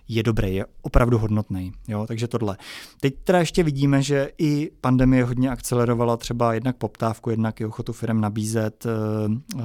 je 0.09 0.23
dobrý, 0.23 0.55
je 0.55 0.67
opravdu 0.83 1.19
hodnotný. 1.19 1.73
Jo? 1.89 2.05
Takže 2.09 2.29
tohle. 2.29 2.57
Teď 3.01 3.15
teda 3.25 3.39
ještě 3.39 3.63
vidíme, 3.63 4.03
že 4.03 4.31
i 4.39 4.71
pandemie 4.81 5.25
hodně 5.25 5.51
akcelerovala 5.51 6.17
třeba 6.17 6.55
jednak 6.55 6.77
poptávku, 6.77 7.31
jednak 7.31 7.61
i 7.61 7.65
ochotu 7.65 7.93
firm 7.93 8.21
nabízet 8.21 8.87
uh, 8.87 9.33
uh, 9.55 9.63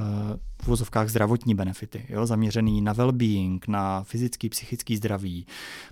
v 0.62 0.68
vozovkách 0.68 1.10
zdravotní 1.10 1.56
benefity, 1.56 2.06
jo? 2.10 2.26
zaměřený 2.26 2.82
na 2.82 2.94
well-being, 2.94 3.60
na 3.68 4.04
fyzický, 4.04 4.50
psychický 4.50 4.98
zdraví, 4.98 5.46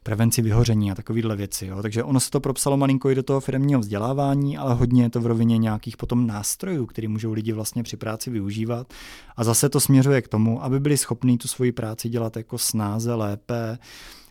prevenci 0.04 0.42
vyhoření 0.42 0.92
a 0.92 0.96
takovéhle 0.96 1.36
věci. 1.36 1.68
Jo? 1.68 1.82
Takže 1.82 2.04
ono 2.04 2.20
se 2.20 2.32
to 2.32 2.40
propsalo 2.40 2.78
malinko 2.78 3.10
i 3.10 3.16
do 3.16 3.24
toho 3.24 3.40
firmního 3.40 3.80
vzdělávání, 3.80 4.58
ale 4.58 4.74
hodně 4.74 5.04
je 5.04 5.10
to 5.10 5.22
v 5.22 5.26
rovině 5.26 5.58
nějakých 5.58 5.98
potom 5.98 6.28
nástrojů, 6.28 6.86
které 6.86 7.08
můžou 7.08 7.34
lidi 7.34 7.52
vlastně 7.52 7.84
při 7.84 7.98
práci 7.98 8.30
využívat. 8.30 8.94
A 9.36 9.44
zase 9.44 9.70
to 9.70 9.80
směřuje 9.80 10.22
k 10.22 10.28
tomu, 10.28 10.64
aby 10.64 10.80
byli 10.80 10.98
schopní 10.98 11.38
tu 11.38 11.48
svoji 11.48 11.72
práci 11.72 12.10
dělat 12.10 12.38
jako 12.38 12.58
snáze, 12.58 13.14
lépe, 13.14 13.78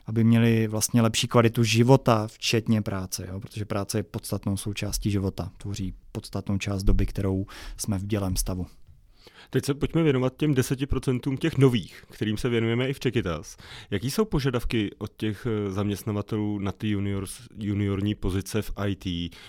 aby 0.06 0.24
měli 0.24 0.66
vlastně 0.66 1.02
lepší 1.02 1.28
kvalitu 1.28 1.64
života, 1.64 2.26
včetně 2.26 2.82
práce, 2.82 3.26
jo? 3.28 3.40
protože 3.40 3.64
práce 3.64 3.98
je 3.98 4.02
podstatnou 4.02 4.56
součástí 4.56 5.10
života, 5.10 5.50
tvoří 5.58 5.94
podstatnou 6.12 6.58
část 6.58 6.82
doby, 6.82 7.06
kterou 7.06 7.46
jsme 7.76 7.98
v 7.98 8.06
dělém 8.06 8.36
stavu. 8.36 8.66
Teď 9.50 9.64
se 9.64 9.74
pojďme 9.74 10.02
věnovat 10.02 10.32
těm 10.36 10.54
10% 10.54 11.38
těch 11.38 11.58
nových, 11.58 12.04
kterým 12.10 12.36
se 12.36 12.48
věnujeme 12.48 12.88
i 12.88 12.92
v 12.92 13.00
Čekytas. 13.00 13.56
Jaký 13.90 14.10
jsou 14.10 14.24
požadavky 14.24 14.90
od 14.98 15.12
těch 15.16 15.46
eh, 15.46 15.70
zaměstnavatelů 15.70 16.58
na 16.58 16.72
ty 16.72 16.88
junior, 16.88 17.26
juniorní 17.58 18.14
pozice 18.14 18.62
v 18.62 18.72
IT? 18.86 19.04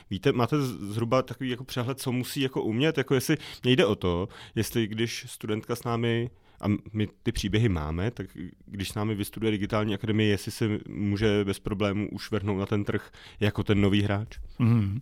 Víte, 0.10 0.32
máte 0.32 0.62
zhruba 0.62 1.22
takový 1.22 1.50
jako 1.50 1.64
přehled, 1.64 2.00
co 2.00 2.12
musí 2.12 2.42
jako 2.42 2.62
umět? 2.62 2.98
Jako 2.98 3.16
jestli 3.16 3.38
mě 3.64 3.72
jde 3.72 3.86
o 3.86 3.96
to, 3.96 4.28
jestli 4.56 4.88
když 4.88 5.26
studentka 5.28 5.76
s 5.76 5.84
námi 5.84 6.30
a 6.62 6.68
my 6.94 7.08
ty 7.24 7.32
příběhy 7.32 7.70
máme, 7.70 8.12
tak 8.12 8.28
když 8.66 8.90
s 8.90 8.96
námi 8.96 9.16
vystuduje 9.16 9.52
digitální 9.52 9.94
akademie, 9.94 10.30
jestli 10.30 10.52
se 10.52 10.70
může 10.90 11.46
bez 11.46 11.60
problémů 11.60 12.10
už 12.12 12.32
vrhnout 12.32 12.60
na 12.60 12.66
ten 12.66 12.84
trh 12.84 13.12
jako 13.40 13.64
ten 13.64 13.82
nový 13.82 14.02
hráč? 14.02 14.40
Mm. 14.60 15.00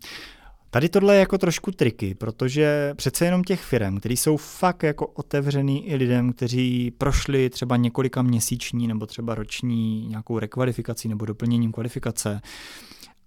Tady 0.69 0.89
tohle 0.89 1.15
je 1.15 1.19
jako 1.19 1.37
trošku 1.37 1.71
triky, 1.71 2.15
protože 2.15 2.93
přece 2.95 3.25
jenom 3.25 3.43
těch 3.43 3.61
firm, 3.61 3.99
které 3.99 4.13
jsou 4.13 4.37
fakt 4.37 4.83
jako 4.83 5.07
otevřený 5.07 5.87
i 5.87 5.95
lidem, 5.95 6.33
kteří 6.33 6.91
prošli 6.91 7.49
třeba 7.49 7.77
několika 7.77 8.21
měsíční 8.21 8.87
nebo 8.87 9.05
třeba 9.05 9.35
roční 9.35 10.07
nějakou 10.07 10.39
rekvalifikací 10.39 11.07
nebo 11.07 11.25
doplněním 11.25 11.71
kvalifikace, 11.71 12.41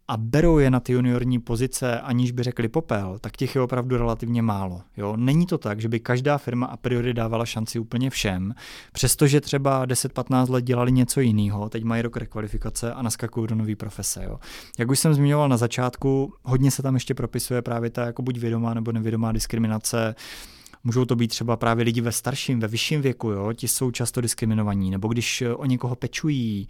a 0.08 0.16
berou 0.16 0.58
je 0.58 0.70
na 0.70 0.80
ty 0.80 0.92
juniorní 0.92 1.38
pozice, 1.38 2.00
aniž 2.00 2.32
by 2.32 2.42
řekli 2.42 2.68
popel, 2.68 3.18
tak 3.20 3.36
těch 3.36 3.54
je 3.54 3.60
opravdu 3.60 3.96
relativně 3.96 4.42
málo. 4.42 4.82
Jo? 4.96 5.16
Není 5.16 5.46
to 5.46 5.58
tak, 5.58 5.80
že 5.80 5.88
by 5.88 6.00
každá 6.00 6.38
firma 6.38 6.66
a 6.66 6.76
priori 6.76 7.14
dávala 7.14 7.46
šanci 7.46 7.78
úplně 7.78 8.10
všem, 8.10 8.54
přestože 8.92 9.40
třeba 9.40 9.86
10-15 9.86 10.50
let 10.50 10.64
dělali 10.64 10.92
něco 10.92 11.20
jiného, 11.20 11.68
teď 11.68 11.84
mají 11.84 12.02
rok 12.02 12.16
rekvalifikace 12.16 12.92
a 12.92 13.02
naskakují 13.02 13.48
do 13.48 13.54
nové 13.54 13.76
profese. 13.76 14.24
Jo? 14.24 14.38
Jak 14.78 14.90
už 14.90 14.98
jsem 14.98 15.14
zmiňoval 15.14 15.48
na 15.48 15.56
začátku, 15.56 16.32
hodně 16.42 16.70
se 16.70 16.82
tam 16.82 16.94
ještě 16.94 17.14
propisuje 17.14 17.62
právě 17.62 17.90
ta 17.90 18.06
jako 18.06 18.22
buď 18.22 18.38
vědomá 18.38 18.74
nebo 18.74 18.92
nevědomá 18.92 19.32
diskriminace, 19.32 20.14
Můžou 20.84 21.04
to 21.04 21.16
být 21.16 21.28
třeba 21.28 21.56
právě 21.56 21.84
lidi 21.84 22.00
ve 22.00 22.12
starším, 22.12 22.60
ve 22.60 22.68
vyšším 22.68 23.02
věku, 23.02 23.30
jo? 23.30 23.52
ti 23.52 23.68
jsou 23.68 23.90
často 23.90 24.20
diskriminovaní, 24.20 24.90
nebo 24.90 25.08
když 25.08 25.42
eh, 25.42 25.54
o 25.54 25.64
někoho 25.64 25.96
pečují, 25.96 26.68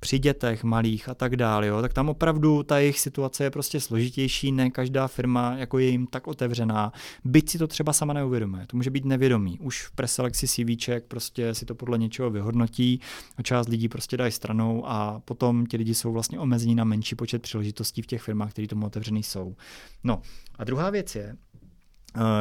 při 0.00 0.18
dětech 0.18 0.64
malých 0.64 1.08
a 1.08 1.14
tak 1.14 1.36
dále, 1.36 1.66
jo? 1.66 1.82
tak 1.82 1.92
tam 1.92 2.08
opravdu 2.08 2.62
ta 2.62 2.78
jejich 2.78 3.00
situace 3.00 3.44
je 3.44 3.50
prostě 3.50 3.80
složitější, 3.80 4.52
ne 4.52 4.70
každá 4.70 5.08
firma 5.08 5.56
jako 5.56 5.78
je 5.78 5.88
jim 5.88 6.06
tak 6.06 6.26
otevřená, 6.26 6.92
byť 7.24 7.50
si 7.50 7.58
to 7.58 7.66
třeba 7.66 7.92
sama 7.92 8.12
neuvědomuje, 8.12 8.66
to 8.66 8.76
může 8.76 8.90
být 8.90 9.04
nevědomý, 9.04 9.58
už 9.58 9.82
v 9.82 9.90
preselekci 9.90 10.48
CVček 10.48 11.04
prostě 11.04 11.54
si 11.54 11.64
to 11.64 11.74
podle 11.74 11.98
něčeho 11.98 12.30
vyhodnotí 12.30 13.00
a 13.36 13.42
část 13.42 13.68
lidí 13.68 13.88
prostě 13.88 14.16
dají 14.16 14.32
stranou 14.32 14.84
a 14.86 15.20
potom 15.24 15.66
ti 15.66 15.76
lidi 15.76 15.94
jsou 15.94 16.12
vlastně 16.12 16.38
omezení 16.38 16.74
na 16.74 16.84
menší 16.84 17.14
počet 17.14 17.42
příležitostí 17.42 18.02
v 18.02 18.06
těch 18.06 18.22
firmách, 18.22 18.50
které 18.50 18.68
tomu 18.68 18.86
otevřený 18.86 19.22
jsou. 19.22 19.56
No 20.04 20.22
a 20.58 20.64
druhá 20.64 20.90
věc 20.90 21.14
je, 21.14 21.36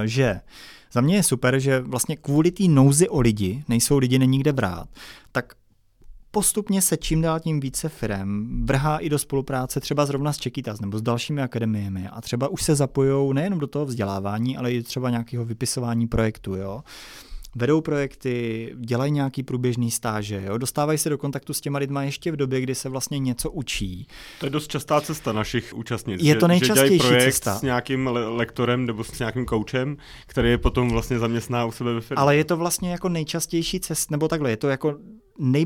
že 0.06 0.42
za 0.92 1.02
mě 1.02 1.16
je 1.16 1.24
super, 1.24 1.60
že 1.60 1.80
vlastně 1.80 2.16
kvůli 2.16 2.52
té 2.52 2.64
nouzi 2.64 3.10
o 3.10 3.20
lidi, 3.20 3.64
nejsou 3.68 3.98
lidi, 3.98 4.20
není 4.20 4.40
kde 4.40 4.54
brát, 4.54 4.90
tak 5.32 5.54
postupně 6.32 6.82
se 6.82 6.98
čím 6.98 7.22
dál 7.22 7.40
tím 7.40 7.60
více 7.60 7.90
firm 7.90 8.66
vrhá 8.66 8.98
i 8.98 9.10
do 9.10 9.20
spolupráce 9.20 9.80
třeba 9.80 10.06
zrovna 10.06 10.34
s 10.34 10.38
Čekytas 10.38 10.80
nebo 10.80 10.98
s 10.98 11.02
dalšími 11.02 11.42
akademiemi 11.42 12.08
a 12.08 12.22
třeba 12.22 12.48
už 12.48 12.64
se 12.64 12.76
zapojou 12.76 13.34
nejenom 13.34 13.60
do 13.60 13.68
toho 13.68 13.86
vzdělávání, 13.86 14.58
ale 14.58 14.74
i 14.74 14.84
třeba 14.84 15.10
nějakého 15.10 15.46
vypisování 15.46 16.08
projektu. 16.08 16.56
Jo? 16.56 16.84
Vedou 17.56 17.82
projekty, 17.82 18.76
dělají 18.80 19.12
nějaký 19.12 19.44
průběžný 19.44 19.92
stáže, 19.92 20.44
jo? 20.46 20.58
dostávají 20.58 20.98
se 20.98 21.10
do 21.10 21.18
kontaktu 21.18 21.54
s 21.54 21.62
těma 21.62 21.80
lidma 21.80 22.04
ještě 22.04 22.32
v 22.32 22.36
době, 22.36 22.62
kdy 22.62 22.76
se 22.76 22.90
vlastně 22.90 23.20
něco 23.20 23.52
učí. 23.52 24.08
To 24.40 24.46
je 24.46 24.50
dost 24.50 24.68
častá 24.68 25.02
cesta 25.02 25.32
našich 25.32 25.74
účastnic. 25.74 26.22
Je 26.24 26.36
to 26.36 26.48
nejčastější 26.48 26.98
že 26.98 27.04
projekt 27.08 27.24
cesta. 27.24 27.56
s 27.56 27.62
nějakým 27.62 28.08
le- 28.08 28.30
lektorem 28.30 28.86
nebo 28.86 29.04
s 29.04 29.20
nějakým 29.20 29.46
koučem, 29.46 29.98
který 30.28 30.50
je 30.50 30.58
potom 30.58 30.90
vlastně 30.90 31.20
zaměstná 31.20 31.66
u 31.66 31.72
sebe 31.72 31.94
ve 31.94 32.02
firmě. 32.02 32.22
Ale 32.22 32.36
je 32.36 32.44
to 32.44 32.58
vlastně 32.58 32.92
jako 32.92 33.10
nejčastější 33.10 33.80
cesta, 33.80 34.12
nebo 34.12 34.28
takhle, 34.28 34.50
je 34.50 34.58
to 34.58 34.68
jako 34.70 34.98
nej, 35.40 35.66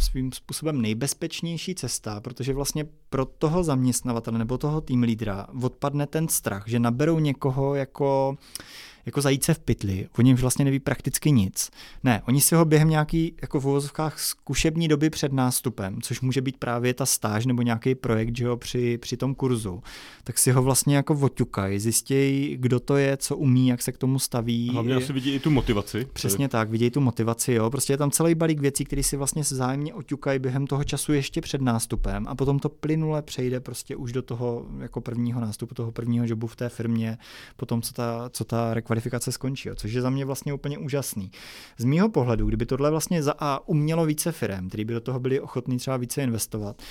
svým 0.00 0.32
způsobem 0.32 0.82
nejbezpečnější 0.82 1.74
cesta, 1.74 2.20
protože 2.20 2.52
vlastně 2.52 2.86
pro 3.10 3.24
toho 3.24 3.64
zaměstnavatele 3.64 4.38
nebo 4.38 4.58
toho 4.58 4.80
tým 4.80 5.02
lídra 5.02 5.46
odpadne 5.62 6.06
ten 6.06 6.28
strach, 6.28 6.64
že 6.66 6.78
naberou 6.78 7.18
někoho 7.18 7.74
jako 7.74 8.36
jako 9.06 9.20
zajíce 9.20 9.54
v 9.54 9.58
pytli, 9.58 10.08
o 10.18 10.22
němž 10.22 10.40
vlastně 10.40 10.64
neví 10.64 10.80
prakticky 10.80 11.30
nic. 11.30 11.70
Ne, 12.04 12.22
oni 12.28 12.40
si 12.40 12.54
ho 12.54 12.64
během 12.64 12.88
nějaký 12.88 13.34
jako 13.42 13.60
v 13.60 13.66
uvozovkách 13.66 14.20
zkušební 14.20 14.88
doby 14.88 15.10
před 15.10 15.32
nástupem, 15.32 16.02
což 16.02 16.20
může 16.20 16.40
být 16.40 16.56
právě 16.56 16.94
ta 16.94 17.06
stáž 17.06 17.46
nebo 17.46 17.62
nějaký 17.62 17.94
projekt, 17.94 18.36
že 18.36 18.44
jo, 18.44 18.56
při, 18.56 18.98
při 18.98 19.16
tom 19.16 19.34
kurzu, 19.34 19.82
tak 20.24 20.38
si 20.38 20.52
ho 20.52 20.62
vlastně 20.62 20.96
jako 20.96 21.14
oťukají, 21.14 21.78
zjistějí, 21.78 22.56
kdo 22.56 22.80
to 22.80 22.96
je, 22.96 23.16
co 23.16 23.36
umí, 23.36 23.68
jak 23.68 23.82
se 23.82 23.92
k 23.92 23.98
tomu 23.98 24.18
staví. 24.18 24.70
Hlavně 24.72 24.94
asi 24.94 25.12
vidí 25.12 25.34
i 25.34 25.40
tu 25.40 25.50
motivaci. 25.50 26.06
Přesně 26.12 26.48
tak, 26.48 26.70
vidějí 26.70 26.90
tu 26.90 27.00
motivaci, 27.00 27.52
jo. 27.52 27.70
Prostě 27.70 27.92
je 27.92 27.96
tam 27.96 28.10
celý 28.10 28.34
balík 28.34 28.60
věcí, 28.60 28.84
které 28.84 29.02
si 29.02 29.16
vlastně 29.16 29.44
zájemně 29.44 29.94
oťukají 29.94 30.38
během 30.38 30.66
toho 30.66 30.84
času 30.84 31.12
ještě 31.12 31.40
před 31.40 31.60
nástupem 31.60 32.26
a 32.28 32.34
potom 32.34 32.58
to 32.58 32.68
plynule 32.68 33.22
přejde 33.22 33.60
prostě 33.60 33.96
už 33.96 34.12
do 34.12 34.22
toho 34.22 34.66
jako 34.78 35.00
prvního 35.00 35.40
nástupu, 35.40 35.74
toho 35.74 35.92
prvního 35.92 36.24
jobu 36.28 36.46
v 36.46 36.56
té 36.56 36.68
firmě, 36.68 37.18
potom 37.56 37.82
co 37.82 37.92
ta, 37.92 38.30
co 38.32 38.44
ta 38.44 38.74
kvalifikace 38.94 39.32
skončí, 39.32 39.68
jo, 39.68 39.74
což 39.74 39.92
je 39.92 40.02
za 40.02 40.10
mě 40.10 40.24
vlastně 40.24 40.52
úplně 40.52 40.78
úžasný. 40.78 41.30
Z 41.78 41.84
mýho 41.84 42.08
pohledu, 42.08 42.46
kdyby 42.46 42.66
tohle 42.66 42.90
vlastně 42.90 43.22
za 43.22 43.34
A 43.38 43.68
umělo 43.68 44.06
více 44.06 44.32
firm, 44.32 44.68
který 44.68 44.84
by 44.84 44.94
do 44.94 45.00
toho 45.00 45.20
byli 45.20 45.40
ochotní 45.40 45.78
třeba 45.78 45.96
více 45.96 46.22
investovat, 46.22 46.82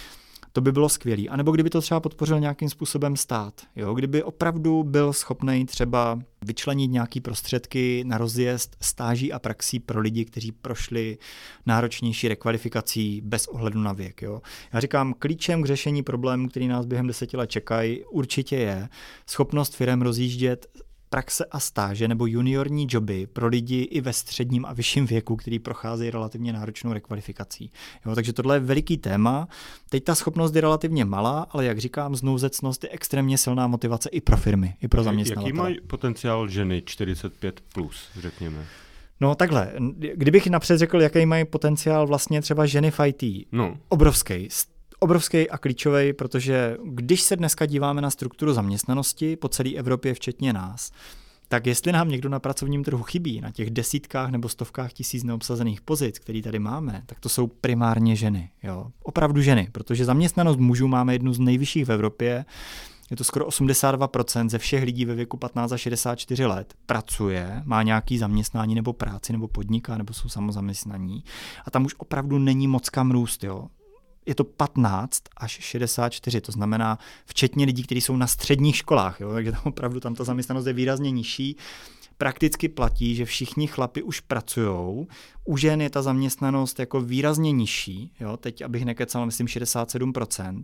to 0.54 0.62
by 0.62 0.72
bylo 0.72 0.90
skvělé. 0.90 1.24
A 1.24 1.36
nebo 1.36 1.52
kdyby 1.52 1.70
to 1.70 1.82
třeba 1.82 2.00
podpořil 2.00 2.40
nějakým 2.40 2.70
způsobem 2.70 3.16
stát. 3.16 3.62
Jo? 3.76 3.94
Kdyby 3.94 4.24
opravdu 4.24 4.84
byl 4.84 5.14
schopný 5.14 5.66
třeba 5.66 6.20
vyčlenit 6.46 6.92
nějaké 6.92 7.22
prostředky 7.22 8.04
na 8.08 8.18
rozjezd 8.18 8.76
stáží 8.82 9.34
a 9.34 9.40
praxí 9.40 9.80
pro 9.80 10.00
lidi, 10.00 10.26
kteří 10.26 10.52
prošli 10.52 11.18
náročnější 11.66 12.28
rekvalifikací 12.28 13.22
bez 13.26 13.48
ohledu 13.48 13.80
na 13.82 13.94
věk. 13.94 14.22
Jo? 14.22 14.42
Já 14.74 14.80
říkám, 14.80 15.14
klíčem 15.20 15.64
k 15.64 15.66
řešení 15.66 16.04
problémů, 16.04 16.50
který 16.50 16.68
nás 16.68 16.86
během 16.86 17.08
deseti 17.08 17.38
let 17.38 17.50
čekají, 17.50 18.04
určitě 18.04 18.56
je 18.56 18.90
schopnost 19.28 19.76
firm 19.76 20.02
rozjíždět 20.02 20.68
praxe 21.14 21.46
a 21.52 21.60
stáže 21.60 22.08
nebo 22.08 22.26
juniorní 22.26 22.88
joby 22.90 23.28
pro 23.34 23.48
lidi 23.48 23.82
i 23.82 24.02
ve 24.02 24.14
středním 24.14 24.66
a 24.66 24.74
vyšším 24.74 25.06
věku, 25.06 25.36
který 25.36 25.60
procházejí 25.60 26.12
relativně 26.12 26.54
náročnou 26.54 26.94
rekvalifikací. 26.94 27.72
Jo, 28.06 28.16
takže 28.16 28.34
tohle 28.34 28.56
je 28.56 28.60
veliký 28.60 28.98
téma. 28.98 29.48
Teď 29.90 30.04
ta 30.04 30.16
schopnost 30.16 30.56
je 30.56 30.62
relativně 30.62 31.06
malá, 31.06 31.48
ale 31.50 31.66
jak 31.66 31.80
říkám, 31.80 32.16
znouzecnost 32.16 32.84
je 32.84 32.90
extrémně 32.90 33.38
silná 33.38 33.68
motivace 33.68 34.10
i 34.10 34.22
pro 34.22 34.38
firmy, 34.38 34.76
i 34.82 34.88
pro 34.88 35.04
zaměstnavatele. 35.04 35.50
Jaký 35.50 35.58
mají 35.58 35.82
potenciál 35.88 36.48
ženy 36.48 36.84
45+, 36.86 37.52
plus, 37.74 38.10
řekněme? 38.20 38.66
No 39.22 39.36
takhle, 39.36 39.74
kdybych 40.14 40.48
napřed 40.48 40.78
řekl, 40.78 41.02
jaký 41.02 41.26
mají 41.26 41.46
potenciál 41.46 42.08
vlastně 42.08 42.42
třeba 42.42 42.66
ženy 42.66 42.92
v 42.92 43.00
IT, 43.06 43.48
no. 43.52 43.78
obrovský 43.90 44.50
obrovský 45.04 45.50
a 45.50 45.58
klíčový, 45.58 46.14
protože 46.14 46.78
když 46.84 47.22
se 47.22 47.36
dneska 47.36 47.66
díváme 47.66 48.02
na 48.02 48.10
strukturu 48.10 48.54
zaměstnanosti 48.54 49.36
po 49.36 49.50
celé 49.50 49.70
Evropě, 49.70 50.14
včetně 50.14 50.54
nás, 50.54 50.92
tak 51.48 51.68
jestli 51.68 51.92
nám 51.92 52.10
někdo 52.10 52.30
na 52.30 52.40
pracovním 52.40 52.84
trhu 52.84 53.04
chybí, 53.04 53.42
na 53.42 53.52
těch 53.52 53.70
desítkách 53.70 54.32
nebo 54.32 54.50
stovkách 54.50 54.94
tisíc 54.94 55.24
neobsazených 55.24 55.82
pozic, 55.82 56.20
které 56.20 56.42
tady 56.42 56.60
máme, 56.60 57.04
tak 57.06 57.20
to 57.20 57.30
jsou 57.30 57.48
primárně 57.48 58.16
ženy. 58.16 58.50
Jo? 58.64 58.88
Opravdu 59.04 59.42
ženy, 59.42 59.70
protože 59.72 60.06
zaměstnanost 60.06 60.58
mužů 60.58 60.88
máme 60.88 61.16
jednu 61.16 61.34
z 61.34 61.40
nejvyšších 61.40 61.86
v 61.86 61.92
Evropě 61.92 62.46
je 63.12 63.18
to 63.18 63.24
skoro 63.24 63.48
82% 63.48 64.50
ze 64.50 64.58
všech 64.58 64.84
lidí 64.84 65.06
ve 65.06 65.16
věku 65.16 65.38
15 65.38 65.72
a 65.72 65.78
64 65.78 66.46
let 66.46 66.74
pracuje, 66.86 67.62
má 67.66 67.84
nějaký 67.84 68.18
zaměstnání 68.18 68.76
nebo 68.76 68.94
práci 68.94 69.34
nebo 69.34 69.48
podniká 69.48 69.98
nebo 69.98 70.14
jsou 70.14 70.30
samozaměstnaní 70.30 71.24
a 71.66 71.72
tam 71.72 71.86
už 71.86 71.96
opravdu 71.98 72.40
není 72.40 72.68
moc 72.68 72.90
kam 72.90 73.12
růst. 73.12 73.44
Jo 73.44 73.68
je 74.26 74.36
to 74.36 74.44
15 74.44 75.24
až 75.38 75.52
64, 75.62 76.42
to 76.42 76.52
znamená 76.52 76.98
včetně 77.26 77.66
lidí, 77.66 77.84
kteří 77.84 78.02
jsou 78.02 78.18
na 78.18 78.28
středních 78.28 78.76
školách, 78.76 79.22
jo, 79.22 79.34
takže 79.34 79.52
tam 79.52 79.62
opravdu 79.66 80.00
tam 80.00 80.16
ta 80.16 80.24
zaměstnanost 80.24 80.66
je 80.66 80.74
výrazně 80.74 81.12
nižší. 81.12 81.58
Prakticky 82.18 82.70
platí, 82.70 83.16
že 83.16 83.26
všichni 83.26 83.68
chlapi 83.68 84.04
už 84.04 84.20
pracují, 84.20 85.08
u 85.46 85.58
žen 85.58 85.82
je 85.82 85.90
ta 85.90 86.02
zaměstnanost 86.02 86.80
jako 86.80 87.02
výrazně 87.02 87.52
nižší, 87.52 88.12
jo, 88.20 88.38
teď 88.38 88.62
abych 88.62 88.86
nekecal, 88.86 89.26
myslím 89.26 89.48
67%, 89.48 90.64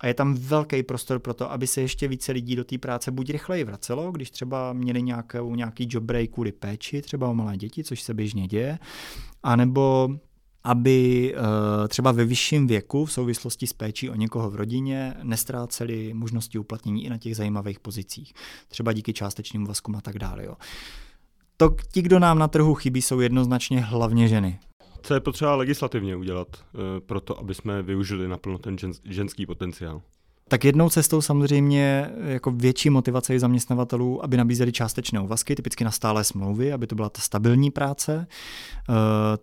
a 0.00 0.06
je 0.06 0.14
tam 0.14 0.34
velký 0.34 0.82
prostor 0.82 1.18
pro 1.18 1.34
to, 1.34 1.52
aby 1.52 1.66
se 1.66 1.80
ještě 1.80 2.08
více 2.08 2.32
lidí 2.32 2.56
do 2.56 2.64
té 2.64 2.78
práce 2.78 3.10
buď 3.10 3.30
rychleji 3.30 3.64
vracelo, 3.64 4.12
když 4.12 4.30
třeba 4.30 4.72
měli 4.72 5.02
nějakou, 5.02 5.54
nějaký 5.54 5.88
job 5.90 6.04
break 6.04 6.30
kvůli 6.30 6.52
péči, 6.52 7.02
třeba 7.02 7.28
o 7.28 7.34
malé 7.34 7.56
děti, 7.56 7.84
což 7.84 8.02
se 8.02 8.14
běžně 8.14 8.46
děje, 8.46 8.78
anebo 9.42 10.08
aby 10.66 11.34
eh, 11.34 11.88
třeba 11.88 12.12
ve 12.12 12.24
vyšším 12.24 12.66
věku 12.66 13.04
v 13.04 13.12
souvislosti 13.12 13.66
s 13.66 13.72
péčí 13.72 14.10
o 14.10 14.14
někoho 14.14 14.50
v 14.50 14.56
rodině 14.56 15.14
nestráceli 15.22 16.14
možnosti 16.14 16.58
uplatnění 16.58 17.04
i 17.04 17.10
na 17.10 17.18
těch 17.18 17.36
zajímavých 17.36 17.80
pozicích, 17.80 18.32
třeba 18.68 18.92
díky 18.92 19.12
částečným 19.12 19.66
vazkům 19.66 19.96
a 19.96 20.00
tak 20.00 20.18
dále. 20.18 20.44
Jo. 20.44 20.54
To 21.56 21.76
ti, 21.92 22.02
kdo 22.02 22.18
nám 22.18 22.38
na 22.38 22.48
trhu 22.48 22.74
chybí, 22.74 23.02
jsou 23.02 23.20
jednoznačně 23.20 23.80
hlavně 23.80 24.28
ženy. 24.28 24.58
Co 25.02 25.14
je 25.14 25.20
potřeba 25.20 25.56
legislativně 25.56 26.16
udělat 26.16 26.48
eh, 26.56 27.00
pro 27.00 27.20
to, 27.20 27.38
aby 27.38 27.54
jsme 27.54 27.82
využili 27.82 28.28
naplno 28.28 28.58
ten 28.58 28.76
ženský 29.04 29.46
potenciál? 29.46 30.02
Tak 30.48 30.64
jednou 30.64 30.90
cestou 30.90 31.20
samozřejmě 31.20 32.10
jako 32.26 32.50
větší 32.50 32.90
motivace 32.90 33.32
je 33.32 33.40
zaměstnavatelů, 33.40 34.24
aby 34.24 34.36
nabízeli 34.36 34.72
částečné 34.72 35.20
úvazky, 35.20 35.54
typicky 35.54 35.84
na 35.84 35.90
stálé 35.90 36.24
smlouvy, 36.24 36.72
aby 36.72 36.86
to 36.86 36.94
byla 36.94 37.08
ta 37.08 37.20
stabilní 37.20 37.70
práce. 37.70 38.26
Eh, 38.88 38.92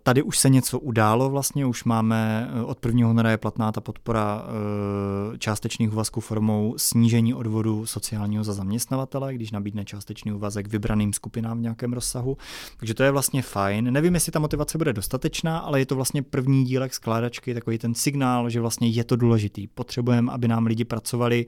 tady 0.02 0.22
už 0.22 0.38
se 0.38 0.48
něco 0.48 0.78
událo 0.78 1.30
vlastně, 1.30 1.66
už 1.66 1.84
máme 1.84 2.50
eh, 2.52 2.62
od 2.62 2.86
1. 2.86 3.08
února 3.08 3.30
je 3.30 3.36
platná 3.36 3.72
ta 3.72 3.80
podpora 3.80 4.44
eh, 4.44 5.38
částečných 5.38 5.92
úvazků 5.92 6.20
formou 6.20 6.74
snížení 6.76 7.34
odvodu 7.34 7.86
sociálního 7.86 8.44
za 8.44 8.52
zaměstnavatele, 8.52 9.34
když 9.34 9.50
nabídne 9.50 9.84
částečný 9.84 10.32
úvazek 10.32 10.68
vybraným 10.68 11.12
skupinám 11.12 11.58
v 11.58 11.62
nějakém 11.62 11.92
rozsahu. 11.92 12.36
Takže 12.76 12.94
to 12.94 13.02
je 13.02 13.10
vlastně 13.10 13.42
fajn. 13.42 13.92
Nevím, 13.92 14.14
jestli 14.14 14.32
ta 14.32 14.38
motivace 14.38 14.78
bude 14.78 14.92
dostatečná, 14.92 15.58
ale 15.58 15.78
je 15.78 15.86
to 15.86 15.94
vlastně 15.94 16.22
první 16.22 16.64
dílek 16.64 16.94
skládačky, 16.94 17.54
takový 17.54 17.78
ten 17.78 17.94
signál, 17.94 18.50
že 18.50 18.60
vlastně 18.60 18.88
je 18.88 19.04
to 19.04 19.16
důležitý. 19.16 19.66
Potřebujeme, 19.66 20.32
aby 20.32 20.48
nám 20.48 20.66
lidi 20.66 20.84
pracovali 20.94 21.46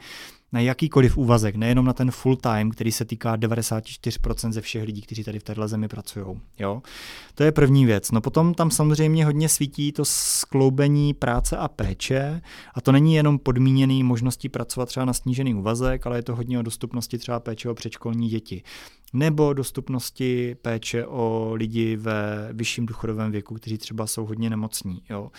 na 0.52 0.60
jakýkoliv 0.60 1.16
úvazek, 1.16 1.56
nejenom 1.56 1.84
na 1.84 1.92
ten 1.92 2.10
full 2.10 2.36
time, 2.36 2.70
který 2.70 2.92
se 2.92 3.04
týká 3.04 3.36
94% 3.36 4.52
ze 4.52 4.60
všech 4.60 4.82
lidí, 4.82 5.02
kteří 5.02 5.24
tady 5.24 5.38
v 5.38 5.42
téhle 5.42 5.68
zemi 5.68 5.88
pracují. 5.88 6.26
Jo? 6.58 6.82
To 7.34 7.44
je 7.44 7.52
první 7.52 7.86
věc. 7.86 8.10
No 8.10 8.20
potom 8.20 8.54
tam 8.54 8.70
samozřejmě 8.70 9.24
hodně 9.24 9.48
svítí 9.48 9.92
to 9.92 10.04
skloubení 10.04 11.14
práce 11.14 11.56
a 11.56 11.68
péče 11.68 12.40
a 12.74 12.80
to 12.80 12.92
není 12.92 13.14
jenom 13.14 13.38
podmíněný 13.38 14.02
možností 14.02 14.48
pracovat 14.48 14.86
třeba 14.86 15.06
na 15.06 15.12
snížený 15.12 15.54
úvazek, 15.54 16.06
ale 16.06 16.18
je 16.18 16.22
to 16.22 16.36
hodně 16.36 16.58
o 16.58 16.62
dostupnosti 16.62 17.18
třeba 17.18 17.40
péče 17.40 17.70
o 17.70 17.74
předškolní 17.74 18.28
děti 18.28 18.62
nebo 19.12 19.52
dostupnosti 19.52 20.56
péče 20.62 21.06
o 21.06 21.50
lidi 21.54 21.96
ve 21.96 22.48
vyšším 22.52 22.86
důchodovém 22.86 23.32
věku, 23.32 23.54
kteří 23.54 23.78
třeba 23.78 24.06
jsou 24.06 24.26
hodně 24.26 24.50
nemocní. 24.50 25.02
Jo 25.10 25.30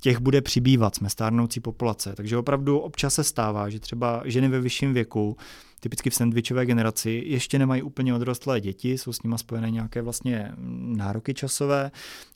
těch 0.00 0.18
bude 0.18 0.40
přibývat, 0.40 0.94
jsme 0.94 1.10
stárnoucí 1.10 1.60
populace. 1.60 2.12
Takže 2.16 2.36
opravdu 2.36 2.78
občas 2.78 3.14
se 3.14 3.24
stává, 3.24 3.68
že 3.70 3.80
třeba 3.80 4.22
ženy 4.24 4.48
ve 4.48 4.60
vyšším 4.60 4.94
věku 4.94 5.36
typicky 5.80 6.10
v 6.10 6.14
sandvičové 6.14 6.66
generaci, 6.66 7.22
ještě 7.26 7.58
nemají 7.58 7.82
úplně 7.82 8.14
odrostlé 8.14 8.60
děti, 8.60 8.98
jsou 8.98 9.12
s 9.12 9.22
nimi 9.22 9.38
spojené 9.38 9.70
nějaké 9.70 10.02
vlastně 10.02 10.52
nároky 10.96 11.34
časové, 11.34 11.90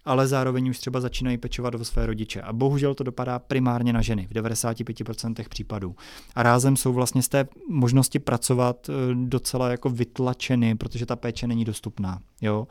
ale 0.04 0.28
zároveň 0.28 0.68
už 0.68 0.78
třeba 0.78 1.00
začínají 1.00 1.38
pečovat 1.38 1.74
o 1.74 1.84
své 1.84 2.06
rodiče. 2.06 2.40
A 2.40 2.52
bohužel 2.52 2.94
to 2.94 3.04
dopadá 3.04 3.38
primárně 3.38 3.92
na 3.92 4.02
ženy 4.02 4.26
v 4.30 4.34
95% 4.34 5.48
případů. 5.48 5.96
A 6.34 6.42
rázem 6.42 6.76
jsou 6.76 6.92
vlastně 6.92 7.22
z 7.22 7.28
té 7.28 7.48
možnosti 7.68 8.18
pracovat 8.18 8.88
eh, 8.88 9.14
docela 9.14 9.70
jako 9.70 9.90
vytlačeny, 9.90 10.74
protože 10.74 11.06
ta 11.06 11.16
péče 11.16 11.46
není 11.46 11.64
dostupná. 11.64 12.20
Jo? 12.40 12.66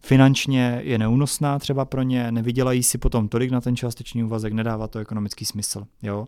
Finančně 0.00 0.80
je 0.84 0.98
neúnosná 0.98 1.58
třeba 1.58 1.84
pro 1.84 2.02
ně, 2.02 2.32
nevydělají 2.32 2.82
si 2.82 2.98
potom 2.98 3.28
tolik 3.28 3.50
na 3.50 3.60
ten 3.60 3.76
částečný 3.76 4.24
úvazek, 4.24 4.52
nedává 4.52 4.88
to 4.88 4.98
ekonomický 4.98 5.44
smysl. 5.44 5.86
Jo? 6.02 6.26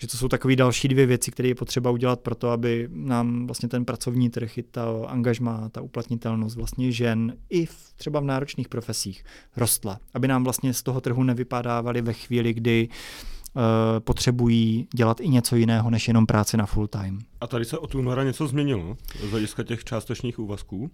že 0.00 0.06
to 0.06 0.16
jsou 0.16 0.28
takové 0.28 0.56
další 0.56 0.88
dvě 0.88 1.06
věci, 1.06 1.30
které 1.30 1.48
je 1.48 1.54
potřeba 1.54 1.90
udělat 1.90 2.20
pro 2.20 2.34
to, 2.34 2.50
aby 2.50 2.88
nám 2.92 3.29
vlastně 3.46 3.68
ten 3.68 3.84
pracovní 3.84 4.30
trh 4.30 4.58
i 4.58 4.62
ta 4.62 4.84
angažma, 5.06 5.68
ta 5.68 5.80
uplatnitelnost 5.80 6.56
vlastně 6.56 6.92
žen 6.92 7.36
i 7.50 7.66
v, 7.66 7.92
třeba 7.96 8.20
v 8.20 8.24
náročných 8.24 8.68
profesích 8.68 9.24
rostla. 9.56 10.00
Aby 10.14 10.28
nám 10.28 10.44
vlastně 10.44 10.74
z 10.74 10.82
toho 10.82 11.00
trhu 11.00 11.22
nevypadávali 11.22 12.02
ve 12.02 12.12
chvíli, 12.12 12.54
kdy 12.54 12.88
uh, 12.88 13.62
potřebují 14.00 14.88
dělat 14.94 15.20
i 15.20 15.28
něco 15.28 15.56
jiného, 15.56 15.90
než 15.90 16.08
jenom 16.08 16.26
práci 16.26 16.56
na 16.56 16.66
full 16.66 16.86
time. 16.86 17.18
A 17.40 17.46
tady 17.46 17.64
se 17.64 17.78
od 17.78 17.94
února 17.94 18.24
něco 18.24 18.46
změnilo 18.46 18.96
z 19.28 19.30
hlediska 19.30 19.62
těch 19.62 19.84
částečných 19.84 20.38
úvazků? 20.38 20.76
Uh, 20.78 20.88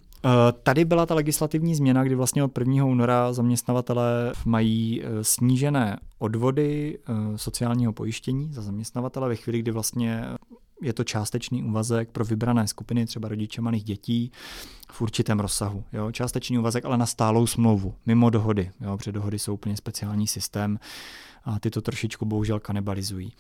tady 0.63 0.85
byla 0.85 1.07
ta 1.07 1.15
legislativní 1.15 1.75
změna, 1.75 2.05
kdy 2.05 2.15
vlastně 2.15 2.45
od 2.45 2.59
1. 2.59 2.85
února 2.85 3.33
zaměstnavatele 3.33 4.33
mají 4.45 5.03
uh, 5.03 5.09
snížené 5.23 5.99
odvody 6.19 6.99
sociálního 7.37 7.93
pojištění 7.93 8.53
za 8.53 8.63
zaměstnavatele 8.63 9.29
ve 9.29 9.37
chvíli, 9.37 9.59
kdy 9.59 9.71
vlastně 9.71 10.25
je 10.83 10.93
to 10.93 11.05
částečný 11.05 11.63
úvazek 11.63 12.11
pro 12.11 12.25
vybrané 12.25 12.69
skupiny, 12.69 13.07
třeba 13.07 13.29
rodiče 13.29 13.61
malých 13.61 13.85
dětí 13.85 14.33
v 14.93 15.03
určitém 15.03 15.41
rozsahu. 15.41 15.85
Jo? 15.93 16.13
Částečný 16.13 16.59
úvazek, 16.59 16.85
ale 16.85 16.99
na 16.99 17.07
stálou 17.07 17.47
smlouvu, 17.47 17.95
mimo 18.07 18.31
dohody, 18.31 18.71
jo? 18.81 18.97
protože 18.97 19.13
dohody 19.13 19.39
jsou 19.39 19.55
úplně 19.55 19.77
speciální 19.77 20.27
systém 20.27 20.79
a 21.45 21.59
ty 21.59 21.71
to 21.71 21.81
trošičku 21.81 22.25
bohužel 22.25 22.61
kanibalizují. 22.61 23.33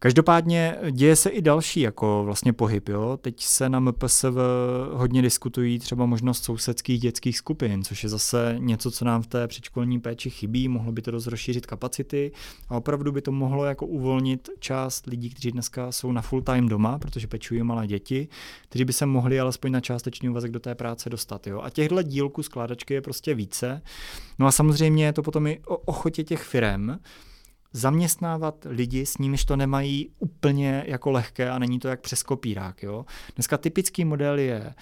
Každopádně 0.00 0.76
děje 0.90 1.16
se 1.16 1.30
i 1.30 1.42
další 1.42 1.80
jako 1.80 2.22
vlastně 2.24 2.52
pohyb. 2.52 2.88
Jo? 2.88 3.18
Teď 3.20 3.42
se 3.42 3.68
na 3.68 3.80
MPSV 3.80 4.36
hodně 4.92 5.22
diskutují 5.22 5.78
třeba 5.78 6.06
možnost 6.06 6.44
sousedských 6.44 7.00
dětských 7.00 7.38
skupin, 7.38 7.84
což 7.84 8.02
je 8.02 8.08
zase 8.08 8.56
něco, 8.58 8.90
co 8.90 9.04
nám 9.04 9.22
v 9.22 9.26
té 9.26 9.48
předškolní 9.48 10.00
péči 10.00 10.30
chybí. 10.30 10.68
Mohlo 10.68 10.92
by 10.92 11.02
to 11.02 11.10
dost 11.10 11.26
rozšířit 11.26 11.66
kapacity 11.66 12.32
a 12.68 12.76
opravdu 12.76 13.12
by 13.12 13.22
to 13.22 13.32
mohlo 13.32 13.64
jako 13.64 13.86
uvolnit 13.86 14.48
část 14.58 15.06
lidí, 15.06 15.30
kteří 15.30 15.52
dneska 15.52 15.92
jsou 15.92 16.12
na 16.12 16.22
full 16.22 16.42
time 16.42 16.68
doma, 16.68 16.98
protože 16.98 17.26
pečují 17.26 17.62
malé 17.62 17.86
děti, 17.86 18.28
kteří 18.68 18.84
by 18.84 18.92
se 18.92 19.06
mohli 19.06 19.40
alespoň 19.40 19.72
na 19.72 19.80
částečný 19.80 20.28
úvazek 20.28 20.50
do 20.50 20.60
té 20.60 20.74
práce 20.74 21.10
dostat. 21.10 21.46
Jo? 21.46 21.60
A 21.62 21.70
těchto 21.70 22.02
dílků 22.02 22.42
skládačky 22.42 22.94
je 22.94 23.00
prostě 23.00 23.34
více. 23.34 23.82
No 24.38 24.46
a 24.46 24.52
samozřejmě 24.52 25.04
je 25.04 25.12
to 25.12 25.22
potom 25.22 25.46
i 25.46 25.60
o 25.66 25.76
ochotě 25.76 26.24
těch 26.24 26.42
firm, 26.42 26.90
zaměstnávat 27.72 28.66
lidi, 28.70 29.06
s 29.06 29.18
nimiž 29.18 29.44
to 29.44 29.56
nemají 29.56 30.10
úplně 30.18 30.84
jako 30.86 31.10
lehké 31.10 31.50
a 31.50 31.58
není 31.58 31.78
to 31.78 31.88
jak 31.88 32.00
přes 32.00 32.22
kopírák. 32.22 32.82
Jo? 32.82 33.04
Dneska 33.36 33.58
typický 33.58 34.04
model 34.04 34.38
je 34.38 34.74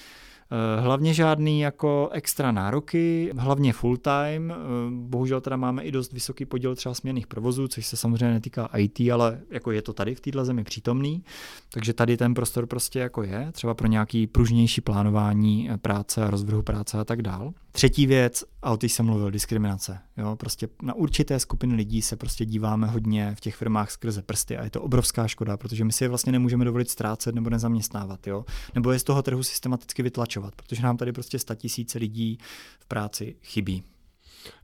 Eh, 0.51 0.81
hlavně 0.81 1.15
žádný 1.15 1.61
jako 1.61 2.09
extra 2.13 2.53
nároky, 2.53 3.33
hlavně 3.39 3.73
full 3.73 3.97
time. 3.97 4.51
Eh, 4.51 4.57
bohužel 4.91 5.41
teda 5.41 5.57
máme 5.57 5.83
i 5.83 5.93
dost 5.93 6.13
vysoký 6.13 6.45
podíl 6.45 6.75
třeba 6.75 6.95
směrných 6.95 7.27
provozů, 7.27 7.69
což 7.69 7.87
se 7.87 7.97
samozřejmě 7.97 8.35
netýká 8.35 8.71
IT, 8.77 9.01
ale 9.13 9.41
jako 9.51 9.71
je 9.71 9.83
to 9.83 9.93
tady 9.93 10.15
v 10.15 10.21
této 10.21 10.45
zemi 10.45 10.65
přítomný. 10.65 11.25
Takže 11.73 11.93
tady 11.93 12.17
ten 12.17 12.35
prostor 12.35 12.67
prostě 12.67 12.99
jako 12.99 13.23
je, 13.23 13.49
třeba 13.53 13.75
pro 13.75 13.87
nějaký 13.87 14.27
pružnější 14.27 14.81
plánování 14.81 15.71
eh, 15.71 15.79
práce 15.79 16.25
a 16.25 16.31
rozvrhu 16.31 16.63
práce 16.63 16.99
a 16.99 17.05
tak 17.05 17.23
dál. 17.23 17.53
Třetí 17.77 18.07
věc, 18.07 18.45
a 18.63 18.71
o 18.71 18.77
té 18.77 18.87
jsem 18.87 19.07
mluvil, 19.07 19.31
diskriminace. 19.31 19.99
Jo, 20.17 20.37
prostě 20.37 20.69
na 20.83 20.95
určité 20.95 21.41
skupiny 21.41 21.75
lidí 21.75 22.03
se 22.03 22.17
prostě 22.17 22.45
díváme 22.45 22.87
hodně 22.87 23.35
v 23.35 23.41
těch 23.41 23.57
firmách 23.57 23.91
skrze 23.91 24.23
prsty 24.23 24.57
a 24.57 24.65
je 24.65 24.71
to 24.71 24.83
obrovská 24.83 25.29
škoda, 25.29 25.57
protože 25.57 25.85
my 25.85 25.93
si 25.93 26.05
je 26.05 26.09
vlastně 26.09 26.33
nemůžeme 26.33 26.65
dovolit 26.65 26.91
ztrácet 26.91 27.35
nebo 27.35 27.51
nezaměstnávat, 27.51 28.27
jo? 28.27 28.45
nebo 28.75 28.93
je 28.93 28.99
z 28.99 29.05
toho 29.05 29.23
trhu 29.23 29.43
systematicky 29.43 30.03
vytlačovat, 30.03 30.55
protože 30.55 30.83
nám 30.83 30.97
tady 30.97 31.13
prostě 31.13 31.39
tisíce 31.55 31.99
lidí 31.99 32.39
v 32.81 32.87
práci 32.87 33.37
chybí. 33.43 33.83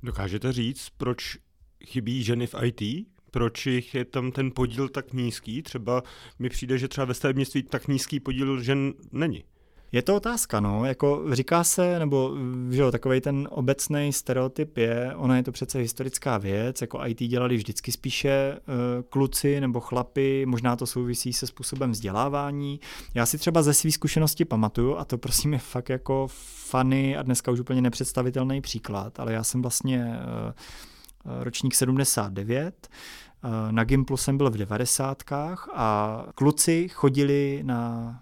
Dokážete 0.03 0.53
říct, 0.53 0.89
proč 0.97 1.39
chybí 1.85 2.25
ženy 2.25 2.47
v 2.47 2.55
IT? 2.63 3.07
Proč 3.31 3.67
jich 3.67 3.95
je 3.95 4.05
tam 4.05 4.33
ten 4.33 4.51
podíl 4.55 4.89
tak 4.89 5.13
nízký? 5.13 5.63
Třeba 5.63 6.03
mi 6.39 6.49
přijde, 6.49 6.79
že 6.79 6.89
třeba 6.89 7.05
ve 7.05 7.15
stavebnictví 7.15 7.63
tak 7.63 7.89
nízký 7.89 8.21
podíl 8.21 8.63
žen 8.63 8.95
není. 9.13 9.45
Je 9.95 10.03
to 10.03 10.16
otázka, 10.16 10.61
no, 10.61 10.84
jako 10.84 11.24
říká 11.32 11.64
se, 11.64 11.99
nebo 11.99 12.36
že 12.70 12.82
jo, 12.82 12.90
takový 12.90 13.20
ten 13.20 13.49
obecný 13.51 14.12
stereotyp 14.12 14.76
je, 14.76 15.14
ona 15.16 15.36
je 15.36 15.43
to 15.43 15.53
přece 15.53 15.78
historická 15.78 16.38
věc, 16.38 16.80
jako 16.80 17.07
IT 17.07 17.18
dělali 17.18 17.57
vždycky 17.57 17.93
spíše 17.93 18.57
uh, 18.57 18.74
kluci 19.09 19.61
nebo 19.61 19.80
chlapy, 19.80 20.47
možná 20.47 20.76
to 20.76 20.86
souvisí 20.86 21.32
se 21.32 21.47
způsobem 21.47 21.90
vzdělávání. 21.90 22.80
Já 23.14 23.26
si 23.26 23.38
třeba 23.38 23.62
ze 23.62 23.74
své 23.74 23.90
zkušenosti 23.90 24.45
pamatuju, 24.45 24.97
a 24.97 25.05
to 25.05 25.18
prosím 25.18 25.53
je 25.53 25.59
fakt 25.59 25.88
jako 25.88 26.26
funny 26.66 27.16
a 27.16 27.22
dneska 27.22 27.51
už 27.51 27.61
úplně 27.61 27.82
nepředstavitelný 27.82 28.61
příklad, 28.61 29.20
ale 29.20 29.32
já 29.32 29.45
jsem 29.45 29.62
vlastně 29.62 30.18
uh, 31.24 31.43
ročník 31.43 31.74
79, 31.74 32.88
Na 33.70 33.84
Gimplu 33.84 34.16
jsem 34.16 34.36
byl 34.36 34.51
v 34.51 34.57
devadesátkách 34.57 35.68
a 35.74 36.22
kluci 36.34 36.88
chodili 36.88 37.61
na 37.62 38.20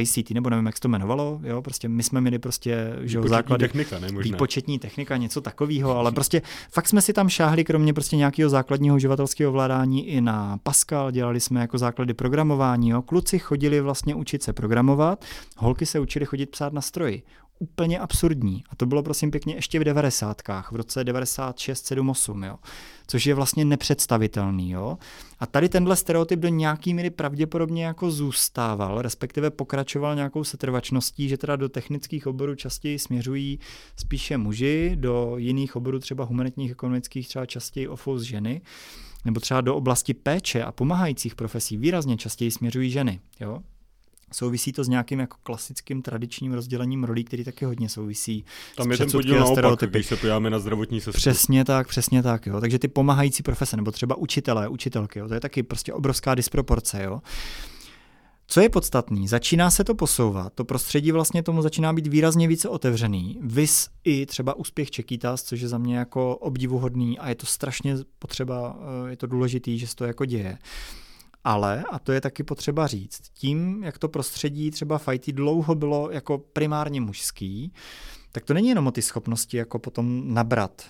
ICT, 0.00 0.30
nebo 0.30 0.50
nevím, 0.50 0.66
jak 0.66 0.76
se 0.76 0.80
to 0.80 0.88
jmenovalo, 0.88 1.40
jo, 1.42 1.62
prostě 1.62 1.88
my 1.88 2.02
jsme 2.02 2.20
měli 2.20 2.38
prostě, 2.38 2.92
že 3.00 3.18
jo, 3.18 3.28
základy. 3.28 3.64
technika, 3.64 3.98
ne, 3.98 4.12
možná. 4.12 4.32
Výpočetní 4.32 4.78
technika, 4.78 5.16
něco 5.16 5.40
takového, 5.40 5.96
ale 5.96 6.12
prostě 6.12 6.42
fakt 6.70 6.88
jsme 6.88 7.02
si 7.02 7.12
tam 7.12 7.28
šáhli, 7.28 7.64
kromě 7.64 7.92
prostě 7.92 8.16
nějakého 8.16 8.50
základního 8.50 8.96
uživatelského 8.96 9.50
ovládání 9.50 10.08
i 10.08 10.20
na 10.20 10.58
Pascal, 10.62 11.10
dělali 11.10 11.40
jsme 11.40 11.60
jako 11.60 11.78
základy 11.78 12.14
programování, 12.14 12.88
jo. 12.88 13.02
Kluci 13.02 13.38
chodili 13.38 13.80
vlastně 13.80 14.14
učit 14.14 14.42
se 14.42 14.52
programovat, 14.52 15.24
holky 15.56 15.86
se 15.86 16.00
učili 16.00 16.26
chodit 16.26 16.46
psát 16.46 16.72
na 16.72 16.80
stroji 16.80 17.22
úplně 17.58 17.98
absurdní. 17.98 18.64
A 18.70 18.76
to 18.76 18.86
bylo 18.86 19.02
prosím 19.02 19.30
pěkně 19.30 19.54
ještě 19.54 19.78
v 19.78 19.84
devadesátkách, 19.84 20.72
v 20.72 20.76
roce 20.76 21.04
96, 21.04 21.86
7, 21.86 22.10
8, 22.10 22.44
jo. 22.44 22.56
Což 23.06 23.26
je 23.26 23.34
vlastně 23.34 23.64
nepředstavitelný, 23.64 24.70
jo. 24.70 24.98
A 25.40 25.46
tady 25.46 25.68
tenhle 25.68 25.96
stereotyp 25.96 26.40
do 26.40 26.48
nějaký 26.48 26.94
míry 26.94 27.10
pravděpodobně 27.10 27.84
jako 27.84 28.10
zůstával, 28.10 29.02
respektive 29.02 29.50
pokračoval 29.50 30.14
nějakou 30.14 30.44
setrvačností, 30.44 31.28
že 31.28 31.38
teda 31.38 31.56
do 31.56 31.68
technických 31.68 32.26
oborů 32.26 32.54
častěji 32.54 32.98
směřují 32.98 33.58
spíše 33.96 34.38
muži, 34.38 34.92
do 34.94 35.34
jiných 35.36 35.76
oborů 35.76 35.98
třeba 35.98 36.24
humanitních, 36.24 36.70
ekonomických 36.70 37.28
třeba 37.28 37.46
častěji 37.46 37.88
ofous 37.88 38.22
ženy 38.22 38.60
nebo 39.24 39.40
třeba 39.40 39.60
do 39.60 39.76
oblasti 39.76 40.14
péče 40.14 40.64
a 40.64 40.72
pomáhajících 40.72 41.34
profesí 41.34 41.76
výrazně 41.76 42.16
častěji 42.16 42.50
směřují 42.50 42.90
ženy. 42.90 43.20
Jo? 43.40 43.62
Souvisí 44.32 44.72
to 44.72 44.84
s 44.84 44.88
nějakým 44.88 45.20
jako 45.20 45.36
klasickým 45.42 46.02
tradičním 46.02 46.52
rozdělením 46.52 47.04
rolí, 47.04 47.24
který 47.24 47.44
taky 47.44 47.64
hodně 47.64 47.88
souvisí. 47.88 48.44
Tam 48.76 48.90
je 48.90 48.98
ten 48.98 49.10
podíl 49.10 49.38
naopak, 49.38 49.90
když 49.90 50.06
se 50.06 50.16
podíváme 50.16 50.50
na 50.50 50.58
zdravotní 50.58 51.00
sestru. 51.00 51.18
Přesně 51.18 51.64
tak, 51.64 51.88
přesně 51.88 52.22
tak. 52.22 52.46
Jo. 52.46 52.60
Takže 52.60 52.78
ty 52.78 52.88
pomáhající 52.88 53.42
profese, 53.42 53.76
nebo 53.76 53.90
třeba 53.90 54.14
učitelé, 54.14 54.68
učitelky, 54.68 55.18
jo. 55.18 55.28
to 55.28 55.34
je 55.34 55.40
taky 55.40 55.62
prostě 55.62 55.92
obrovská 55.92 56.34
disproporce. 56.34 57.02
Jo. 57.02 57.20
Co 58.46 58.60
je 58.60 58.68
podstatný? 58.68 59.28
Začíná 59.28 59.70
se 59.70 59.84
to 59.84 59.94
posouvat, 59.94 60.52
to 60.52 60.64
prostředí 60.64 61.12
vlastně 61.12 61.42
tomu 61.42 61.62
začíná 61.62 61.92
být 61.92 62.06
výrazně 62.06 62.48
více 62.48 62.68
otevřený. 62.68 63.38
Vys 63.42 63.88
i 64.04 64.26
třeba 64.26 64.54
úspěch 64.54 64.90
Čekýtas, 64.90 65.42
což 65.42 65.60
je 65.60 65.68
za 65.68 65.78
mě 65.78 65.96
jako 65.96 66.36
obdivuhodný 66.36 67.18
a 67.18 67.28
je 67.28 67.34
to 67.34 67.46
strašně 67.46 67.96
potřeba, 68.18 68.76
eh, 69.06 69.10
je 69.10 69.16
to 69.16 69.26
důležitý, 69.26 69.78
že 69.78 69.86
se 69.86 69.96
to 69.96 70.04
jako 70.04 70.24
děje. 70.24 70.58
Ale, 71.44 71.84
a 71.90 71.98
to 71.98 72.12
je 72.12 72.20
taky 72.20 72.42
potřeba 72.42 72.86
říct, 72.86 73.20
tím, 73.34 73.84
jak 73.84 73.98
to 73.98 74.08
prostředí 74.08 74.70
třeba 74.70 75.00
IT 75.12 75.26
dlouho 75.26 75.74
bylo 75.74 76.10
jako 76.10 76.38
primárně 76.38 77.00
mužský, 77.00 77.72
tak 78.32 78.44
to 78.44 78.54
není 78.54 78.68
jenom 78.68 78.86
o 78.86 78.92
ty 78.92 79.02
schopnosti 79.02 79.56
jako 79.56 79.78
potom 79.78 80.34
nabrat 80.34 80.82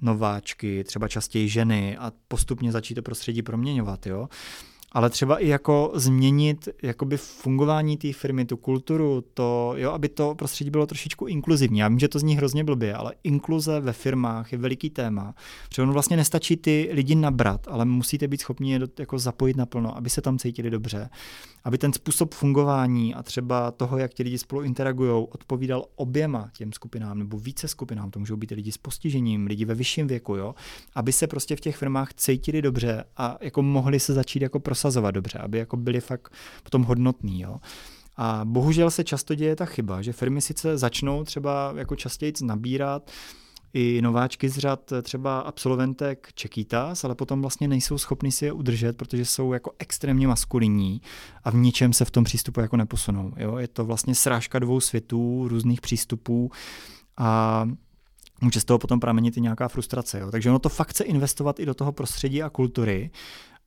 nováčky, 0.00 0.84
třeba 0.84 1.08
častěji 1.08 1.48
ženy 1.48 1.96
a 1.96 2.12
postupně 2.28 2.72
začít 2.72 2.94
to 2.94 3.02
prostředí 3.02 3.42
proměňovat, 3.42 4.06
jo 4.06 4.28
ale 4.92 5.10
třeba 5.10 5.38
i 5.38 5.48
jako 5.48 5.92
změnit 5.94 6.68
jakoby 6.82 7.16
fungování 7.16 7.96
té 7.96 8.12
firmy, 8.12 8.44
tu 8.44 8.56
kulturu, 8.56 9.24
to, 9.34 9.72
jo, 9.76 9.90
aby 9.90 10.08
to 10.08 10.34
prostředí 10.34 10.70
bylo 10.70 10.86
trošičku 10.86 11.26
inkluzivní. 11.26 11.78
Já 11.78 11.88
vím, 11.88 11.98
že 11.98 12.08
to 12.08 12.18
zní 12.18 12.36
hrozně 12.36 12.64
blbě, 12.64 12.94
ale 12.94 13.14
inkluze 13.24 13.80
ve 13.80 13.92
firmách 13.92 14.52
je 14.52 14.58
veliký 14.58 14.90
téma. 14.90 15.34
Protože 15.68 15.82
ono 15.82 15.92
vlastně 15.92 16.16
nestačí 16.16 16.56
ty 16.56 16.90
lidi 16.92 17.14
nabrat, 17.14 17.68
ale 17.68 17.84
musíte 17.84 18.28
být 18.28 18.40
schopni 18.40 18.72
je 18.72 18.78
do, 18.78 18.86
jako 18.98 19.18
zapojit 19.18 19.56
naplno, 19.56 19.96
aby 19.96 20.10
se 20.10 20.22
tam 20.22 20.38
cítili 20.38 20.70
dobře. 20.70 21.10
Aby 21.64 21.78
ten 21.78 21.92
způsob 21.92 22.34
fungování 22.34 23.14
a 23.14 23.22
třeba 23.22 23.70
toho, 23.70 23.98
jak 23.98 24.14
ti 24.14 24.22
lidi 24.22 24.38
spolu 24.38 24.62
interagují, 24.62 25.26
odpovídal 25.30 25.84
oběma 25.96 26.50
těm 26.56 26.72
skupinám 26.72 27.18
nebo 27.18 27.38
více 27.38 27.68
skupinám. 27.68 28.10
To 28.10 28.18
můžou 28.18 28.36
být 28.36 28.50
lidi 28.50 28.72
s 28.72 28.78
postižením, 28.78 29.46
lidi 29.46 29.64
ve 29.64 29.74
vyšším 29.74 30.06
věku, 30.06 30.36
jo? 30.36 30.54
aby 30.94 31.12
se 31.12 31.26
prostě 31.26 31.56
v 31.56 31.60
těch 31.60 31.76
firmách 31.76 32.14
cítili 32.14 32.62
dobře 32.62 33.04
a 33.16 33.36
jako 33.40 33.62
mohli 33.62 34.00
se 34.00 34.14
začít 34.14 34.42
jako 34.42 34.60
prosazovat 34.80 35.10
dobře, 35.10 35.38
aby 35.38 35.58
jako 35.58 35.76
byli 35.76 36.00
fakt 36.00 36.32
potom 36.62 36.82
hodnotní. 36.82 37.40
Jo? 37.40 37.56
A 38.16 38.40
bohužel 38.44 38.90
se 38.90 39.04
často 39.04 39.34
děje 39.34 39.56
ta 39.56 39.64
chyba, 39.64 40.02
že 40.02 40.12
firmy 40.12 40.40
sice 40.40 40.78
začnou 40.78 41.24
třeba 41.24 41.72
jako 41.76 41.96
častěji 41.96 42.32
nabírat 42.42 43.10
i 43.72 44.02
nováčky 44.02 44.48
z 44.48 44.58
řad 44.58 44.92
třeba 45.02 45.40
absolventek 45.40 46.28
Čekýtas, 46.34 47.04
ale 47.04 47.14
potom 47.14 47.40
vlastně 47.40 47.68
nejsou 47.68 47.98
schopni 47.98 48.32
si 48.32 48.44
je 48.44 48.52
udržet, 48.52 48.96
protože 48.96 49.24
jsou 49.24 49.52
jako 49.52 49.72
extrémně 49.78 50.28
maskulinní 50.28 51.02
a 51.44 51.50
v 51.50 51.54
ničem 51.54 51.92
se 51.92 52.04
v 52.04 52.10
tom 52.10 52.24
přístupu 52.24 52.60
jako 52.60 52.76
neposunou. 52.76 53.32
Jo? 53.36 53.56
Je 53.56 53.68
to 53.68 53.84
vlastně 53.84 54.14
srážka 54.14 54.58
dvou 54.58 54.80
světů, 54.80 55.48
různých 55.48 55.80
přístupů 55.80 56.50
a 57.16 57.68
může 58.40 58.60
z 58.60 58.64
toho 58.64 58.78
potom 58.78 59.00
pramenit 59.00 59.36
i 59.36 59.40
nějaká 59.40 59.68
frustrace. 59.68 60.20
Jo? 60.20 60.30
Takže 60.30 60.50
ono 60.50 60.58
to 60.58 60.68
fakt 60.68 60.90
chce 60.90 61.04
investovat 61.04 61.60
i 61.60 61.66
do 61.66 61.74
toho 61.74 61.92
prostředí 61.92 62.42
a 62.42 62.50
kultury, 62.50 63.10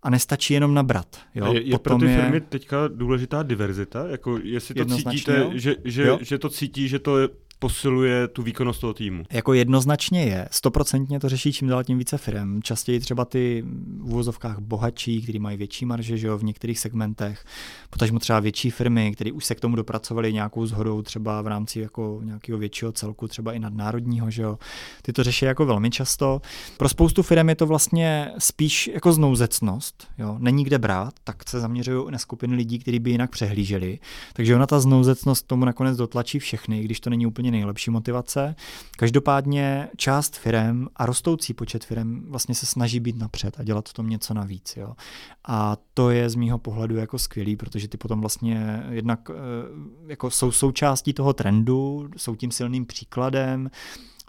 a 0.03 0.09
nestačí 0.09 0.53
jenom 0.53 0.73
nabrat. 0.73 1.17
Jo? 1.35 1.53
Je, 1.53 1.61
je 1.61 1.79
pro 1.79 1.97
ty 1.97 2.05
firmy 2.05 2.37
je... 2.37 2.41
teďka 2.41 2.87
důležitá 2.87 3.43
diverzita? 3.43 4.07
Jako 4.07 4.39
jestli 4.43 4.75
to 4.75 4.85
cítíte, 4.85 5.49
že, 5.53 5.75
že, 5.83 6.17
že 6.21 6.37
to 6.37 6.49
cítí, 6.49 6.87
že 6.87 6.99
to 6.99 7.17
je 7.17 7.29
posiluje 7.63 8.27
tu 8.27 8.43
výkonnost 8.43 8.81
toho 8.81 8.93
týmu? 8.93 9.23
Jako 9.31 9.53
jednoznačně 9.53 10.23
je. 10.23 10.47
Stoprocentně 10.51 11.19
to 11.19 11.29
řeší 11.29 11.53
čím 11.53 11.67
dál 11.67 11.83
tím 11.83 11.97
více 11.97 12.17
firm. 12.17 12.61
Častěji 12.61 12.99
třeba 12.99 13.25
ty 13.25 13.63
v 13.99 14.05
úvozovkách 14.05 14.59
bohatší, 14.59 15.21
kteří 15.21 15.39
mají 15.39 15.57
větší 15.57 15.85
marže 15.85 16.17
že 16.17 16.27
jo, 16.27 16.37
v 16.37 16.43
některých 16.43 16.79
segmentech, 16.79 17.45
potažmo 17.89 18.19
třeba 18.19 18.39
větší 18.39 18.69
firmy, 18.69 19.11
které 19.11 19.31
už 19.31 19.45
se 19.45 19.55
k 19.55 19.59
tomu 19.59 19.75
dopracovali 19.75 20.33
nějakou 20.33 20.65
zhodou 20.65 21.01
třeba 21.01 21.41
v 21.41 21.47
rámci 21.47 21.79
jako 21.79 22.19
nějakého 22.23 22.59
většího 22.59 22.91
celku, 22.91 23.27
třeba 23.27 23.53
i 23.53 23.59
nadnárodního. 23.59 24.31
Že 24.31 24.41
jo. 24.41 24.57
Ty 25.01 25.13
to 25.13 25.23
řeší 25.23 25.45
jako 25.45 25.65
velmi 25.65 25.89
často. 25.89 26.41
Pro 26.77 26.89
spoustu 26.89 27.23
firm 27.23 27.49
je 27.49 27.55
to 27.55 27.65
vlastně 27.65 28.31
spíš 28.37 28.89
jako 28.93 29.13
znouzecnost. 29.13 30.07
Jo. 30.17 30.35
Není 30.39 30.63
kde 30.63 30.79
brát, 30.79 31.13
tak 31.23 31.49
se 31.49 31.59
zaměřují 31.59 32.11
na 32.11 32.17
skupiny 32.17 32.55
lidí, 32.55 32.79
kteří 32.79 32.99
by 32.99 33.11
jinak 33.11 33.31
přehlíželi. 33.31 33.99
Takže 34.33 34.55
ona 34.55 34.67
ta 34.67 34.79
znouzecnost 34.79 35.47
tomu 35.47 35.65
nakonec 35.65 35.97
dotlačí 35.97 36.39
všechny, 36.39 36.83
když 36.83 36.99
to 36.99 37.09
není 37.09 37.25
úplně 37.25 37.52
nejlepší 37.53 37.91
motivace. 37.91 38.55
Každopádně 38.97 39.89
část 39.97 40.37
firm 40.37 40.87
a 40.95 41.05
rostoucí 41.05 41.53
počet 41.53 41.85
firm 41.85 42.25
vlastně 42.29 42.55
se 42.55 42.65
snaží 42.65 42.99
být 42.99 43.17
napřed 43.17 43.59
a 43.59 43.63
dělat 43.63 43.89
v 43.89 43.93
tom 43.93 44.09
něco 44.09 44.33
navíc. 44.33 44.77
Jo. 44.77 44.93
A 45.47 45.77
to 45.93 46.09
je 46.09 46.29
z 46.29 46.35
mýho 46.35 46.57
pohledu 46.57 46.95
jako 46.95 47.19
skvělý, 47.19 47.55
protože 47.55 47.87
ty 47.87 47.97
potom 47.97 48.21
vlastně 48.21 48.83
jednak 48.89 49.29
eh, 49.29 49.33
jako 50.07 50.31
jsou 50.31 50.51
součástí 50.51 51.13
toho 51.13 51.33
trendu, 51.33 52.09
jsou 52.17 52.35
tím 52.35 52.51
silným 52.51 52.85
příkladem, 52.85 53.69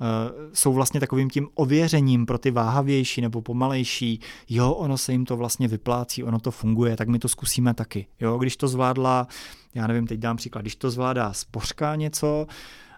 Uh, 0.00 0.50
jsou 0.52 0.72
vlastně 0.72 1.00
takovým 1.00 1.30
tím 1.30 1.48
ověřením 1.54 2.26
pro 2.26 2.38
ty 2.38 2.50
váhavější 2.50 3.20
nebo 3.20 3.42
pomalejší, 3.42 4.20
jo, 4.48 4.72
ono 4.72 4.98
se 4.98 5.12
jim 5.12 5.24
to 5.24 5.36
vlastně 5.36 5.68
vyplácí, 5.68 6.24
ono 6.24 6.40
to 6.40 6.50
funguje, 6.50 6.96
tak 6.96 7.08
my 7.08 7.18
to 7.18 7.28
zkusíme 7.28 7.74
taky. 7.74 8.06
Jo, 8.20 8.38
když 8.38 8.56
to 8.56 8.68
zvládla, 8.68 9.28
já 9.74 9.86
nevím, 9.86 10.06
teď 10.06 10.20
dám 10.20 10.36
příklad, 10.36 10.60
když 10.60 10.76
to 10.76 10.90
zvládá 10.90 11.32
spořka 11.32 11.96
něco, 11.96 12.46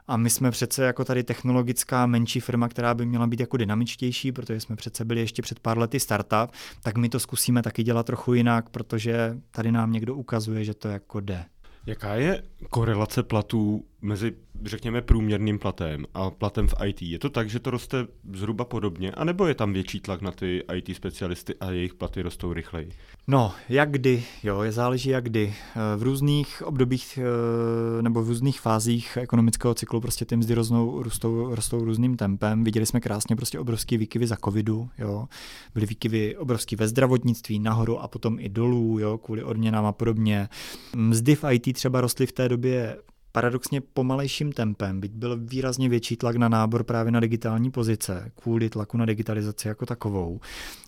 a 0.09 0.17
my 0.17 0.31
jsme 0.31 0.51
přece 0.51 0.85
jako 0.85 1.05
tady 1.05 1.25
technologická 1.25 2.07
menší 2.07 2.41
firma, 2.41 2.69
která 2.69 2.95
by 2.95 3.07
měla 3.07 3.27
být 3.27 3.41
jako 3.41 3.57
dynamičtější, 3.57 4.33
protože 4.33 4.61
jsme 4.61 4.77
přece 4.77 5.05
byli 5.05 5.21
ještě 5.21 5.43
před 5.43 5.61
pár 5.61 5.79
lety 5.79 6.01
startup, 6.01 6.51
tak 6.83 6.99
my 6.99 7.09
to 7.09 7.21
zkusíme 7.21 7.63
taky 7.63 7.83
dělat 7.83 8.07
trochu 8.07 8.35
jinak, 8.35 8.71
protože 8.71 9.37
tady 9.51 9.73
nám 9.73 9.93
někdo 9.93 10.15
ukazuje, 10.15 10.65
že 10.65 10.75
to 10.75 10.89
jako 10.89 11.21
jde. 11.21 11.45
Jaká 11.87 12.15
je 12.15 12.43
korelace 12.71 13.23
platů 13.23 13.85
mezi, 14.03 14.33
řekněme, 14.65 15.03
průměrným 15.03 15.59
platem 15.59 16.07
a 16.15 16.31
platem 16.31 16.69
v 16.69 16.75
IT? 16.85 17.03
Je 17.03 17.19
to 17.19 17.31
tak, 17.31 17.51
že 17.51 17.61
to 17.61 17.71
roste 17.71 18.07
zhruba 18.33 18.65
podobně, 18.65 19.13
anebo 19.13 19.47
je 19.47 19.55
tam 19.55 19.73
větší 19.73 20.01
tlak 20.01 20.21
na 20.21 20.33
ty 20.33 20.63
IT 20.75 20.97
specialisty 20.97 21.55
a 21.61 21.71
jejich 21.71 21.95
platy 21.95 22.23
rostou 22.23 22.53
rychleji? 22.53 22.89
No, 23.27 23.53
jak 23.69 23.91
kdy, 23.91 24.25
jo, 24.43 24.63
je 24.63 24.73
záleží 24.73 25.11
jak 25.11 25.25
kdy. 25.25 25.55
V 25.97 26.03
různých 26.03 26.63
obdobích 26.67 27.19
eh, 27.19 28.03
nebo 28.03 28.23
v 28.23 28.29
různých 28.29 28.61
fázích 28.61 29.17
ekonomického 29.21 29.75
cyklu 29.75 30.01
prostě 30.01 30.25
ty 30.25 30.37
mzdy 30.37 30.55
rostou, 30.55 31.03
rostou, 31.03 31.55
rostou 31.55 31.85
různým 31.85 32.17
tempem. 32.17 32.65
Viděli 32.65 32.87
jsme 32.87 33.01
krásně 33.01 33.37
prostě 33.37 33.59
obrovský 33.59 33.97
výkyvy 33.97 34.27
za 34.27 34.37
covidu, 34.45 34.89
jo. 34.99 35.27
Byly 35.75 35.87
výkyvy 35.87 36.37
obrovský 36.37 36.77
ve 36.77 36.89
zdravotnictví 36.89 37.59
nahoru 37.59 37.99
a 37.99 38.09
potom 38.09 38.37
i 38.41 38.49
dolů, 38.49 38.99
jo, 38.99 39.19
kvůli 39.19 39.43
odměnám 39.43 39.87
a 39.87 39.93
podobně. 39.93 40.49
Mzdy 40.97 41.35
v 41.35 41.45
IT 41.51 41.73
třeba 41.73 42.01
rostly 42.01 42.27
v 42.27 42.33
té 42.33 42.49
době 42.49 42.97
paradoxně 43.37 43.81
pomalejším 43.81 44.53
tempem, 44.53 45.01
byť 45.01 45.13
byl 45.13 45.39
výrazně 45.41 45.89
větší 45.89 46.17
tlak 46.17 46.37
na 46.37 46.49
nábor 46.49 46.85
právě 46.85 47.13
na 47.13 47.21
digitální 47.21 47.71
pozice, 47.71 48.33
kvůli 48.35 48.71
tlaku 48.71 48.97
na 48.97 49.07
digitalizaci 49.07 49.69
jako 49.69 49.87
takovou. 49.87 50.41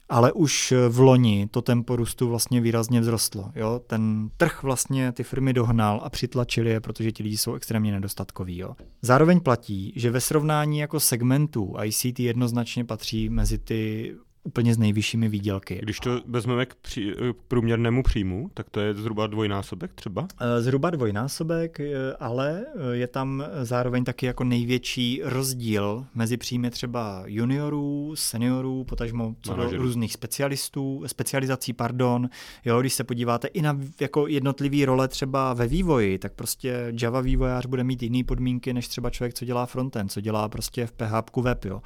Ale 0.08 0.32
už 0.32 0.74
v 0.88 1.00
loni 1.00 1.48
to 1.50 1.62
tempo 1.62 1.96
růstu 1.96 2.28
vlastně 2.28 2.60
výrazně 2.60 3.00
vzrostlo. 3.00 3.52
Jo? 3.54 3.80
Ten 3.86 4.30
trh 4.36 4.62
vlastně 4.62 5.12
ty 5.12 5.22
firmy 5.22 5.52
dohnal 5.52 6.00
a 6.04 6.10
přitlačili 6.10 6.70
je, 6.70 6.80
protože 6.80 7.12
ti 7.12 7.22
lidi 7.22 7.36
jsou 7.36 7.54
extrémně 7.54 7.92
nedostatkoví. 7.92 8.58
Jo? 8.58 8.74
Zároveň 9.02 9.40
platí, 9.40 9.92
že 9.96 10.10
ve 10.10 10.20
srovnání 10.20 10.78
jako 10.78 11.00
segmentů 11.00 11.74
ICT 11.84 12.20
jednoznačně 12.20 12.84
patří 12.84 13.28
mezi 13.28 13.58
ty 13.58 14.14
úplně 14.44 14.74
s 14.74 14.78
nejvyššími 14.78 15.28
výdělky. 15.28 15.78
Když 15.82 16.00
to 16.00 16.20
vezmeme 16.26 16.66
k, 16.66 16.74
při, 16.74 17.14
k 17.32 17.36
průměrnému 17.48 18.02
příjmu, 18.02 18.50
tak 18.54 18.70
to 18.70 18.80
je 18.80 18.94
zhruba 18.94 19.26
dvojnásobek 19.26 19.94
třeba? 19.94 20.28
Eh, 20.40 20.62
zhruba 20.62 20.90
dvojnásobek, 20.90 21.80
eh, 21.80 21.94
ale 22.20 22.66
eh, 22.66 22.96
je 22.96 23.06
tam 23.06 23.44
zároveň 23.62 24.04
taky 24.04 24.26
jako 24.26 24.44
největší 24.44 25.20
rozdíl 25.24 26.06
mezi 26.14 26.36
příjmy 26.36 26.70
třeba 26.70 27.22
juniorů, 27.26 28.12
seniorů, 28.16 28.84
potažmo 28.84 29.34
co 29.42 29.54
do 29.54 29.70
různých 29.70 30.12
specialistů, 30.12 31.02
specializací, 31.06 31.72
pardon. 31.72 32.28
Jo, 32.64 32.80
když 32.80 32.94
se 32.94 33.04
podíváte 33.04 33.48
i 33.48 33.62
na 33.62 33.80
jako 34.00 34.26
jednotlivý 34.26 34.84
role 34.84 35.08
třeba 35.08 35.54
ve 35.54 35.66
vývoji, 35.66 36.18
tak 36.18 36.32
prostě 36.32 36.92
Java 37.00 37.20
vývojář 37.20 37.66
bude 37.66 37.84
mít 37.84 38.02
jiné 38.02 38.24
podmínky 38.24 38.72
než 38.72 38.88
třeba 38.88 39.10
člověk, 39.10 39.34
co 39.34 39.44
dělá 39.44 39.66
frontend, 39.66 40.12
co 40.12 40.20
dělá 40.20 40.48
prostě 40.48 40.86
v 40.86 40.92
PHP 40.92 41.36
web. 41.36 41.64
Jo. 41.64 41.82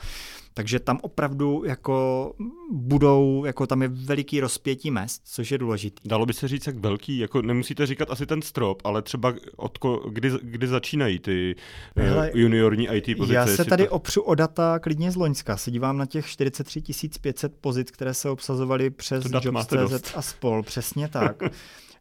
Takže 0.54 0.80
tam 0.80 0.98
opravdu 1.02 1.62
jako 1.66 2.32
budou, 2.70 3.44
jako 3.44 3.66
tam 3.66 3.82
je 3.82 3.88
veliký 3.88 4.40
rozpětí 4.40 4.90
mest, 4.90 5.22
což 5.24 5.50
je 5.50 5.58
důležitý. 5.58 6.08
Dalo 6.08 6.26
by 6.26 6.32
se 6.32 6.48
říct, 6.48 6.66
jak 6.66 6.76
velký, 6.76 7.18
jako 7.18 7.42
nemusíte 7.42 7.86
říkat 7.86 8.10
asi 8.10 8.26
ten 8.26 8.42
strop, 8.42 8.82
ale 8.84 9.02
třeba 9.02 9.34
od 9.56 9.78
ko, 9.78 9.96
kdy, 10.10 10.30
kdy 10.42 10.66
začínají 10.66 11.18
ty 11.18 11.54
eh, 11.96 12.02
Hele, 12.02 12.30
juniorní 12.34 12.88
IT 12.92 13.16
pozice? 13.16 13.34
Já 13.34 13.46
se 13.46 13.64
tady 13.64 13.84
to... 13.86 13.90
opřu 13.90 14.22
o 14.22 14.34
data 14.34 14.78
klidně 14.78 15.10
z 15.10 15.16
Loňska. 15.16 15.56
Se 15.56 15.70
dívám 15.70 15.98
na 15.98 16.06
těch 16.06 16.26
43 16.26 16.82
500 17.20 17.52
pozic, 17.60 17.90
které 17.90 18.14
se 18.14 18.30
obsazovaly 18.30 18.90
přes 18.90 19.24
Jobs.cz 19.42 20.12
a 20.14 20.22
spol. 20.22 20.62
Přesně 20.62 21.08
tak. 21.08 21.42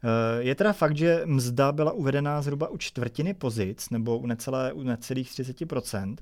Eh, 0.03 0.43
je 0.43 0.55
teda 0.55 0.73
fakt, 0.73 0.97
že 0.97 1.21
mzda 1.25 1.71
byla 1.71 1.91
uvedená 1.91 2.41
zhruba 2.41 2.67
u 2.67 2.77
čtvrtiny 2.77 3.33
pozic, 3.33 3.89
nebo 3.89 4.17
u, 4.17 4.25
necelé, 4.25 4.73
u 4.73 4.83
necelých 4.83 5.31
30%. 5.31 6.15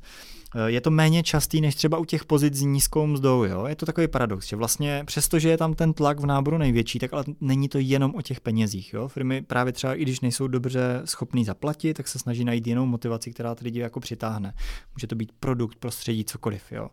Eh, 0.55 0.71
je 0.71 0.81
to 0.81 0.91
méně 0.91 1.23
častý 1.23 1.61
než 1.61 1.75
třeba 1.75 1.97
u 1.97 2.05
těch 2.05 2.25
pozic 2.25 2.55
s 2.55 2.61
nízkou 2.61 3.07
mzdou. 3.07 3.43
Jo? 3.43 3.65
Je 3.65 3.75
to 3.75 3.85
takový 3.85 4.07
paradox, 4.07 4.47
že 4.47 4.55
vlastně 4.55 5.03
přestože 5.05 5.49
je 5.49 5.57
tam 5.57 5.73
ten 5.73 5.93
tlak 5.93 6.19
v 6.19 6.25
náboru 6.25 6.57
největší, 6.57 6.99
tak 6.99 7.13
ale 7.13 7.23
není 7.41 7.69
to 7.69 7.77
jenom 7.79 8.15
o 8.15 8.21
těch 8.21 8.41
penězích. 8.41 8.93
Jo? 8.93 9.07
Firmy 9.07 9.41
právě 9.41 9.73
třeba 9.73 9.93
i 9.93 10.01
když 10.01 10.21
nejsou 10.21 10.47
dobře 10.47 11.01
schopný 11.05 11.45
zaplatit, 11.45 11.93
tak 11.93 12.07
se 12.07 12.19
snaží 12.19 12.45
najít 12.45 12.67
jinou 12.67 12.85
motivaci, 12.85 13.31
která 13.31 13.55
ty 13.55 13.63
lidi 13.63 13.79
jako 13.79 13.99
přitáhne. 13.99 14.53
Může 14.95 15.07
to 15.07 15.15
být 15.15 15.31
produkt, 15.39 15.75
prostředí, 15.75 16.25
cokoliv. 16.25 16.71
Jo? 16.71 16.89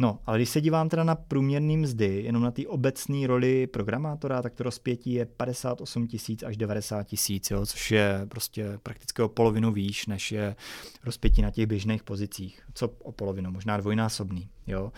No, 0.00 0.18
ale 0.26 0.38
když 0.38 0.48
se 0.48 0.60
dívám 0.60 0.88
teda 0.88 1.04
na 1.04 1.14
průměrný 1.14 1.76
mzdy, 1.76 2.22
jenom 2.22 2.42
na 2.42 2.50
té 2.50 2.66
obecné 2.66 3.26
roli 3.26 3.66
programátora, 3.66 4.42
tak 4.42 4.54
to 4.54 4.64
rozpětí 4.64 5.12
je 5.12 5.26
58 5.26 6.06
tisíc 6.06 6.42
až 6.42 6.56
90 6.56 7.02
tisíc, 7.02 7.52
což 7.66 7.90
je 7.90 8.20
prostě 8.28 8.78
prakticky 8.82 9.22
o 9.22 9.28
polovinu 9.28 9.72
výš, 9.72 10.06
než 10.06 10.32
je 10.32 10.56
rozpětí 11.04 11.42
na 11.42 11.50
těch 11.50 11.66
běžných 11.66 12.02
pozicích. 12.02 12.62
Co 12.74 12.88
o 12.88 13.12
polovinu, 13.12 13.50
možná 13.50 13.76
dvojnásobný. 13.76 14.48
Jo? 14.66 14.92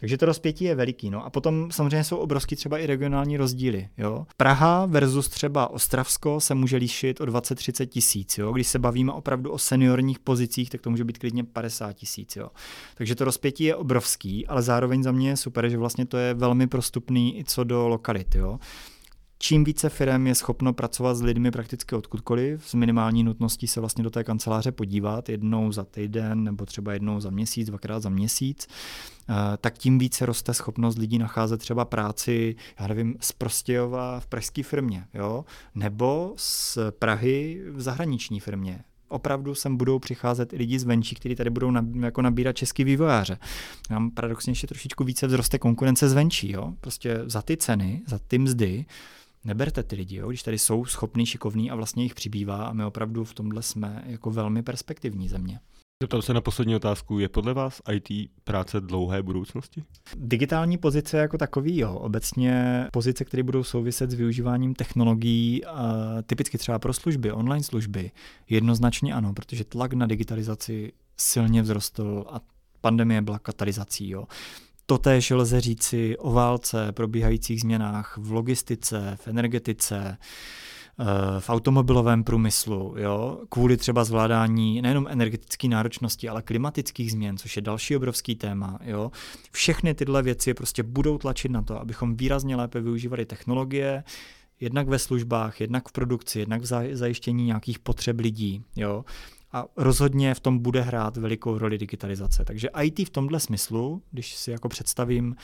Takže 0.00 0.18
to 0.18 0.26
rozpětí 0.26 0.64
je 0.64 0.74
veliký. 0.74 1.10
No. 1.10 1.24
A 1.24 1.30
potom 1.30 1.70
samozřejmě 1.70 2.04
jsou 2.04 2.16
obrovský 2.16 2.56
třeba 2.56 2.78
i 2.78 2.86
regionální 2.86 3.36
rozdíly. 3.36 3.88
Jo. 3.98 4.26
Praha 4.36 4.86
versus 4.86 5.28
třeba 5.28 5.70
Ostravsko 5.70 6.40
se 6.40 6.54
může 6.54 6.76
líšit 6.76 7.20
o 7.20 7.24
20-30 7.24 7.86
tisíc. 7.86 8.40
Když 8.52 8.66
se 8.66 8.78
bavíme 8.78 9.12
opravdu 9.12 9.50
o 9.50 9.58
seniorních 9.58 10.18
pozicích, 10.18 10.70
tak 10.70 10.80
to 10.80 10.90
může 10.90 11.04
být 11.04 11.18
klidně 11.18 11.44
50 11.44 11.92
tisíc. 11.92 12.38
Takže 12.94 13.14
to 13.14 13.24
rozpětí 13.24 13.64
je 13.64 13.76
obrovský, 13.76 14.46
ale 14.46 14.62
zároveň 14.62 15.02
za 15.02 15.12
mě 15.12 15.28
je 15.28 15.36
super, 15.36 15.68
že 15.68 15.78
vlastně 15.78 16.06
to 16.06 16.16
je 16.16 16.34
velmi 16.34 16.66
prostupný 16.66 17.38
i 17.38 17.44
co 17.44 17.64
do 17.64 17.88
lokalit. 17.88 18.34
Jo 18.34 18.58
čím 19.38 19.64
více 19.64 19.88
firm 19.88 20.26
je 20.26 20.34
schopno 20.34 20.72
pracovat 20.72 21.14
s 21.14 21.22
lidmi 21.22 21.50
prakticky 21.50 21.94
odkudkoliv, 21.94 22.68
s 22.68 22.74
minimální 22.74 23.24
nutností 23.24 23.66
se 23.66 23.80
vlastně 23.80 24.04
do 24.04 24.10
té 24.10 24.24
kanceláře 24.24 24.72
podívat 24.72 25.28
jednou 25.28 25.72
za 25.72 25.84
týden 25.84 26.44
nebo 26.44 26.66
třeba 26.66 26.92
jednou 26.92 27.20
za 27.20 27.30
měsíc, 27.30 27.68
dvakrát 27.68 28.00
za 28.00 28.08
měsíc, 28.08 28.68
eh, 29.30 29.34
tak 29.60 29.78
tím 29.78 29.98
více 29.98 30.26
roste 30.26 30.54
schopnost 30.54 30.98
lidí 30.98 31.18
nacházet 31.18 31.60
třeba 31.60 31.84
práci, 31.84 32.56
já 32.80 32.86
nevím, 32.86 33.16
z 33.20 33.32
Prostějova 33.32 34.20
v 34.20 34.26
pražské 34.26 34.62
firmě, 34.62 35.04
jo? 35.14 35.44
nebo 35.74 36.34
z 36.36 36.78
Prahy 36.98 37.62
v 37.70 37.80
zahraniční 37.80 38.40
firmě, 38.40 38.84
opravdu 39.08 39.54
sem 39.54 39.76
budou 39.76 39.98
přicházet 39.98 40.52
i 40.52 40.56
lidi 40.56 40.78
zvenčí, 40.78 41.14
kteří 41.14 41.34
tady 41.34 41.50
budou 41.50 41.70
nab, 41.70 41.84
jako 42.00 42.22
nabírat 42.22 42.56
český 42.56 42.84
vývojáře. 42.84 43.38
Nám 43.90 44.10
paradoxně 44.10 44.50
ještě 44.50 44.66
trošičku 44.66 45.04
více 45.04 45.28
vzroste 45.28 45.58
konkurence 45.58 46.08
zvenčí. 46.08 46.52
Jo? 46.52 46.72
Prostě 46.80 47.20
za 47.24 47.42
ty 47.42 47.56
ceny, 47.56 48.02
za 48.06 48.18
ty 48.18 48.38
mzdy, 48.38 48.84
neberte 49.48 49.82
ty 49.82 49.96
lidi, 49.96 50.16
jo? 50.16 50.28
když 50.28 50.42
tady 50.42 50.58
jsou 50.58 50.84
schopní, 50.84 51.26
šikovní 51.26 51.70
a 51.70 51.74
vlastně 51.74 52.02
jich 52.02 52.14
přibývá 52.14 52.66
a 52.66 52.72
my 52.72 52.84
opravdu 52.84 53.24
v 53.24 53.34
tomhle 53.34 53.62
jsme 53.62 54.04
jako 54.06 54.30
velmi 54.30 54.62
perspektivní 54.62 55.28
země. 55.28 55.60
Zeptal 56.02 56.22
se 56.22 56.34
na 56.34 56.40
poslední 56.40 56.76
otázku. 56.76 57.18
Je 57.18 57.28
podle 57.28 57.54
vás 57.54 57.82
IT 57.92 58.30
práce 58.44 58.80
dlouhé 58.80 59.22
budoucnosti? 59.22 59.84
Digitální 60.16 60.78
pozice 60.78 61.18
jako 61.18 61.38
takový, 61.38 61.78
jo. 61.78 61.94
Obecně 61.94 62.86
pozice, 62.92 63.24
které 63.24 63.42
budou 63.42 63.64
souviset 63.64 64.10
s 64.10 64.14
využíváním 64.14 64.74
technologií, 64.74 65.62
typicky 66.26 66.58
třeba 66.58 66.78
pro 66.78 66.92
služby, 66.92 67.32
online 67.32 67.64
služby, 67.64 68.10
jednoznačně 68.48 69.14
ano, 69.14 69.32
protože 69.32 69.64
tlak 69.64 69.92
na 69.92 70.06
digitalizaci 70.06 70.92
silně 71.16 71.62
vzrostl 71.62 72.24
a 72.28 72.40
pandemie 72.80 73.22
byla 73.22 73.38
katalyzací. 73.38 74.10
Jo. 74.10 74.24
Totéž 74.90 75.30
lze 75.30 75.60
říci 75.60 76.16
o 76.18 76.32
válce, 76.32 76.92
probíhajících 76.92 77.60
změnách 77.60 78.18
v 78.18 78.32
logistice, 78.32 79.16
v 79.20 79.28
energetice, 79.28 80.18
eh, 80.18 81.04
v 81.40 81.50
automobilovém 81.50 82.24
průmyslu, 82.24 82.94
jo, 82.98 83.40
kvůli 83.48 83.76
třeba 83.76 84.04
zvládání 84.04 84.82
nejenom 84.82 85.06
energetické 85.08 85.68
náročnosti, 85.68 86.28
ale 86.28 86.42
klimatických 86.42 87.12
změn, 87.12 87.38
což 87.38 87.56
je 87.56 87.62
další 87.62 87.96
obrovský 87.96 88.34
téma. 88.34 88.78
Jo. 88.84 89.10
Všechny 89.52 89.94
tyhle 89.94 90.22
věci 90.22 90.54
prostě 90.54 90.82
budou 90.82 91.18
tlačit 91.18 91.50
na 91.50 91.62
to, 91.62 91.80
abychom 91.80 92.16
výrazně 92.16 92.56
lépe 92.56 92.80
využívali 92.80 93.24
technologie, 93.24 94.04
jednak 94.60 94.88
ve 94.88 94.98
službách, 94.98 95.60
jednak 95.60 95.88
v 95.88 95.92
produkci, 95.92 96.38
jednak 96.38 96.62
v 96.62 96.66
zajištění 96.92 97.44
nějakých 97.44 97.78
potřeb 97.78 98.20
lidí. 98.20 98.64
Jo. 98.76 99.04
A 99.52 99.64
rozhodně 99.76 100.34
v 100.34 100.40
tom 100.40 100.58
bude 100.58 100.80
hrát 100.80 101.16
velikou 101.16 101.58
roli 101.58 101.78
digitalizace. 101.78 102.44
Takže 102.44 102.68
IT 102.82 103.08
v 103.08 103.10
tomhle 103.10 103.40
smyslu, 103.40 104.02
když 104.10 104.34
si 104.34 104.50
jako 104.50 104.68
představím 104.68 105.36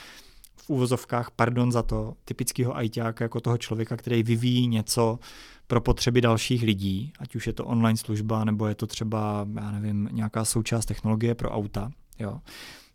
v 0.56 0.70
úvozovkách, 0.70 1.30
pardon 1.30 1.72
za 1.72 1.82
to, 1.82 2.14
typického 2.24 2.82
ITáka 2.82 3.24
jako 3.24 3.40
toho 3.40 3.58
člověka, 3.58 3.96
který 3.96 4.22
vyvíjí 4.22 4.68
něco 4.68 5.18
pro 5.66 5.80
potřeby 5.80 6.20
dalších 6.20 6.62
lidí, 6.62 7.12
ať 7.18 7.36
už 7.36 7.46
je 7.46 7.52
to 7.52 7.64
online 7.64 7.96
služba, 7.96 8.44
nebo 8.44 8.66
je 8.66 8.74
to 8.74 8.86
třeba, 8.86 9.46
já 9.54 9.70
nevím, 9.70 10.08
nějaká 10.12 10.44
součást 10.44 10.86
technologie 10.86 11.34
pro 11.34 11.50
auta, 11.50 11.90
jo, 12.18 12.40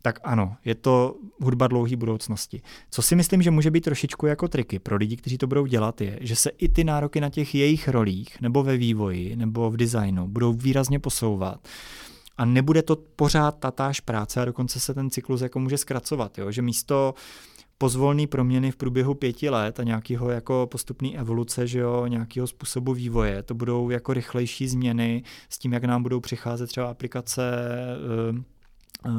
tak 0.02 0.20
ano, 0.22 0.56
je 0.64 0.74
to 0.74 1.16
hudba 1.42 1.66
dlouhé 1.66 1.96
budoucnosti. 1.96 2.62
Co 2.90 3.02
si 3.02 3.16
myslím, 3.16 3.42
že 3.42 3.50
může 3.50 3.70
být 3.70 3.84
trošičku 3.84 4.26
jako 4.26 4.48
triky 4.48 4.78
pro 4.78 4.96
lidi, 4.96 5.16
kteří 5.16 5.38
to 5.38 5.46
budou 5.46 5.66
dělat, 5.66 6.00
je, 6.00 6.18
že 6.20 6.36
se 6.36 6.50
i 6.50 6.68
ty 6.68 6.84
nároky 6.84 7.20
na 7.20 7.30
těch 7.30 7.54
jejich 7.54 7.88
rolích, 7.88 8.40
nebo 8.40 8.62
ve 8.62 8.76
vývoji, 8.76 9.36
nebo 9.36 9.70
v 9.70 9.76
designu 9.76 10.28
budou 10.28 10.52
výrazně 10.52 10.98
posouvat. 10.98 11.68
A 12.38 12.44
nebude 12.44 12.82
to 12.82 12.96
pořád 12.96 13.58
tatáž 13.58 14.00
práce 14.00 14.42
a 14.42 14.44
dokonce 14.44 14.80
se 14.80 14.94
ten 14.94 15.10
cyklus 15.10 15.40
jako 15.40 15.58
může 15.58 15.78
zkracovat, 15.78 16.38
jo? 16.38 16.50
že 16.50 16.62
místo 16.62 17.14
pozvolný 17.78 18.26
proměny 18.26 18.70
v 18.70 18.76
průběhu 18.76 19.14
pěti 19.14 19.50
let 19.50 19.80
a 19.80 19.82
nějakého 19.82 20.30
jako 20.30 20.68
postupný 20.70 21.18
evoluce, 21.18 21.66
že 21.66 21.78
jo, 21.78 22.06
nějakého 22.06 22.46
způsobu 22.46 22.94
vývoje. 22.94 23.42
To 23.42 23.54
budou 23.54 23.90
jako 23.90 24.12
rychlejší 24.12 24.68
změny 24.68 25.22
s 25.48 25.58
tím, 25.58 25.72
jak 25.72 25.84
nám 25.84 26.02
budou 26.02 26.20
přicházet 26.20 26.66
třeba 26.66 26.90
aplikace 26.90 27.42
Eh, 28.36 28.59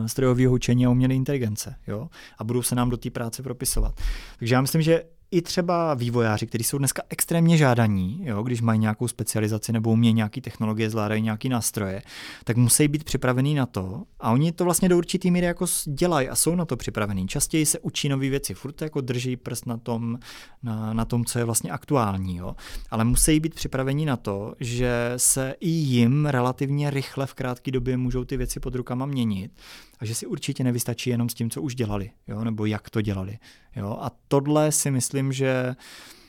strojového 0.05 0.53
učení 0.53 0.85
a 0.85 0.89
umělé 0.89 1.13
inteligence. 1.13 1.75
Jo? 1.87 2.09
A 2.37 2.43
budou 2.43 2.61
se 2.61 2.75
nám 2.75 2.89
do 2.89 2.97
té 2.97 3.09
práce 3.09 3.43
propisovat. 3.43 4.01
Takže 4.39 4.55
já 4.55 4.61
myslím, 4.61 4.81
že 4.81 5.03
i 5.31 5.41
třeba 5.41 5.93
vývojáři, 5.93 6.47
kteří 6.47 6.63
jsou 6.63 6.77
dneska 6.77 7.01
extrémně 7.09 7.57
žádaní, 7.57 8.19
jo, 8.23 8.43
když 8.43 8.61
mají 8.61 8.79
nějakou 8.79 9.07
specializaci 9.07 9.71
nebo 9.71 9.91
umějí 9.91 10.13
nějaké 10.13 10.41
technologie, 10.41 10.89
zvládají 10.89 11.21
nějaké 11.21 11.49
nástroje, 11.49 12.01
tak 12.43 12.57
musí 12.57 12.87
být 12.87 13.03
připravení 13.03 13.55
na 13.55 13.65
to. 13.65 14.03
A 14.19 14.31
oni 14.31 14.51
to 14.51 14.63
vlastně 14.63 14.89
do 14.89 14.97
určitý 14.97 15.31
míry 15.31 15.45
jako 15.45 15.65
dělají 15.85 16.29
a 16.29 16.35
jsou 16.35 16.55
na 16.55 16.65
to 16.65 16.77
připravení. 16.77 17.27
Častěji 17.27 17.65
se 17.65 17.79
učí 17.79 18.09
nové 18.09 18.29
věci, 18.29 18.53
furt 18.53 18.81
jako 18.81 19.01
drží 19.01 19.37
prst 19.37 19.65
na 19.65 19.77
tom, 19.77 20.19
na, 20.63 20.93
na 20.93 21.05
tom, 21.05 21.25
co 21.25 21.39
je 21.39 21.45
vlastně 21.45 21.71
aktuální. 21.71 22.37
Jo. 22.37 22.55
Ale 22.91 23.03
musí 23.03 23.39
být 23.39 23.55
připraveni 23.55 24.05
na 24.05 24.17
to, 24.17 24.55
že 24.59 25.13
se 25.17 25.55
i 25.59 25.69
jim 25.69 26.25
relativně 26.25 26.89
rychle 26.89 27.25
v 27.25 27.33
krátké 27.33 27.71
době 27.71 27.97
můžou 27.97 28.23
ty 28.23 28.37
věci 28.37 28.59
pod 28.59 28.75
rukama 28.75 29.05
měnit 29.05 29.51
a 30.01 30.05
že 30.05 30.15
si 30.15 30.25
určitě 30.25 30.63
nevystačí 30.63 31.09
jenom 31.09 31.29
s 31.29 31.33
tím, 31.33 31.49
co 31.49 31.61
už 31.61 31.75
dělali, 31.75 32.11
jo, 32.27 32.43
nebo 32.43 32.65
jak 32.65 32.89
to 32.89 33.01
dělali. 33.01 33.37
Jo. 33.75 33.97
A 34.01 34.11
tohle 34.27 34.71
si 34.71 34.91
myslím, 34.91 35.33
že 35.33 35.75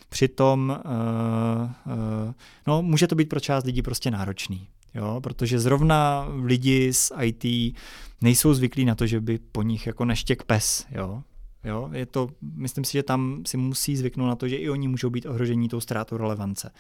přitom 0.09 0.81
uh, 0.85 1.63
uh, 1.95 2.33
no, 2.67 2.83
může 2.83 3.07
to 3.07 3.15
být 3.15 3.29
pro 3.29 3.41
část 3.41 3.65
lidí 3.65 3.83
prostě 3.83 4.11
náročný. 4.11 4.69
Jo, 4.95 5.21
protože 5.23 5.61
zrovna 5.61 6.27
lidi 6.43 6.93
z 6.93 7.13
IT 7.23 7.75
nejsou 8.21 8.55
zvyklí 8.55 8.85
na 8.85 8.95
to, 8.95 9.07
že 9.07 9.21
by 9.21 9.39
po 9.53 9.63
nich 9.63 9.87
jako 9.87 10.05
neštěk 10.05 10.43
pes. 10.43 10.87
Jo. 10.91 11.23
Jo, 11.65 11.91
je 11.93 12.07
to, 12.07 12.29
myslím 12.43 12.85
si, 12.85 12.93
že 12.93 13.03
tam 13.03 13.43
si 13.47 13.57
musí 13.57 13.97
zvyknout 13.97 14.29
na 14.29 14.37
to, 14.37 14.49
že 14.49 14.57
i 14.57 14.71
oni 14.71 14.89
můžou 14.89 15.11
být 15.11 15.27
ohrožení 15.27 15.69
tou 15.69 15.81
ztrátou 15.81 16.17
relevance. 16.17 16.71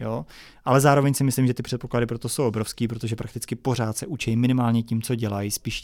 Jo? 0.00 0.26
Ale 0.64 0.80
zároveň 0.80 1.14
si 1.14 1.24
myslím, 1.24 1.46
že 1.46 1.54
ty 1.54 1.62
předpoklady 1.62 2.06
proto 2.06 2.28
jsou 2.28 2.46
obrovský, 2.46 2.88
protože 2.88 3.16
prakticky 3.16 3.56
pořád 3.56 3.96
se 3.96 4.06
učí 4.06 4.36
minimálně 4.36 4.82
tím, 4.82 5.02
co 5.02 5.14
dělají, 5.14 5.50
spíš 5.50 5.82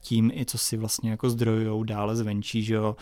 tím 0.00 0.30
i, 0.34 0.44
co 0.44 0.58
si 0.58 0.76
vlastně 0.76 1.10
jako 1.10 1.30
zdrojujou 1.30 1.82
dále 1.82 2.16
zvenčí, 2.16 2.62
že 2.62 2.74
jo 2.74 2.96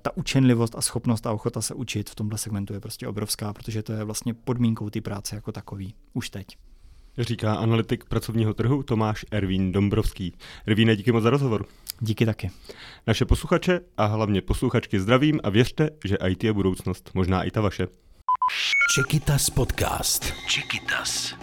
ta 0.00 0.16
učenlivost 0.16 0.74
a 0.74 0.80
schopnost 0.80 1.26
a 1.26 1.32
ochota 1.32 1.62
se 1.62 1.74
učit 1.74 2.10
v 2.10 2.14
tomhle 2.14 2.38
segmentu 2.38 2.74
je 2.74 2.80
prostě 2.80 3.08
obrovská, 3.08 3.52
protože 3.52 3.82
to 3.82 3.92
je 3.92 4.04
vlastně 4.04 4.34
podmínkou 4.34 4.90
té 4.90 5.00
práce 5.00 5.36
jako 5.36 5.52
takový 5.52 5.94
už 6.12 6.30
teď. 6.30 6.46
Říká 7.18 7.54
analytik 7.54 8.04
pracovního 8.04 8.54
trhu 8.54 8.82
Tomáš 8.82 9.24
Ervín 9.30 9.72
Dombrovský. 9.72 10.32
Ervíne, 10.66 10.96
díky 10.96 11.12
moc 11.12 11.22
za 11.22 11.30
rozhovor. 11.30 11.66
Díky 12.00 12.26
taky. 12.26 12.50
Naše 13.06 13.24
posluchače 13.24 13.80
a 13.96 14.06
hlavně 14.06 14.42
posluchačky 14.42 15.00
zdravím 15.00 15.40
a 15.42 15.50
věřte, 15.50 15.90
že 16.04 16.16
IT 16.28 16.44
je 16.44 16.52
budoucnost, 16.52 17.10
možná 17.14 17.42
i 17.42 17.50
ta 17.50 17.60
vaše. 17.60 17.88
Čekytas 18.94 19.50
podcast. 19.50 20.32
Čekytas. 20.48 21.34